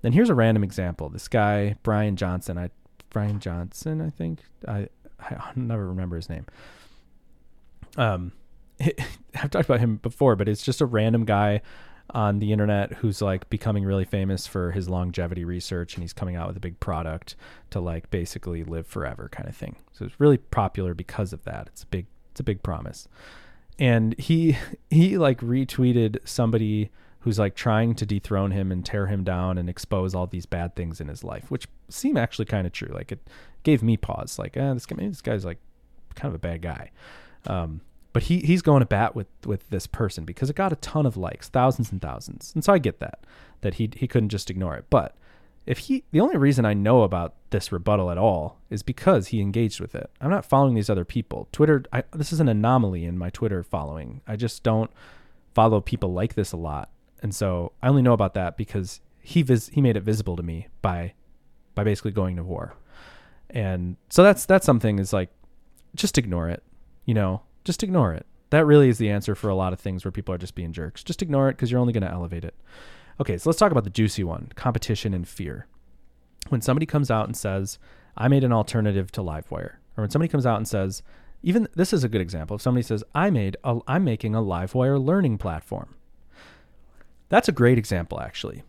And 0.04 0.14
here's 0.14 0.30
a 0.30 0.36
random 0.36 0.66
example. 0.66 1.08
This 1.08 1.30
guy, 1.30 1.78
Brian 1.82 2.18
Johnson, 2.18 2.58
I 2.58 2.72
Brian 3.12 3.40
Johnson, 3.40 4.02
I 4.02 4.10
think. 4.10 4.40
I 4.68 4.88
I 5.20 5.52
never 5.56 5.88
remember 5.88 6.16
his 6.16 6.30
name. 6.30 6.46
Um, 7.98 8.32
it, 8.80 9.00
I've 9.36 9.52
talked 9.52 9.66
about 9.70 9.80
him 9.80 9.98
before, 9.98 10.36
but 10.36 10.48
it's 10.48 10.64
just 10.64 10.82
a 10.82 10.86
random 10.86 11.26
guy 11.26 11.62
on 12.14 12.40
the 12.40 12.52
internet 12.52 12.94
who's 12.96 13.22
like 13.22 13.50
becoming 13.50 13.86
really 13.86 14.04
famous 14.04 14.46
for 14.46 14.72
his 14.72 14.90
longevity 14.90 15.46
research 15.46 15.94
and 15.94 16.04
he's 16.04 16.12
coming 16.12 16.36
out 16.36 16.48
with 16.48 16.58
a 16.58 16.60
big 16.60 16.78
product 16.80 17.36
to 17.70 17.80
like 17.80 18.10
basically 18.10 18.64
live 18.64 18.86
forever 18.86 19.30
kind 19.32 19.48
of 19.48 19.56
thing. 19.56 19.78
So 19.94 20.06
it's 20.06 20.20
really 20.20 20.38
popular 20.38 20.94
because 20.94 21.32
of 21.32 21.44
that. 21.46 21.68
It's 21.68 21.84
a 21.84 21.88
big 21.88 22.08
it's 22.32 22.40
a 22.40 22.44
big 22.44 22.64
promise. 22.64 23.08
And 23.80 24.18
he 24.20 24.58
he 24.90 25.18
like 25.18 25.40
retweeted 25.40 26.20
somebody 26.26 26.90
who's 27.22 27.40
like 27.40 27.56
trying 27.56 27.96
to 27.96 28.06
dethrone 28.06 28.52
him 28.52 28.72
and 28.72 28.86
tear 28.86 29.08
him 29.08 29.24
down 29.24 29.58
and 29.58 29.70
expose 29.70 30.14
all 30.14 30.28
these 30.28 30.46
bad 30.46 30.76
things 30.76 31.00
in 31.00 31.08
his 31.08 31.24
life, 31.24 31.50
which 31.50 31.68
seem 31.90 32.18
actually 32.18 32.46
kind 32.46 32.68
of 32.68 32.74
true. 32.74 32.92
Like 32.94 33.12
it 33.12 33.20
gave 33.64 33.84
me 33.84 33.98
pause. 33.98 34.38
Like, 34.40 34.58
eh, 34.58 34.74
this 34.74 34.86
guy, 34.86 34.96
this 35.08 35.22
guy's 35.22 35.46
like 35.46 35.60
kind 36.16 36.30
of 36.30 36.36
a 36.36 36.40
bad 36.40 36.62
guy. 36.62 36.92
Um, 37.46 37.82
but 38.14 38.24
he 38.24 38.40
he's 38.40 38.62
going 38.62 38.82
to 38.82 38.86
bat 38.86 39.16
with 39.16 39.28
with 39.46 39.70
this 39.70 39.88
person 39.88 40.26
because 40.26 40.50
it 40.50 40.56
got 40.56 40.74
a 40.74 40.78
ton 40.78 41.06
of 41.06 41.16
likes, 41.16 41.48
thousands 41.48 41.92
and 41.92 42.02
thousands. 42.02 42.52
And 42.54 42.64
so 42.64 42.74
I 42.74 42.78
get 42.78 43.00
that 43.00 43.20
that 43.62 43.76
he 43.76 43.90
he 43.96 44.08
couldn't 44.08 44.30
just 44.30 44.50
ignore 44.50 44.76
it. 44.76 44.86
But 44.90 45.16
if 45.66 45.78
he 45.78 46.04
the 46.12 46.20
only 46.20 46.38
reason 46.38 46.66
I 46.66 46.74
know 46.74 47.04
about 47.04 47.36
this 47.52 47.72
rebuttal 47.72 48.12
at 48.12 48.18
all 48.18 48.58
is 48.70 48.84
because 48.84 49.28
he 49.28 49.40
engaged 49.40 49.80
with 49.80 49.96
it. 49.96 50.10
I'm 50.20 50.30
not 50.30 50.46
following 50.46 50.74
these 50.74 50.90
other 50.90 51.06
people. 51.06 51.48
Twitter 51.52 51.84
I, 51.94 52.04
this 52.14 52.34
is 52.34 52.40
an 52.40 52.50
anomaly 52.50 53.06
in 53.06 53.18
my 53.18 53.30
Twitter 53.30 53.64
following. 53.64 54.22
I 54.28 54.36
just 54.36 54.64
don't 54.64 54.92
follow 55.54 55.80
people 55.80 56.12
like 56.12 56.34
this 56.34 56.52
a 56.52 56.58
lot. 56.58 56.90
And 57.22 57.34
so 57.36 57.74
I 57.82 57.88
only 57.88 58.02
know 58.02 58.14
about 58.14 58.34
that 58.34 58.58
because 58.58 59.02
he 59.20 59.42
vis- 59.42 59.70
he 59.70 59.82
made 59.82 59.98
it 59.98 60.04
visible 60.04 60.36
to 60.36 60.44
me 60.44 60.68
by 60.82 61.14
by 61.76 61.84
basically 61.84 62.12
going 62.12 62.36
to 62.36 62.44
war. 62.44 62.76
And 63.50 63.98
so 64.10 64.24
that's 64.24 64.46
that's 64.46 64.66
something 64.66 65.00
is 65.00 65.14
like 65.14 65.30
just 65.96 66.18
ignore 66.18 66.50
it. 66.50 66.64
You 67.06 67.14
know, 67.14 67.42
just 67.64 67.84
ignore 67.84 68.14
it. 68.14 68.26
That 68.50 68.66
really 68.66 68.90
is 68.90 68.98
the 68.98 69.10
answer 69.10 69.34
for 69.34 69.50
a 69.50 69.56
lot 69.56 69.74
of 69.74 69.80
things 69.80 70.04
where 70.04 70.12
people 70.12 70.34
are 70.34 70.38
just 70.38 70.56
being 70.56 70.74
jerks. 70.74 71.04
Just 71.04 71.22
ignore 71.22 71.50
it 71.50 71.54
because 71.54 71.72
you're 71.72 71.80
only 71.80 71.94
going 71.94 72.04
to 72.04 72.12
elevate 72.12 72.44
it. 72.44 72.56
Okay, 73.20 73.38
so 73.38 73.50
let's 73.50 73.60
talk 73.60 73.72
about 73.72 73.86
the 73.86 73.90
juicy 73.90 74.24
one 74.24 74.52
competition 74.56 75.14
and 75.14 75.28
fear. 75.28 75.68
When 76.50 76.62
somebody 76.62 76.86
comes 76.86 77.10
out 77.10 77.28
and 77.28 77.38
says, 77.38 77.78
I 78.18 78.28
made 78.28 78.44
an 78.44 78.52
alternative 78.52 79.12
to 79.14 79.22
Livewire, 79.22 79.76
or 79.96 80.04
when 80.04 80.10
somebody 80.10 80.30
comes 80.30 80.46
out 80.46 80.58
and 80.58 80.68
says, 80.68 81.02
even 81.44 81.68
this 81.76 81.94
is 81.94 82.04
a 82.04 82.10
good 82.10 82.22
example. 82.22 82.56
If 82.56 82.62
somebody 82.62 82.84
says, 82.84 83.04
I 83.16 83.30
made 83.30 83.58
a, 83.64 83.80
I'm 83.88 84.04
making 84.04 84.36
a 84.36 84.42
Livewire 84.42 85.04
learning 85.04 85.38
platform. 85.38 85.96
That's 87.32 87.48
a 87.48 87.52
great 87.52 87.80
example, 87.80 88.22
actually. 88.22 88.62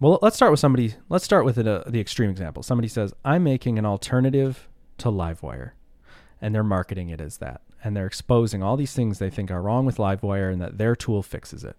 Well, 0.00 0.18
let's 0.20 0.34
start 0.34 0.50
with 0.50 0.60
somebody, 0.60 0.94
let's 1.08 1.24
start 1.24 1.44
with 1.44 1.56
it, 1.56 1.68
uh, 1.68 1.84
the 1.86 2.00
extreme 2.00 2.30
example. 2.30 2.62
Somebody 2.64 2.88
says, 2.88 3.14
I'm 3.24 3.44
making 3.44 3.78
an 3.78 3.86
alternative 3.86 4.68
to 4.98 5.08
Livewire, 5.08 5.70
and 6.40 6.54
they're 6.54 6.64
marketing 6.64 7.08
it 7.10 7.20
as 7.20 7.36
that 7.38 7.62
and 7.86 7.96
they're 7.96 8.06
exposing 8.06 8.64
all 8.64 8.76
these 8.76 8.94
things 8.94 9.20
they 9.20 9.30
think 9.30 9.48
are 9.48 9.62
wrong 9.62 9.86
with 9.86 9.98
Livewire 9.98 10.52
and 10.52 10.60
that 10.60 10.76
their 10.76 10.96
tool 10.96 11.22
fixes 11.22 11.62
it. 11.62 11.76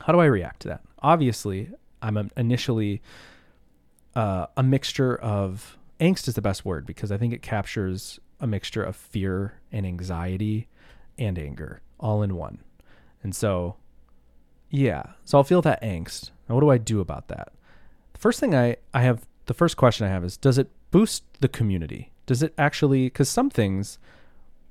How 0.00 0.12
do 0.12 0.18
I 0.18 0.24
react 0.24 0.62
to 0.62 0.68
that? 0.68 0.80
Obviously, 1.00 1.70
I'm 2.02 2.30
initially 2.36 3.02
uh, 4.16 4.46
a 4.56 4.62
mixture 4.64 5.14
of 5.14 5.78
angst 6.00 6.26
is 6.26 6.34
the 6.34 6.42
best 6.42 6.64
word 6.64 6.86
because 6.86 7.12
I 7.12 7.18
think 7.18 7.32
it 7.32 7.40
captures 7.40 8.18
a 8.40 8.48
mixture 8.48 8.82
of 8.82 8.96
fear 8.96 9.60
and 9.70 9.86
anxiety 9.86 10.66
and 11.16 11.38
anger 11.38 11.82
all 12.00 12.22
in 12.22 12.34
one. 12.34 12.58
And 13.22 13.32
so, 13.32 13.76
yeah, 14.72 15.02
so 15.26 15.36
I'll 15.36 15.44
feel 15.44 15.60
that 15.62 15.82
angst. 15.82 16.30
Now, 16.48 16.54
what 16.54 16.62
do 16.62 16.70
I 16.70 16.78
do 16.78 17.00
about 17.00 17.28
that? 17.28 17.52
The 18.14 18.18
first 18.18 18.40
thing 18.40 18.54
I, 18.54 18.76
I 18.94 19.02
have, 19.02 19.26
the 19.44 19.54
first 19.54 19.76
question 19.76 20.06
I 20.06 20.10
have 20.10 20.24
is 20.24 20.38
Does 20.38 20.56
it 20.56 20.70
boost 20.90 21.24
the 21.40 21.48
community? 21.48 22.10
Does 22.24 22.42
it 22.42 22.54
actually, 22.56 23.04
because 23.06 23.28
some 23.28 23.50
things, 23.50 23.98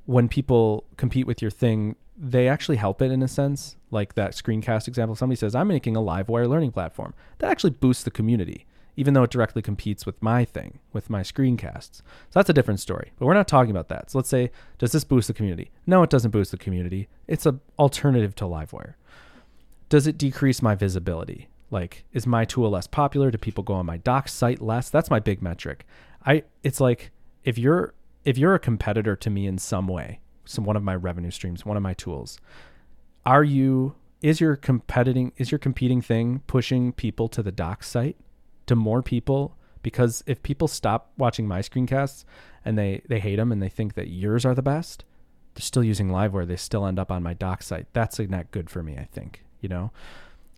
when 0.06 0.28
people 0.28 0.86
compete 0.98 1.28
with 1.28 1.40
your 1.40 1.52
thing, 1.52 1.96
they 2.18 2.48
actually 2.48 2.78
help 2.78 3.00
it 3.02 3.12
in 3.12 3.22
a 3.22 3.28
sense. 3.28 3.76
Like 3.92 4.16
that 4.16 4.32
screencast 4.32 4.88
example, 4.88 5.16
somebody 5.16 5.38
says, 5.38 5.54
I'm 5.54 5.68
making 5.68 5.96
a 5.96 6.02
Livewire 6.02 6.50
learning 6.50 6.72
platform. 6.72 7.14
That 7.38 7.52
actually 7.52 7.72
boosts 7.72 8.04
the 8.04 8.12
community, 8.12 8.66
even 8.96 9.14
though 9.14 9.24
it 9.24 9.32
directly 9.32 9.62
competes 9.62 10.06
with 10.06 10.20
my 10.22 10.46
thing, 10.46 10.80
with 10.94 11.12
my 11.12 11.22
screencasts. 11.22 11.98
So 11.98 12.34
that's 12.34 12.50
a 12.50 12.54
different 12.54 12.80
story. 12.80 13.12
But 13.20 13.28
we're 13.28 13.36
not 13.36 13.48
talking 13.48 13.72
about 13.72 13.90
that. 13.90 14.10
So 14.10 14.18
let's 14.18 14.30
say, 14.30 14.50
does 14.80 14.94
this 14.94 15.04
boost 15.04 15.28
the 15.28 15.34
community? 15.36 15.70
No, 15.86 16.02
it 16.02 16.10
doesn't 16.10 16.32
boost 16.32 16.50
the 16.50 16.58
community. 16.58 17.08
It's 17.28 17.46
an 17.46 17.60
alternative 17.78 18.34
to 18.36 18.46
Livewire. 18.46 18.96
Does 19.92 20.08
it 20.08 20.18
decrease 20.18 20.62
my 20.62 20.74
visibility? 20.74 21.50
Like, 21.70 22.06
is 22.14 22.26
my 22.26 22.46
tool 22.46 22.70
less 22.70 22.88
popular? 22.88 23.30
Do 23.30 23.38
people 23.38 23.62
go 23.62 23.74
on 23.74 23.86
my 23.86 23.98
doc 23.98 24.30
site 24.30 24.62
less? 24.62 24.90
That's 24.90 25.10
my 25.10 25.20
big 25.20 25.42
metric. 25.42 25.86
I 26.26 26.44
it's 26.64 26.80
like 26.80 27.12
if 27.44 27.58
you're 27.58 27.94
if 28.24 28.38
you're 28.38 28.56
a 28.56 28.60
competitor 28.60 29.18
to 29.18 29.30
me 29.30 29.48
in 29.48 29.58
some 29.58 29.90
way, 29.90 30.22
some 30.46 30.64
one 30.64 30.78
of 30.78 30.84
my 30.84 30.96
revenue 30.96 31.30
streams, 31.30 31.66
one 31.66 31.76
of 31.76 31.84
my 31.84 31.94
tools, 31.94 32.40
are 33.26 33.44
you 33.44 33.96
is 34.22 34.40
your 34.40 34.56
competing 34.56 35.34
is 35.36 35.52
your 35.52 35.60
competing 35.60 36.02
thing 36.02 36.42
pushing 36.48 36.94
people 36.94 37.28
to 37.28 37.44
the 37.44 37.52
doc 37.52 37.84
site 37.84 38.16
to 38.68 38.78
more 38.78 39.02
people 39.02 39.58
because 39.84 40.24
if 40.26 40.42
people 40.42 40.70
stop 40.70 41.12
watching 41.18 41.50
my 41.50 41.60
screencasts 41.60 42.24
and 42.64 42.78
they 42.78 43.02
they 43.10 43.20
hate 43.20 43.36
them 43.36 43.52
and 43.52 43.62
they 43.62 43.68
think 43.68 43.96
that 43.96 44.08
yours 44.08 44.46
are 44.46 44.56
the 44.56 44.62
best 44.62 45.04
they're 45.54 45.62
still 45.62 45.84
using 45.84 46.08
livewire 46.08 46.48
they 46.48 46.56
still 46.56 46.86
end 46.86 46.98
up 46.98 47.12
on 47.12 47.22
my 47.22 47.34
doc 47.34 47.62
site 47.62 47.88
that's 47.92 48.20
not 48.20 48.52
good 48.52 48.70
for 48.70 48.84
me 48.84 48.96
i 48.96 49.04
think 49.12 49.44
you 49.62 49.70
know 49.70 49.92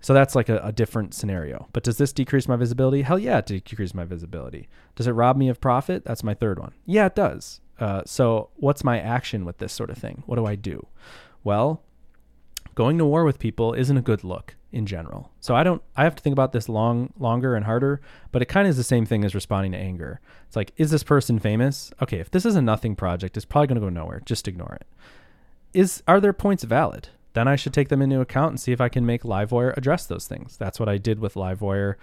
so 0.03 0.13
that's 0.13 0.35
like 0.35 0.49
a, 0.49 0.57
a, 0.57 0.73
different 0.73 1.13
scenario. 1.13 1.69
But 1.71 1.83
does 1.83 1.97
this 1.97 2.11
decrease 2.11 2.45
my 2.45 2.57
visibility? 2.57 3.03
Hell 3.03 3.17
yeah, 3.17 3.37
it 3.37 3.45
decreases 3.45 3.95
my 3.95 4.03
visibility. 4.03 4.67
Does 4.95 5.07
it 5.07 5.13
rob 5.13 5.37
me 5.37 5.47
of 5.47 5.61
profit? 5.61 6.03
That's 6.03 6.25
my 6.25 6.33
third 6.33 6.59
one. 6.59 6.73
Yeah, 6.85 7.05
it 7.05 7.15
does. 7.15 7.61
Uh, 7.79 8.01
so 8.05 8.49
what's 8.55 8.83
my 8.83 8.99
action 8.99 9.45
with 9.45 9.59
this 9.59 9.71
sort 9.71 9.89
of 9.89 9.97
thing? 9.97 10.23
What 10.25 10.35
do 10.35 10.45
I 10.45 10.55
do? 10.55 10.87
Well, 11.41 11.81
going 12.75 12.97
to 12.97 13.05
war 13.05 13.23
with 13.23 13.39
people 13.39 13.73
isn't 13.73 13.95
a 13.95 14.01
good 14.01 14.25
look 14.25 14.55
in 14.73 14.85
general. 14.85 15.31
So 15.39 15.55
I 15.55 15.63
don't 15.63 15.81
I 15.95 16.03
have 16.03 16.15
to 16.15 16.23
think 16.23 16.33
about 16.33 16.51
this 16.51 16.67
long 16.67 17.13
longer 17.17 17.55
and 17.55 17.65
harder, 17.65 18.01
but 18.33 18.41
it 18.41 18.47
kind 18.47 18.67
of 18.67 18.71
is 18.71 18.77
the 18.77 18.83
same 18.83 19.05
thing 19.05 19.23
as 19.23 19.33
responding 19.33 19.71
to 19.71 19.77
anger. 19.77 20.19
It's 20.47 20.57
like 20.57 20.73
is 20.75 20.91
this 20.91 21.03
person 21.03 21.39
famous? 21.39 21.93
Okay, 22.01 22.19
if 22.19 22.29
this 22.29 22.45
is 22.45 22.57
a 22.57 22.61
nothing 22.61 22.97
project, 22.97 23.37
it's 23.37 23.45
probably 23.45 23.67
going 23.67 23.75
to 23.75 23.81
go 23.81 23.89
nowhere. 23.89 24.21
Just 24.25 24.49
ignore 24.49 24.77
it. 24.81 24.87
Is 25.73 26.03
are 26.09 26.19
their 26.19 26.33
points 26.33 26.65
valid? 26.65 27.09
Then 27.33 27.47
I 27.47 27.55
should 27.55 27.73
take 27.73 27.89
them 27.89 28.01
into 28.01 28.21
account 28.21 28.51
and 28.51 28.59
see 28.59 28.71
if 28.71 28.81
I 28.81 28.89
can 28.89 29.05
make 29.05 29.23
Livewire 29.23 29.75
address 29.75 30.05
those 30.05 30.27
things. 30.27 30.57
That's 30.57 30.79
what 30.79 30.89
I 30.89 30.97
did 30.97 31.19
with 31.19 31.33
Livewire 31.33 31.95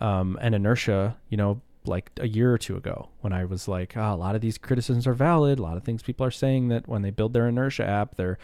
um, 0.00 0.38
and 0.40 0.54
Inertia, 0.54 1.16
you 1.28 1.36
know, 1.36 1.60
like 1.84 2.10
a 2.18 2.28
year 2.28 2.52
or 2.52 2.58
two 2.58 2.76
ago 2.76 3.08
when 3.20 3.32
I 3.32 3.44
was 3.44 3.68
like, 3.68 3.96
oh, 3.96 4.14
a 4.14 4.16
lot 4.16 4.34
of 4.34 4.40
these 4.40 4.58
criticisms 4.58 5.06
are 5.06 5.14
valid. 5.14 5.58
A 5.58 5.62
lot 5.62 5.76
of 5.76 5.84
things 5.84 6.02
people 6.02 6.26
are 6.26 6.30
saying 6.30 6.68
that 6.68 6.88
when 6.88 7.02
they 7.02 7.10
build 7.10 7.32
their 7.32 7.48
Inertia 7.48 7.86
app, 7.86 8.16
their 8.16 8.38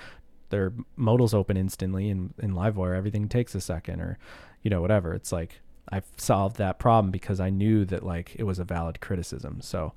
their 0.51 0.73
modals 0.97 1.33
open 1.33 1.57
instantly, 1.57 2.11
and 2.11 2.35
in 2.39 2.53
Livewire 2.53 2.97
everything 2.97 3.29
takes 3.29 3.55
a 3.55 3.61
second, 3.61 4.01
or 4.01 4.19
you 4.63 4.71
know 4.71 4.81
whatever. 4.81 5.15
It's 5.15 5.33
like 5.33 5.61
I've 5.89 6.07
solved 6.17 6.57
that 6.57 6.79
problem 6.79 7.11
because 7.11 7.41
I 7.41 7.51
knew 7.51 7.85
that 7.87 8.05
like 8.05 8.37
it 8.39 8.45
was 8.45 8.59
a 8.59 8.65
valid 8.65 9.01
criticism. 9.01 9.61
So 9.61 9.93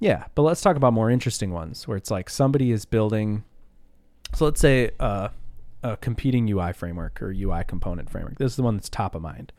yeah, 0.00 0.26
but 0.34 0.42
let's 0.42 0.60
talk 0.60 0.76
about 0.76 0.92
more 0.92 1.10
interesting 1.10 1.52
ones 1.52 1.86
where 1.86 1.96
it's 1.96 2.10
like 2.10 2.30
somebody 2.30 2.70
is 2.70 2.84
building. 2.84 3.44
So 4.34 4.44
let's 4.44 4.60
say 4.60 4.90
uh, 5.00 5.28
a 5.82 5.96
competing 5.96 6.48
UI 6.48 6.72
framework 6.72 7.22
or 7.22 7.30
UI 7.30 7.64
component 7.66 8.10
framework. 8.10 8.38
This 8.38 8.52
is 8.52 8.56
the 8.56 8.62
one 8.62 8.76
that's 8.76 8.88
top 8.88 9.14
of 9.14 9.22
mind. 9.22 9.52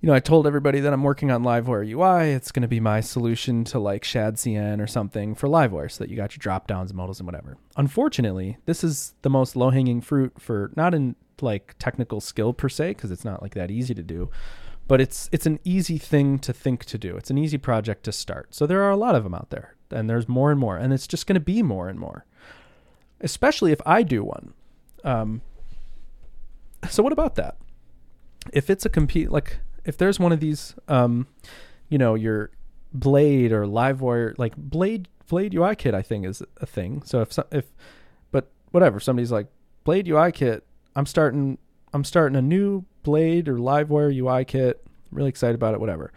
You 0.00 0.06
know, 0.06 0.14
I 0.14 0.20
told 0.20 0.46
everybody 0.46 0.78
that 0.80 0.92
I'm 0.92 1.02
working 1.02 1.32
on 1.32 1.42
Livewire 1.42 1.88
UI. 1.88 2.30
It's 2.30 2.52
going 2.52 2.62
to 2.62 2.68
be 2.68 2.78
my 2.78 3.00
solution 3.00 3.64
to 3.64 3.80
like 3.80 4.04
ShadCN 4.04 4.80
or 4.80 4.86
something 4.86 5.34
for 5.34 5.48
Livewire 5.48 5.90
so 5.90 6.04
that 6.04 6.10
you 6.10 6.16
got 6.16 6.34
your 6.34 6.40
drop 6.40 6.68
downs, 6.68 6.92
modals, 6.92 7.18
and 7.18 7.26
whatever. 7.26 7.56
Unfortunately, 7.76 8.58
this 8.64 8.84
is 8.84 9.14
the 9.22 9.30
most 9.30 9.56
low 9.56 9.70
hanging 9.70 10.00
fruit 10.00 10.34
for 10.38 10.70
not 10.76 10.94
in 10.94 11.16
like 11.40 11.74
technical 11.78 12.20
skill 12.20 12.52
per 12.52 12.68
se, 12.68 12.90
because 12.90 13.10
it's 13.10 13.24
not 13.24 13.42
like 13.42 13.54
that 13.54 13.70
easy 13.72 13.94
to 13.94 14.02
do, 14.02 14.30
but 14.86 15.00
it's 15.00 15.28
it's 15.32 15.46
an 15.46 15.58
easy 15.64 15.98
thing 15.98 16.38
to 16.40 16.52
think 16.52 16.84
to 16.86 16.98
do. 16.98 17.16
It's 17.16 17.30
an 17.30 17.38
easy 17.38 17.58
project 17.58 18.04
to 18.04 18.12
start. 18.12 18.54
So 18.54 18.66
there 18.66 18.82
are 18.82 18.90
a 18.90 18.96
lot 18.96 19.16
of 19.16 19.24
them 19.24 19.34
out 19.34 19.50
there, 19.50 19.74
and 19.90 20.08
there's 20.08 20.28
more 20.28 20.52
and 20.52 20.60
more, 20.60 20.76
and 20.76 20.92
it's 20.92 21.08
just 21.08 21.26
going 21.26 21.34
to 21.34 21.40
be 21.40 21.62
more 21.62 21.88
and 21.88 21.98
more. 21.98 22.24
Especially 23.20 23.72
if 23.72 23.80
I 23.84 24.04
do 24.04 24.22
one. 24.22 24.54
Um, 25.04 25.42
so 26.88 27.02
what 27.02 27.12
about 27.12 27.34
that? 27.36 27.56
If 28.52 28.70
it's 28.70 28.86
a 28.86 28.88
compete, 28.88 29.30
like 29.30 29.60
if 29.84 29.96
there's 29.96 30.18
one 30.18 30.32
of 30.32 30.40
these, 30.40 30.74
um, 30.88 31.26
you 31.88 31.98
know, 31.98 32.14
your 32.14 32.50
Blade 32.92 33.52
or 33.52 33.64
Livewire, 33.64 34.34
like 34.38 34.56
Blade 34.56 35.08
Blade 35.28 35.54
UI 35.54 35.76
kit, 35.76 35.94
I 35.94 36.02
think 36.02 36.24
is 36.24 36.42
a 36.60 36.66
thing. 36.66 37.02
So 37.04 37.20
if 37.20 37.38
if, 37.52 37.66
but 38.30 38.50
whatever, 38.70 39.00
somebody's 39.00 39.32
like 39.32 39.46
Blade 39.84 40.08
UI 40.08 40.32
kit, 40.32 40.64
I'm 40.96 41.06
starting, 41.06 41.58
I'm 41.92 42.04
starting 42.04 42.36
a 42.36 42.42
new 42.42 42.84
Blade 43.02 43.48
or 43.48 43.56
Livewire 43.56 44.14
UI 44.14 44.44
kit. 44.44 44.80
I'm 45.10 45.16
really 45.16 45.28
excited 45.28 45.54
about 45.54 45.74
it. 45.74 45.80
Whatever. 45.80 46.12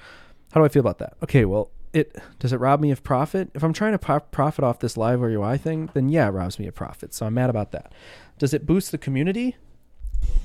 How 0.53 0.62
do 0.62 0.66
I 0.66 0.70
feel 0.70 0.82
about 0.82 0.99
that? 0.99 1.14
Okay, 1.24 1.45
well, 1.45 1.72
it 1.94 2.16
does 2.39 2.54
it 2.54 2.60
rob 2.60 2.80
me 2.80 2.92
of 2.92 3.04
profit? 3.04 3.50
If 3.54 3.64
I'm 3.64 3.74
trying 3.74 3.92
to 3.94 4.00
po- 4.00 4.20
profit 4.20 4.64
off 4.64 4.80
this 4.80 4.96
Livewire 4.96 5.34
UI 5.34 5.58
thing, 5.58 5.89
then 5.94 6.10
yeah, 6.10 6.28
it 6.28 6.32
robs 6.32 6.60
me 6.60 6.68
of 6.68 6.76
profit. 6.76 7.14
So 7.14 7.26
I'm 7.26 7.34
mad 7.34 7.50
about 7.50 7.72
that. 7.72 7.94
Does 8.38 8.54
it 8.54 8.66
boost 8.66 8.92
the 8.92 8.98
community? 8.98 9.58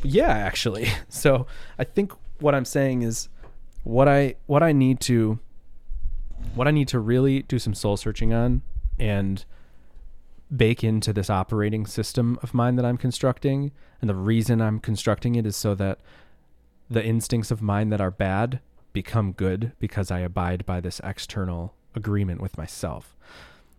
Yeah, 0.02 0.28
actually. 0.28 0.88
So 1.08 1.46
I 1.78 1.84
think 1.84 2.12
what 2.40 2.54
I'm 2.54 2.64
saying 2.64 3.02
is 3.02 3.28
what 3.84 4.08
I 4.08 4.34
what 4.46 4.62
I 4.62 4.72
need 4.72 5.00
to 5.02 5.38
what 6.54 6.68
I 6.68 6.70
need 6.70 6.88
to 6.88 6.98
really 6.98 7.42
do 7.42 7.58
some 7.58 7.74
soul 7.74 7.96
searching 7.96 8.32
on 8.32 8.62
and 8.98 9.44
bake 10.54 10.84
into 10.84 11.12
this 11.12 11.28
operating 11.30 11.86
system 11.86 12.38
of 12.42 12.54
mine 12.54 12.76
that 12.76 12.84
I'm 12.84 12.96
constructing. 12.96 13.72
And 14.00 14.08
the 14.10 14.14
reason 14.14 14.60
I'm 14.60 14.78
constructing 14.78 15.34
it 15.34 15.46
is 15.46 15.56
so 15.56 15.74
that 15.74 15.98
the 16.88 17.04
instincts 17.04 17.50
of 17.50 17.62
mine 17.62 17.88
that 17.90 18.00
are 18.00 18.10
bad 18.10 18.60
become 18.96 19.32
good 19.32 19.72
because 19.78 20.10
I 20.10 20.20
abide 20.20 20.64
by 20.64 20.80
this 20.80 21.02
external 21.04 21.74
agreement 21.94 22.40
with 22.40 22.56
myself. 22.56 23.14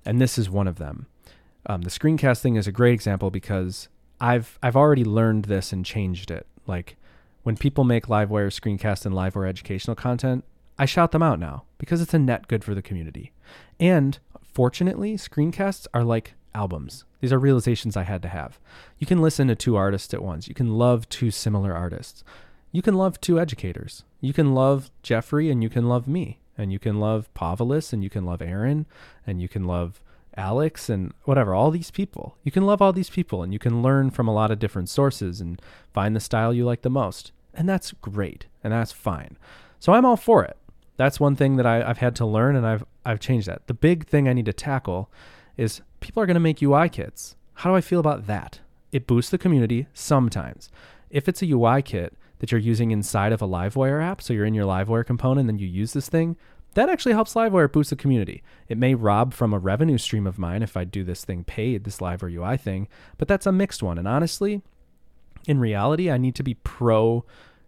And 0.05 0.22
this 0.22 0.38
is 0.38 0.47
one 0.47 0.68
of 0.68 0.76
them. 0.76 1.07
Um, 1.65 1.82
the 1.82 1.89
screencast 1.89 2.41
thing 2.41 2.55
is 2.55 2.68
a 2.68 2.72
great 2.72 2.93
example 2.93 3.32
because 3.32 3.88
I've 4.22 4.59
I've 4.61 4.76
already 4.76 5.03
learned 5.03 5.45
this 5.45 5.74
and 5.74 5.84
changed 5.84 6.30
it. 6.30 6.45
Like 6.68 6.97
when 7.41 7.57
people 7.57 7.84
make 7.84 8.05
Livewire 8.05 8.53
screencast 8.53 9.07
and 9.07 9.15
Livewire 9.15 9.49
educational 9.49 9.95
content, 9.95 10.43
I 10.78 10.86
shout 10.86 11.11
them 11.11 11.24
out 11.24 11.39
now 11.39 11.63
because 11.80 11.99
it's 11.99 12.13
a 12.13 12.20
net 12.20 12.47
good 12.47 12.63
for 12.63 12.76
the 12.76 12.84
community. 12.84 13.32
And 13.80 14.20
fortunately, 14.43 15.15
screencasts 15.15 15.88
are 15.95 16.03
like 16.03 16.36
albums. 16.53 17.05
These 17.22 17.34
are 17.34 17.39
realizations 17.39 17.97
I 17.97 18.03
had 18.03 18.22
to 18.22 18.28
have. 18.28 18.59
You 18.99 19.07
can 19.07 19.20
listen 19.20 19.47
to 19.47 19.55
two 19.55 19.78
artists 19.78 20.13
at 20.13 20.22
once. 20.22 20.47
You 20.47 20.53
can 20.53 20.78
love 20.78 21.09
two 21.09 21.32
similar 21.32 21.74
artists 21.74 22.24
you 22.72 22.82
can 22.82 22.95
love 22.95 23.20
two 23.20 23.39
educators. 23.39 24.03
You 24.22 24.34
can 24.34 24.53
love 24.53 24.91
Jeffrey 25.03 25.49
and 25.49 25.63
you 25.63 25.70
can 25.70 25.88
love 25.88 26.07
me. 26.07 26.39
And 26.57 26.72
you 26.72 26.80
can 26.80 26.99
love 26.99 27.30
Povilas 27.36 27.93
and 27.93 28.03
you 28.03 28.09
can 28.09 28.26
love 28.26 28.41
Aaron 28.41 28.88
and 29.26 29.41
you 29.41 29.47
can 29.47 29.65
love 29.65 30.01
Alex 30.36 30.89
and 30.89 31.13
whatever, 31.24 31.53
all 31.53 31.72
these 31.72 31.91
people. 31.91 32.38
You 32.43 32.51
can 32.51 32.65
love 32.65 32.82
all 32.82 32.93
these 32.93 33.09
people 33.09 33.43
and 33.43 33.53
you 33.53 33.59
can 33.59 33.82
learn 33.82 34.11
from 34.11 34.28
a 34.28 34.34
lot 34.34 34.51
of 34.51 34.59
different 34.59 34.89
sources 34.89 35.39
and 35.39 35.61
find 35.93 36.15
the 36.15 36.20
style 36.20 36.53
you 36.53 36.65
like 36.65 36.82
the 36.82 36.89
most. 36.89 37.32
And 37.53 37.70
that's 37.70 37.91
great 37.93 38.47
and 38.63 38.74
that's 38.74 38.91
fine. 38.91 39.38
So 39.80 39.93
I'm 39.93 40.05
all 40.05 40.18
for 40.18 40.43
it. 40.43 40.57
That's 40.95 41.20
one 41.20 41.36
thing 41.36 41.57
that 41.57 41.65
I, 41.65 41.88
have 41.88 41.99
had 41.99 42.15
to 42.18 42.26
learn 42.26 42.55
and 42.55 42.65
I've 42.65 42.84
I've 43.05 43.20
changed 43.20 43.47
that. 43.47 43.68
The 43.68 43.74
big 43.74 44.05
thing 44.05 44.28
I 44.28 44.34
need 44.34 44.45
to 44.47 44.53
tackle 44.53 45.09
is 45.55 45.82
people 45.99 46.22
are 46.22 46.26
going 46.26 46.36
to 46.36 46.39
make 46.41 46.61
UI 46.61 46.89
kits. 46.89 47.36
How 47.53 47.70
do 47.70 47.76
I 47.76 47.82
feel 47.82 47.99
about 47.99 48.28
that? 48.28 48.59
It 48.91 49.07
boosts 49.07 49.32
the 49.32 49.38
community 49.38 49.88
sometimes. 49.93 50.70
If 51.09 51.30
it's 51.30 51.41
a 51.41 51.51
UI 51.51 51.82
kit 51.82 52.16
that 52.39 52.51
you're 52.51 52.59
using 52.59 52.91
inside 52.91 53.33
of 53.33 53.41
a 53.41 53.47
Livewire 53.47 54.03
app. 54.03 54.21
So 54.21 54.33
you're 54.33 54.45
in 54.45 54.53
your 54.53 54.65
Livewire 54.65 55.05
component 55.05 55.49
and 55.49 55.59
you 55.59 55.67
use 55.67 55.93
this 55.93 56.09
thing. 56.09 56.35
That 56.73 56.89
actually 56.89 57.13
helps 57.13 57.33
Livewire 57.33 57.71
boost 57.71 57.89
the 57.89 57.95
community. 57.95 58.43
It 58.67 58.77
may 58.77 58.93
rob 58.93 59.33
from 59.33 59.53
a 59.53 59.59
revenue 59.59 59.97
stream 59.97 60.27
of 60.27 60.38
mine 60.38 60.61
if 60.61 60.77
I 60.77 60.83
do 60.83 61.03
this 61.03 61.25
thing 61.25 61.43
paid, 61.43 61.83
this 61.83 61.97
Livewire 61.97 62.33
UI 62.33 62.57
thing, 62.57 62.88
but 63.17 63.27
that's 63.27 63.47
a 63.47 63.51
mixed 63.51 63.81
one. 63.81 63.97
And 63.97 64.07
honestly, 64.07 64.61
in 65.47 65.59
reality, 65.59 66.11
I 66.11 66.17
need 66.17 66.35
to 66.35 66.43
be 66.43 66.53
pro 66.53 67.25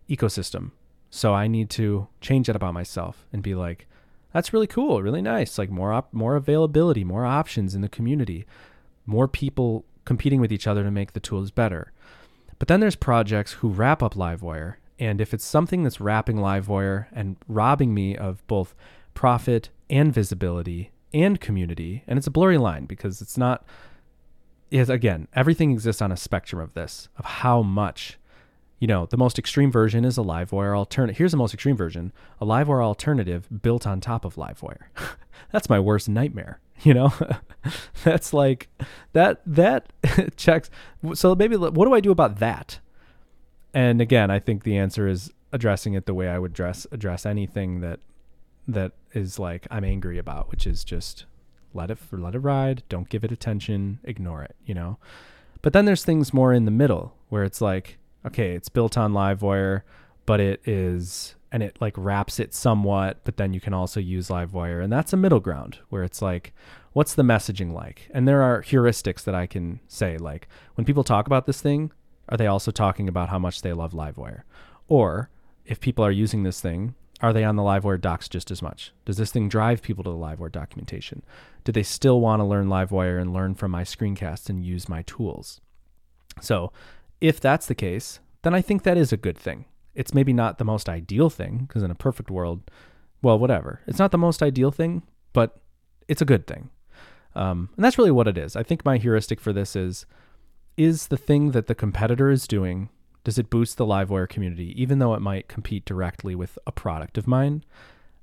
ecosystem. 0.09 0.71
So 1.09 1.33
I 1.33 1.47
need 1.47 1.69
to 1.71 2.07
change 2.21 2.47
that 2.47 2.55
about 2.55 2.73
myself 2.73 3.25
and 3.33 3.41
be 3.41 3.55
like, 3.55 3.87
that's 4.33 4.53
really 4.53 4.67
cool, 4.67 5.01
really 5.01 5.23
nice. 5.23 5.57
Like 5.57 5.71
more 5.71 5.91
op- 5.91 6.13
more 6.13 6.35
availability, 6.35 7.03
more 7.03 7.25
options 7.25 7.73
in 7.73 7.81
the 7.81 7.89
community, 7.89 8.45
more 9.05 9.27
people 9.27 9.85
competing 10.05 10.39
with 10.39 10.51
each 10.51 10.67
other 10.67 10.83
to 10.83 10.91
make 10.91 11.13
the 11.13 11.19
tools 11.19 11.51
better. 11.51 11.91
But 12.59 12.67
then 12.67 12.81
there's 12.81 12.95
projects 12.95 13.53
who 13.53 13.69
wrap 13.69 14.03
up 14.03 14.13
Livewire. 14.13 14.75
And 14.99 15.21
if 15.21 15.33
it's 15.33 15.45
something 15.45 15.83
that's 15.83 16.01
wrapping 16.01 16.37
Livewire 16.37 17.07
and 17.13 17.37
robbing 17.47 17.93
me 17.93 18.17
of 18.17 18.45
both 18.47 18.75
profit 19.13 19.69
and 19.89 20.13
visibility 20.13 20.91
and 21.13 21.39
community, 21.39 22.03
and 22.05 22.17
it's 22.17 22.27
a 22.27 22.31
blurry 22.31 22.57
line 22.57 22.85
because 22.85 23.21
it's 23.21 23.37
not, 23.37 23.65
is 24.69 24.89
again, 24.89 25.27
everything 25.33 25.71
exists 25.71 26.01
on 26.01 26.11
a 26.11 26.17
spectrum 26.17 26.61
of 26.61 26.73
this, 26.73 27.07
of 27.17 27.25
how 27.25 27.61
much 27.61 28.17
you 28.79 28.87
know, 28.87 29.05
the 29.05 29.17
most 29.17 29.37
extreme 29.37 29.71
version 29.71 30.05
is 30.05 30.17
a 30.17 30.21
Livewire 30.21 30.75
alternative. 30.77 31.17
Here's 31.17 31.31
the 31.31 31.37
most 31.37 31.53
extreme 31.53 31.75
version 31.75 32.13
a 32.39 32.45
Livewire 32.45 32.81
alternative 32.81 33.47
built 33.61 33.85
on 33.85 33.99
top 33.99 34.23
of 34.23 34.35
Livewire. 34.35 34.83
That's 35.51 35.69
my 35.69 35.79
worst 35.79 36.07
nightmare 36.07 36.59
you 36.83 36.93
know? 36.93 37.13
That's 38.03 38.33
like 38.33 38.69
that 39.13 39.41
that 39.45 39.91
checks. 40.37 40.69
So 41.13 41.35
maybe 41.35 41.55
what 41.55 41.85
do 41.85 41.93
i 41.93 41.99
do 41.99 42.11
about 42.11 42.39
that? 42.39 42.79
And 43.73 44.01
again 44.01 44.31
i 44.31 44.39
think 44.39 44.63
the 44.63 44.77
answer 44.77 45.07
is 45.07 45.31
addressing 45.51 45.93
it 45.93 46.05
the 46.05 46.13
way 46.13 46.27
i 46.27 46.39
would 46.39 46.53
dress 46.53 46.85
address 46.91 47.25
anything 47.25 47.81
that 47.81 47.99
that 48.67 48.91
is 49.13 49.39
like 49.39 49.67
i'm 49.71 49.83
angry 49.83 50.17
about 50.17 50.49
which 50.51 50.67
is 50.67 50.83
just 50.83 51.25
let 51.73 51.91
it 51.91 51.99
let 52.11 52.35
it 52.35 52.39
ride. 52.39 52.83
Don't 52.89 53.09
give 53.09 53.23
it 53.23 53.31
attention. 53.31 53.99
Ignore 54.03 54.43
it 54.43 54.55
you 54.65 54.73
know? 54.73 54.97
But 55.61 55.73
then 55.73 55.85
there's 55.85 56.03
things 56.03 56.33
more 56.33 56.53
in 56.53 56.65
the 56.65 56.71
middle 56.71 57.13
where 57.29 57.43
it's 57.43 57.61
like 57.61 57.97
okay 58.25 58.53
it's 58.53 58.69
built 58.69 58.97
on 58.97 59.13
livewire 59.13 59.81
but 60.25 60.39
it 60.39 60.61
is 60.65 61.35
and 61.51 61.63
it 61.63 61.77
like 61.79 61.95
wraps 61.97 62.39
it 62.39 62.53
somewhat, 62.53 63.19
but 63.23 63.37
then 63.37 63.53
you 63.53 63.59
can 63.59 63.73
also 63.73 63.99
use 63.99 64.29
Livewire. 64.29 64.83
And 64.83 64.91
that's 64.91 65.13
a 65.13 65.17
middle 65.17 65.39
ground 65.39 65.79
where 65.89 66.03
it's 66.03 66.21
like, 66.21 66.53
what's 66.93 67.15
the 67.15 67.23
messaging 67.23 67.73
like? 67.73 68.09
And 68.13 68.27
there 68.27 68.41
are 68.41 68.61
heuristics 68.61 69.23
that 69.23 69.35
I 69.35 69.47
can 69.47 69.79
say, 69.87 70.17
like, 70.17 70.47
when 70.75 70.85
people 70.85 71.03
talk 71.03 71.27
about 71.27 71.45
this 71.45 71.61
thing, 71.61 71.91
are 72.29 72.37
they 72.37 72.47
also 72.47 72.71
talking 72.71 73.07
about 73.07 73.29
how 73.29 73.39
much 73.39 73.61
they 73.61 73.73
love 73.73 73.93
Livewire? 73.93 74.43
Or 74.87 75.29
if 75.65 75.79
people 75.79 76.05
are 76.05 76.11
using 76.11 76.43
this 76.43 76.61
thing, 76.61 76.95
are 77.21 77.33
they 77.33 77.43
on 77.43 77.55
the 77.55 77.63
Livewire 77.63 77.99
docs 77.99 78.29
just 78.29 78.49
as 78.49 78.61
much? 78.61 78.93
Does 79.05 79.17
this 79.17 79.31
thing 79.31 79.49
drive 79.49 79.81
people 79.81 80.03
to 80.03 80.09
the 80.09 80.15
Livewire 80.15 80.51
documentation? 80.51 81.23
Do 81.63 81.71
they 81.71 81.83
still 81.83 82.21
want 82.21 82.39
to 82.39 82.45
learn 82.45 82.67
Livewire 82.67 83.19
and 83.19 83.33
learn 83.33 83.55
from 83.55 83.71
my 83.71 83.83
screencasts 83.83 84.49
and 84.49 84.63
use 84.63 84.87
my 84.87 85.01
tools? 85.01 85.59
So, 86.41 86.71
if 87.19 87.41
that's 87.41 87.65
the 87.65 87.75
case, 87.75 88.19
then 88.43 88.53
I 88.53 88.61
think 88.61 88.83
that 88.83 88.97
is 88.97 89.11
a 89.11 89.17
good 89.17 89.37
thing 89.37 89.65
it's 89.99 90.13
maybe 90.13 90.31
not 90.31 90.57
the 90.57 90.63
most 90.63 90.87
ideal 90.87 91.29
thing 91.29 91.65
because 91.67 91.83
in 91.83 91.91
a 91.91 91.95
perfect 91.95 92.31
world, 92.31 92.71
well, 93.21 93.37
whatever. 93.37 93.81
It's 93.85 93.99
not 93.99 94.11
the 94.11 94.17
most 94.17 94.41
ideal 94.41 94.71
thing, 94.71 95.03
but 95.33 95.59
it's 96.07 96.21
a 96.21 96.25
good 96.25 96.47
thing. 96.47 96.69
Um, 97.35 97.67
and 97.75 97.83
that's 97.83 97.97
really 97.97 98.09
what 98.09 98.29
it 98.29 98.37
is. 98.37 98.55
I 98.55 98.63
think 98.63 98.85
my 98.85 98.95
heuristic 98.95 99.41
for 99.41 99.51
this 99.51 99.75
is 99.75 100.05
is 100.77 101.07
the 101.07 101.17
thing 101.17 101.51
that 101.51 101.67
the 101.67 101.75
competitor 101.75 102.29
is 102.29 102.47
doing, 102.47 102.87
does 103.25 103.37
it 103.37 103.49
boost 103.49 103.75
the 103.75 103.85
Livewire 103.85 104.29
community, 104.29 104.73
even 104.81 104.99
though 104.99 105.13
it 105.15 105.19
might 105.19 105.49
compete 105.49 105.83
directly 105.83 106.33
with 106.33 106.57
a 106.65 106.71
product 106.71 107.17
of 107.17 107.27
mine? 107.27 107.65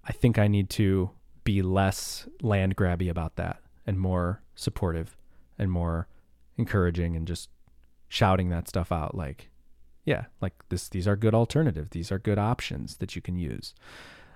I 0.03 0.12
think 0.12 0.39
I 0.39 0.49
need 0.49 0.70
to 0.70 1.11
be 1.45 1.61
less 1.61 2.27
land 2.41 2.74
grabby 2.74 3.11
about 3.11 3.37
that 3.37 3.61
and 3.87 4.01
more 4.01 4.41
supportive 4.55 5.14
and 5.59 5.70
more 5.70 6.09
encouraging 6.57 7.14
and 7.14 7.27
just 7.27 7.51
shouting 8.09 8.49
that 8.49 8.66
stuff 8.66 8.91
out 8.91 9.14
like 9.14 9.51
yeah, 10.07 10.26
like 10.40 10.54
this, 10.70 10.88
these 10.88 11.07
are 11.07 11.16
good 11.16 11.34
alternatives. 11.34 11.90
These 11.90 12.11
are 12.11 12.18
good 12.18 12.38
options 12.38 12.96
that 12.98 13.14
you 13.14 13.20
can 13.20 13.36
use. 13.36 13.74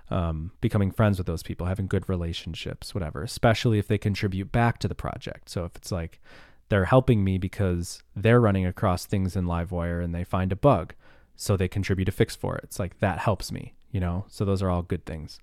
Um, 0.09 0.51
becoming 0.59 0.91
friends 0.91 1.17
with 1.17 1.25
those 1.25 1.41
people, 1.41 1.67
having 1.67 1.87
good 1.87 2.09
relationships, 2.09 2.93
whatever, 2.93 3.23
especially 3.23 3.79
if 3.79 3.87
they 3.87 3.97
contribute 3.97 4.51
back 4.51 4.77
to 4.79 4.89
the 4.89 4.93
project. 4.93 5.49
So 5.49 5.63
if 5.63 5.75
it's 5.77 5.89
like 5.89 6.19
they're 6.67 6.85
helping 6.85 7.23
me 7.23 7.37
because 7.37 8.03
they're 8.13 8.41
running 8.41 8.65
across 8.65 9.05
things 9.05 9.37
in 9.37 9.45
Livewire 9.45 10.03
and 10.03 10.13
they 10.13 10.25
find 10.25 10.51
a 10.51 10.57
bug, 10.57 10.93
so 11.37 11.55
they 11.55 11.69
contribute 11.69 12.09
a 12.09 12.11
fix 12.11 12.35
for 12.35 12.57
it. 12.57 12.65
It's 12.65 12.77
like 12.77 12.99
that 12.99 13.19
helps 13.19 13.53
me, 13.53 13.73
you 13.91 14.01
know? 14.01 14.25
So 14.27 14.43
those 14.43 14.61
are 14.61 14.69
all 14.69 14.81
good 14.81 15.05
things. 15.05 15.39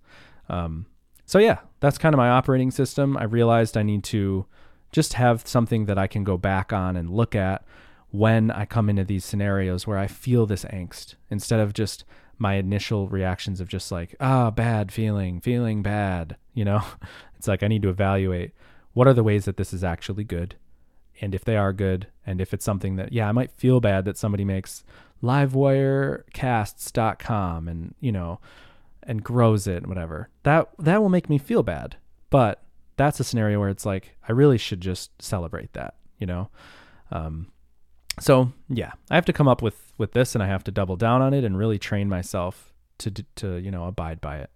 Um, 0.51 0.85
so 1.25 1.39
yeah, 1.39 1.61
that's 1.81 1.97
kind 1.97 2.15
of 2.15 2.19
my 2.19 2.29
operating 2.29 2.71
system. 2.71 3.17
I 3.17 3.25
realized 3.25 3.79
I 3.79 3.83
need 3.83 4.05
to 4.05 4.45
just 4.93 5.15
have 5.15 5.47
something 5.47 5.87
that 5.87 5.99
I 5.99 6.07
can 6.07 6.25
go 6.25 6.37
back 6.37 6.73
on 6.73 6.97
and 6.97 7.11
look 7.11 7.35
at 7.35 7.65
when 8.11 8.51
I 8.51 8.65
come 8.65 8.89
into 8.89 9.05
these 9.05 9.25
scenarios 9.25 9.87
where 9.87 9.99
I 9.99 10.07
feel 10.07 10.47
this 10.47 10.65
angst 10.65 11.17
instead 11.31 11.61
of 11.61 11.75
just 11.75 12.05
my 12.39 12.55
initial 12.55 13.09
reactions 13.09 13.61
of 13.61 13.69
just 13.69 13.93
like, 13.93 14.15
ah, 14.21 14.47
oh, 14.47 14.51
bad 14.51 14.91
feeling, 14.93 15.41
feeling 15.41 15.83
bad. 15.83 16.37
You 16.55 16.65
know, 16.65 16.83
it's 17.37 17.49
like 17.49 17.63
I 17.63 17.69
need 17.69 17.83
to 17.83 17.91
evaluate 17.91 18.53
what 18.95 19.07
are 19.07 19.15
the 19.15 19.23
ways 19.23 19.45
that 19.45 19.57
this 19.57 19.73
is 19.73 19.85
actually 19.85 20.25
good. 20.25 20.57
And 21.21 21.33
if 21.35 21.45
they 21.45 21.57
are 21.57 21.73
good, 21.73 22.07
and 22.25 22.41
if 22.41 22.55
it's 22.55 22.65
something 22.65 22.95
that, 22.97 23.13
yeah, 23.13 23.29
I 23.29 23.33
might 23.33 23.51
feel 23.51 23.81
bad 23.81 24.05
that 24.05 24.17
somebody 24.17 24.45
makes 24.45 24.85
livewirecasts.com 25.23 27.69
and, 27.69 27.95
you 28.01 28.13
know, 28.13 28.39
and 29.03 29.25
grows 29.25 29.67
it 29.67 29.79
and 29.79 29.89
whatever. 29.89 30.29
That 30.45 30.69
that 30.79 31.03
will 31.03 31.09
make 31.09 31.29
me 31.29 31.39
feel 31.39 31.65
bad. 31.65 31.97
But 32.31 32.63
that's 32.97 33.19
a 33.19 33.25
scenario 33.25 33.59
where 33.59 33.71
it's 33.71 33.87
like 33.87 34.17
I 34.29 34.33
really 34.33 34.59
should 34.59 34.81
just 34.81 35.11
celebrate 35.21 35.73
that, 35.73 35.95
you 36.19 36.27
know. 36.27 36.51
Um, 37.11 37.49
so 38.19 38.53
yeah, 38.69 38.93
I 39.11 39.15
have 39.15 39.27
to 39.27 39.33
come 39.33 39.49
up 39.49 39.63
with 39.63 39.93
with 39.99 40.13
this, 40.13 40.35
and 40.35 40.43
I 40.43 40.47
have 40.47 40.65
to 40.65 40.71
double 40.71 40.97
down 40.97 41.23
on 41.23 41.35
it 41.35 41.45
and 41.45 41.59
really 41.59 41.79
train 41.79 42.09
myself 42.09 42.73
to 42.99 43.11
to 43.37 43.57
you 43.57 43.71
know 43.71 43.87
abide 43.87 44.21
by 44.21 44.39
it. 44.39 44.51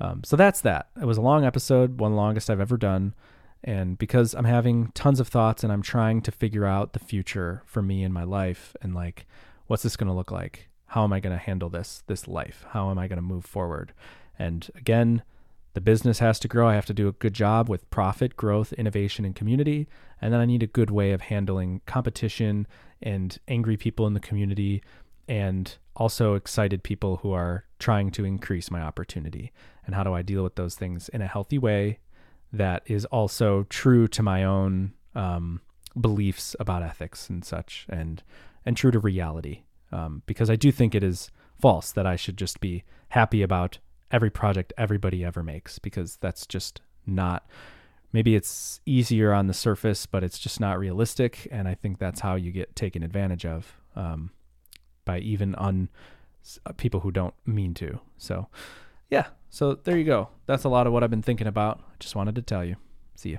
Um, 0.00 0.22
so 0.24 0.36
that's 0.36 0.60
that. 0.62 0.88
It 1.00 1.04
was 1.04 1.18
a 1.18 1.22
long 1.22 1.44
episode, 1.44 2.00
one 2.00 2.16
longest 2.16 2.50
I've 2.50 2.60
ever 2.60 2.76
done, 2.76 3.14
and 3.62 3.96
because 3.98 4.34
I'm 4.34 4.44
having 4.44 4.90
tons 4.94 5.20
of 5.20 5.28
thoughts 5.28 5.62
and 5.62 5.72
I'm 5.72 5.82
trying 5.82 6.22
to 6.22 6.32
figure 6.32 6.64
out 6.64 6.92
the 6.92 6.98
future 6.98 7.62
for 7.66 7.82
me 7.82 8.02
in 8.02 8.12
my 8.12 8.24
life 8.24 8.74
and 8.82 8.94
like 8.94 9.26
what's 9.66 9.82
this 9.82 9.96
going 9.96 10.08
to 10.08 10.14
look 10.14 10.30
like? 10.30 10.68
How 10.86 11.04
am 11.04 11.12
I 11.12 11.20
going 11.20 11.36
to 11.36 11.42
handle 11.42 11.68
this 11.68 12.02
this 12.06 12.26
life? 12.28 12.64
How 12.70 12.90
am 12.90 12.98
I 12.98 13.08
going 13.08 13.16
to 13.16 13.22
move 13.22 13.44
forward? 13.44 13.92
And 14.38 14.68
again, 14.74 15.22
the 15.74 15.80
business 15.80 16.18
has 16.18 16.38
to 16.40 16.48
grow. 16.48 16.68
I 16.68 16.74
have 16.74 16.86
to 16.86 16.94
do 16.94 17.08
a 17.08 17.12
good 17.12 17.34
job 17.34 17.68
with 17.68 17.88
profit, 17.90 18.36
growth, 18.36 18.72
innovation, 18.74 19.24
and 19.24 19.34
community. 19.34 19.88
And 20.20 20.32
then 20.32 20.40
I 20.40 20.46
need 20.46 20.62
a 20.62 20.66
good 20.66 20.90
way 20.90 21.12
of 21.12 21.22
handling 21.22 21.80
competition 21.86 22.66
and 23.00 23.38
angry 23.48 23.76
people 23.76 24.06
in 24.06 24.14
the 24.14 24.20
community 24.20 24.82
and 25.28 25.76
also 25.96 26.34
excited 26.34 26.82
people 26.82 27.18
who 27.18 27.32
are 27.32 27.64
trying 27.78 28.10
to 28.12 28.24
increase 28.24 28.70
my 28.70 28.82
opportunity. 28.82 29.52
And 29.86 29.94
how 29.94 30.04
do 30.04 30.12
I 30.12 30.22
deal 30.22 30.42
with 30.42 30.56
those 30.56 30.74
things 30.74 31.08
in 31.08 31.22
a 31.22 31.26
healthy 31.26 31.58
way 31.58 31.98
that 32.52 32.82
is 32.86 33.04
also 33.06 33.64
true 33.70 34.06
to 34.08 34.22
my 34.22 34.44
own 34.44 34.92
um, 35.14 35.60
beliefs 35.98 36.54
about 36.60 36.82
ethics 36.82 37.28
and 37.28 37.44
such 37.44 37.86
and 37.88 38.22
and 38.64 38.76
true 38.76 38.90
to 38.90 38.98
reality. 38.98 39.62
Um, 39.90 40.22
because 40.26 40.48
I 40.48 40.56
do 40.56 40.70
think 40.70 40.94
it 40.94 41.02
is 41.02 41.30
false 41.60 41.92
that 41.92 42.06
I 42.06 42.16
should 42.16 42.36
just 42.36 42.60
be 42.60 42.84
happy 43.08 43.42
about 43.42 43.78
every 44.12 44.30
project 44.30 44.72
everybody 44.78 45.24
ever 45.24 45.42
makes 45.42 45.78
because 45.78 46.16
that's 46.16 46.46
just 46.46 46.80
not 47.06 47.44
maybe 48.12 48.36
it's 48.36 48.80
easier 48.86 49.32
on 49.32 49.46
the 49.46 49.54
surface, 49.54 50.06
but 50.06 50.22
it's 50.22 50.38
just 50.38 50.60
not 50.60 50.78
realistic. 50.78 51.48
And 51.50 51.66
I 51.66 51.74
think 51.74 51.98
that's 51.98 52.20
how 52.20 52.34
you 52.34 52.52
get 52.52 52.76
taken 52.76 53.02
advantage 53.02 53.44
of 53.46 53.76
um, 53.96 54.30
by 55.04 55.18
even 55.18 55.54
on 55.56 55.88
uh, 56.66 56.72
people 56.72 57.00
who 57.00 57.10
don't 57.10 57.34
mean 57.46 57.74
to. 57.74 57.98
So, 58.18 58.48
yeah. 59.10 59.28
So 59.50 59.74
there 59.74 59.96
you 59.96 60.04
go. 60.04 60.28
That's 60.46 60.64
a 60.64 60.68
lot 60.68 60.86
of 60.86 60.92
what 60.92 61.02
I've 61.02 61.10
been 61.10 61.22
thinking 61.22 61.46
about. 61.46 61.80
Just 61.98 62.14
wanted 62.14 62.34
to 62.36 62.42
tell 62.42 62.64
you. 62.64 62.76
See 63.14 63.30
you. 63.30 63.38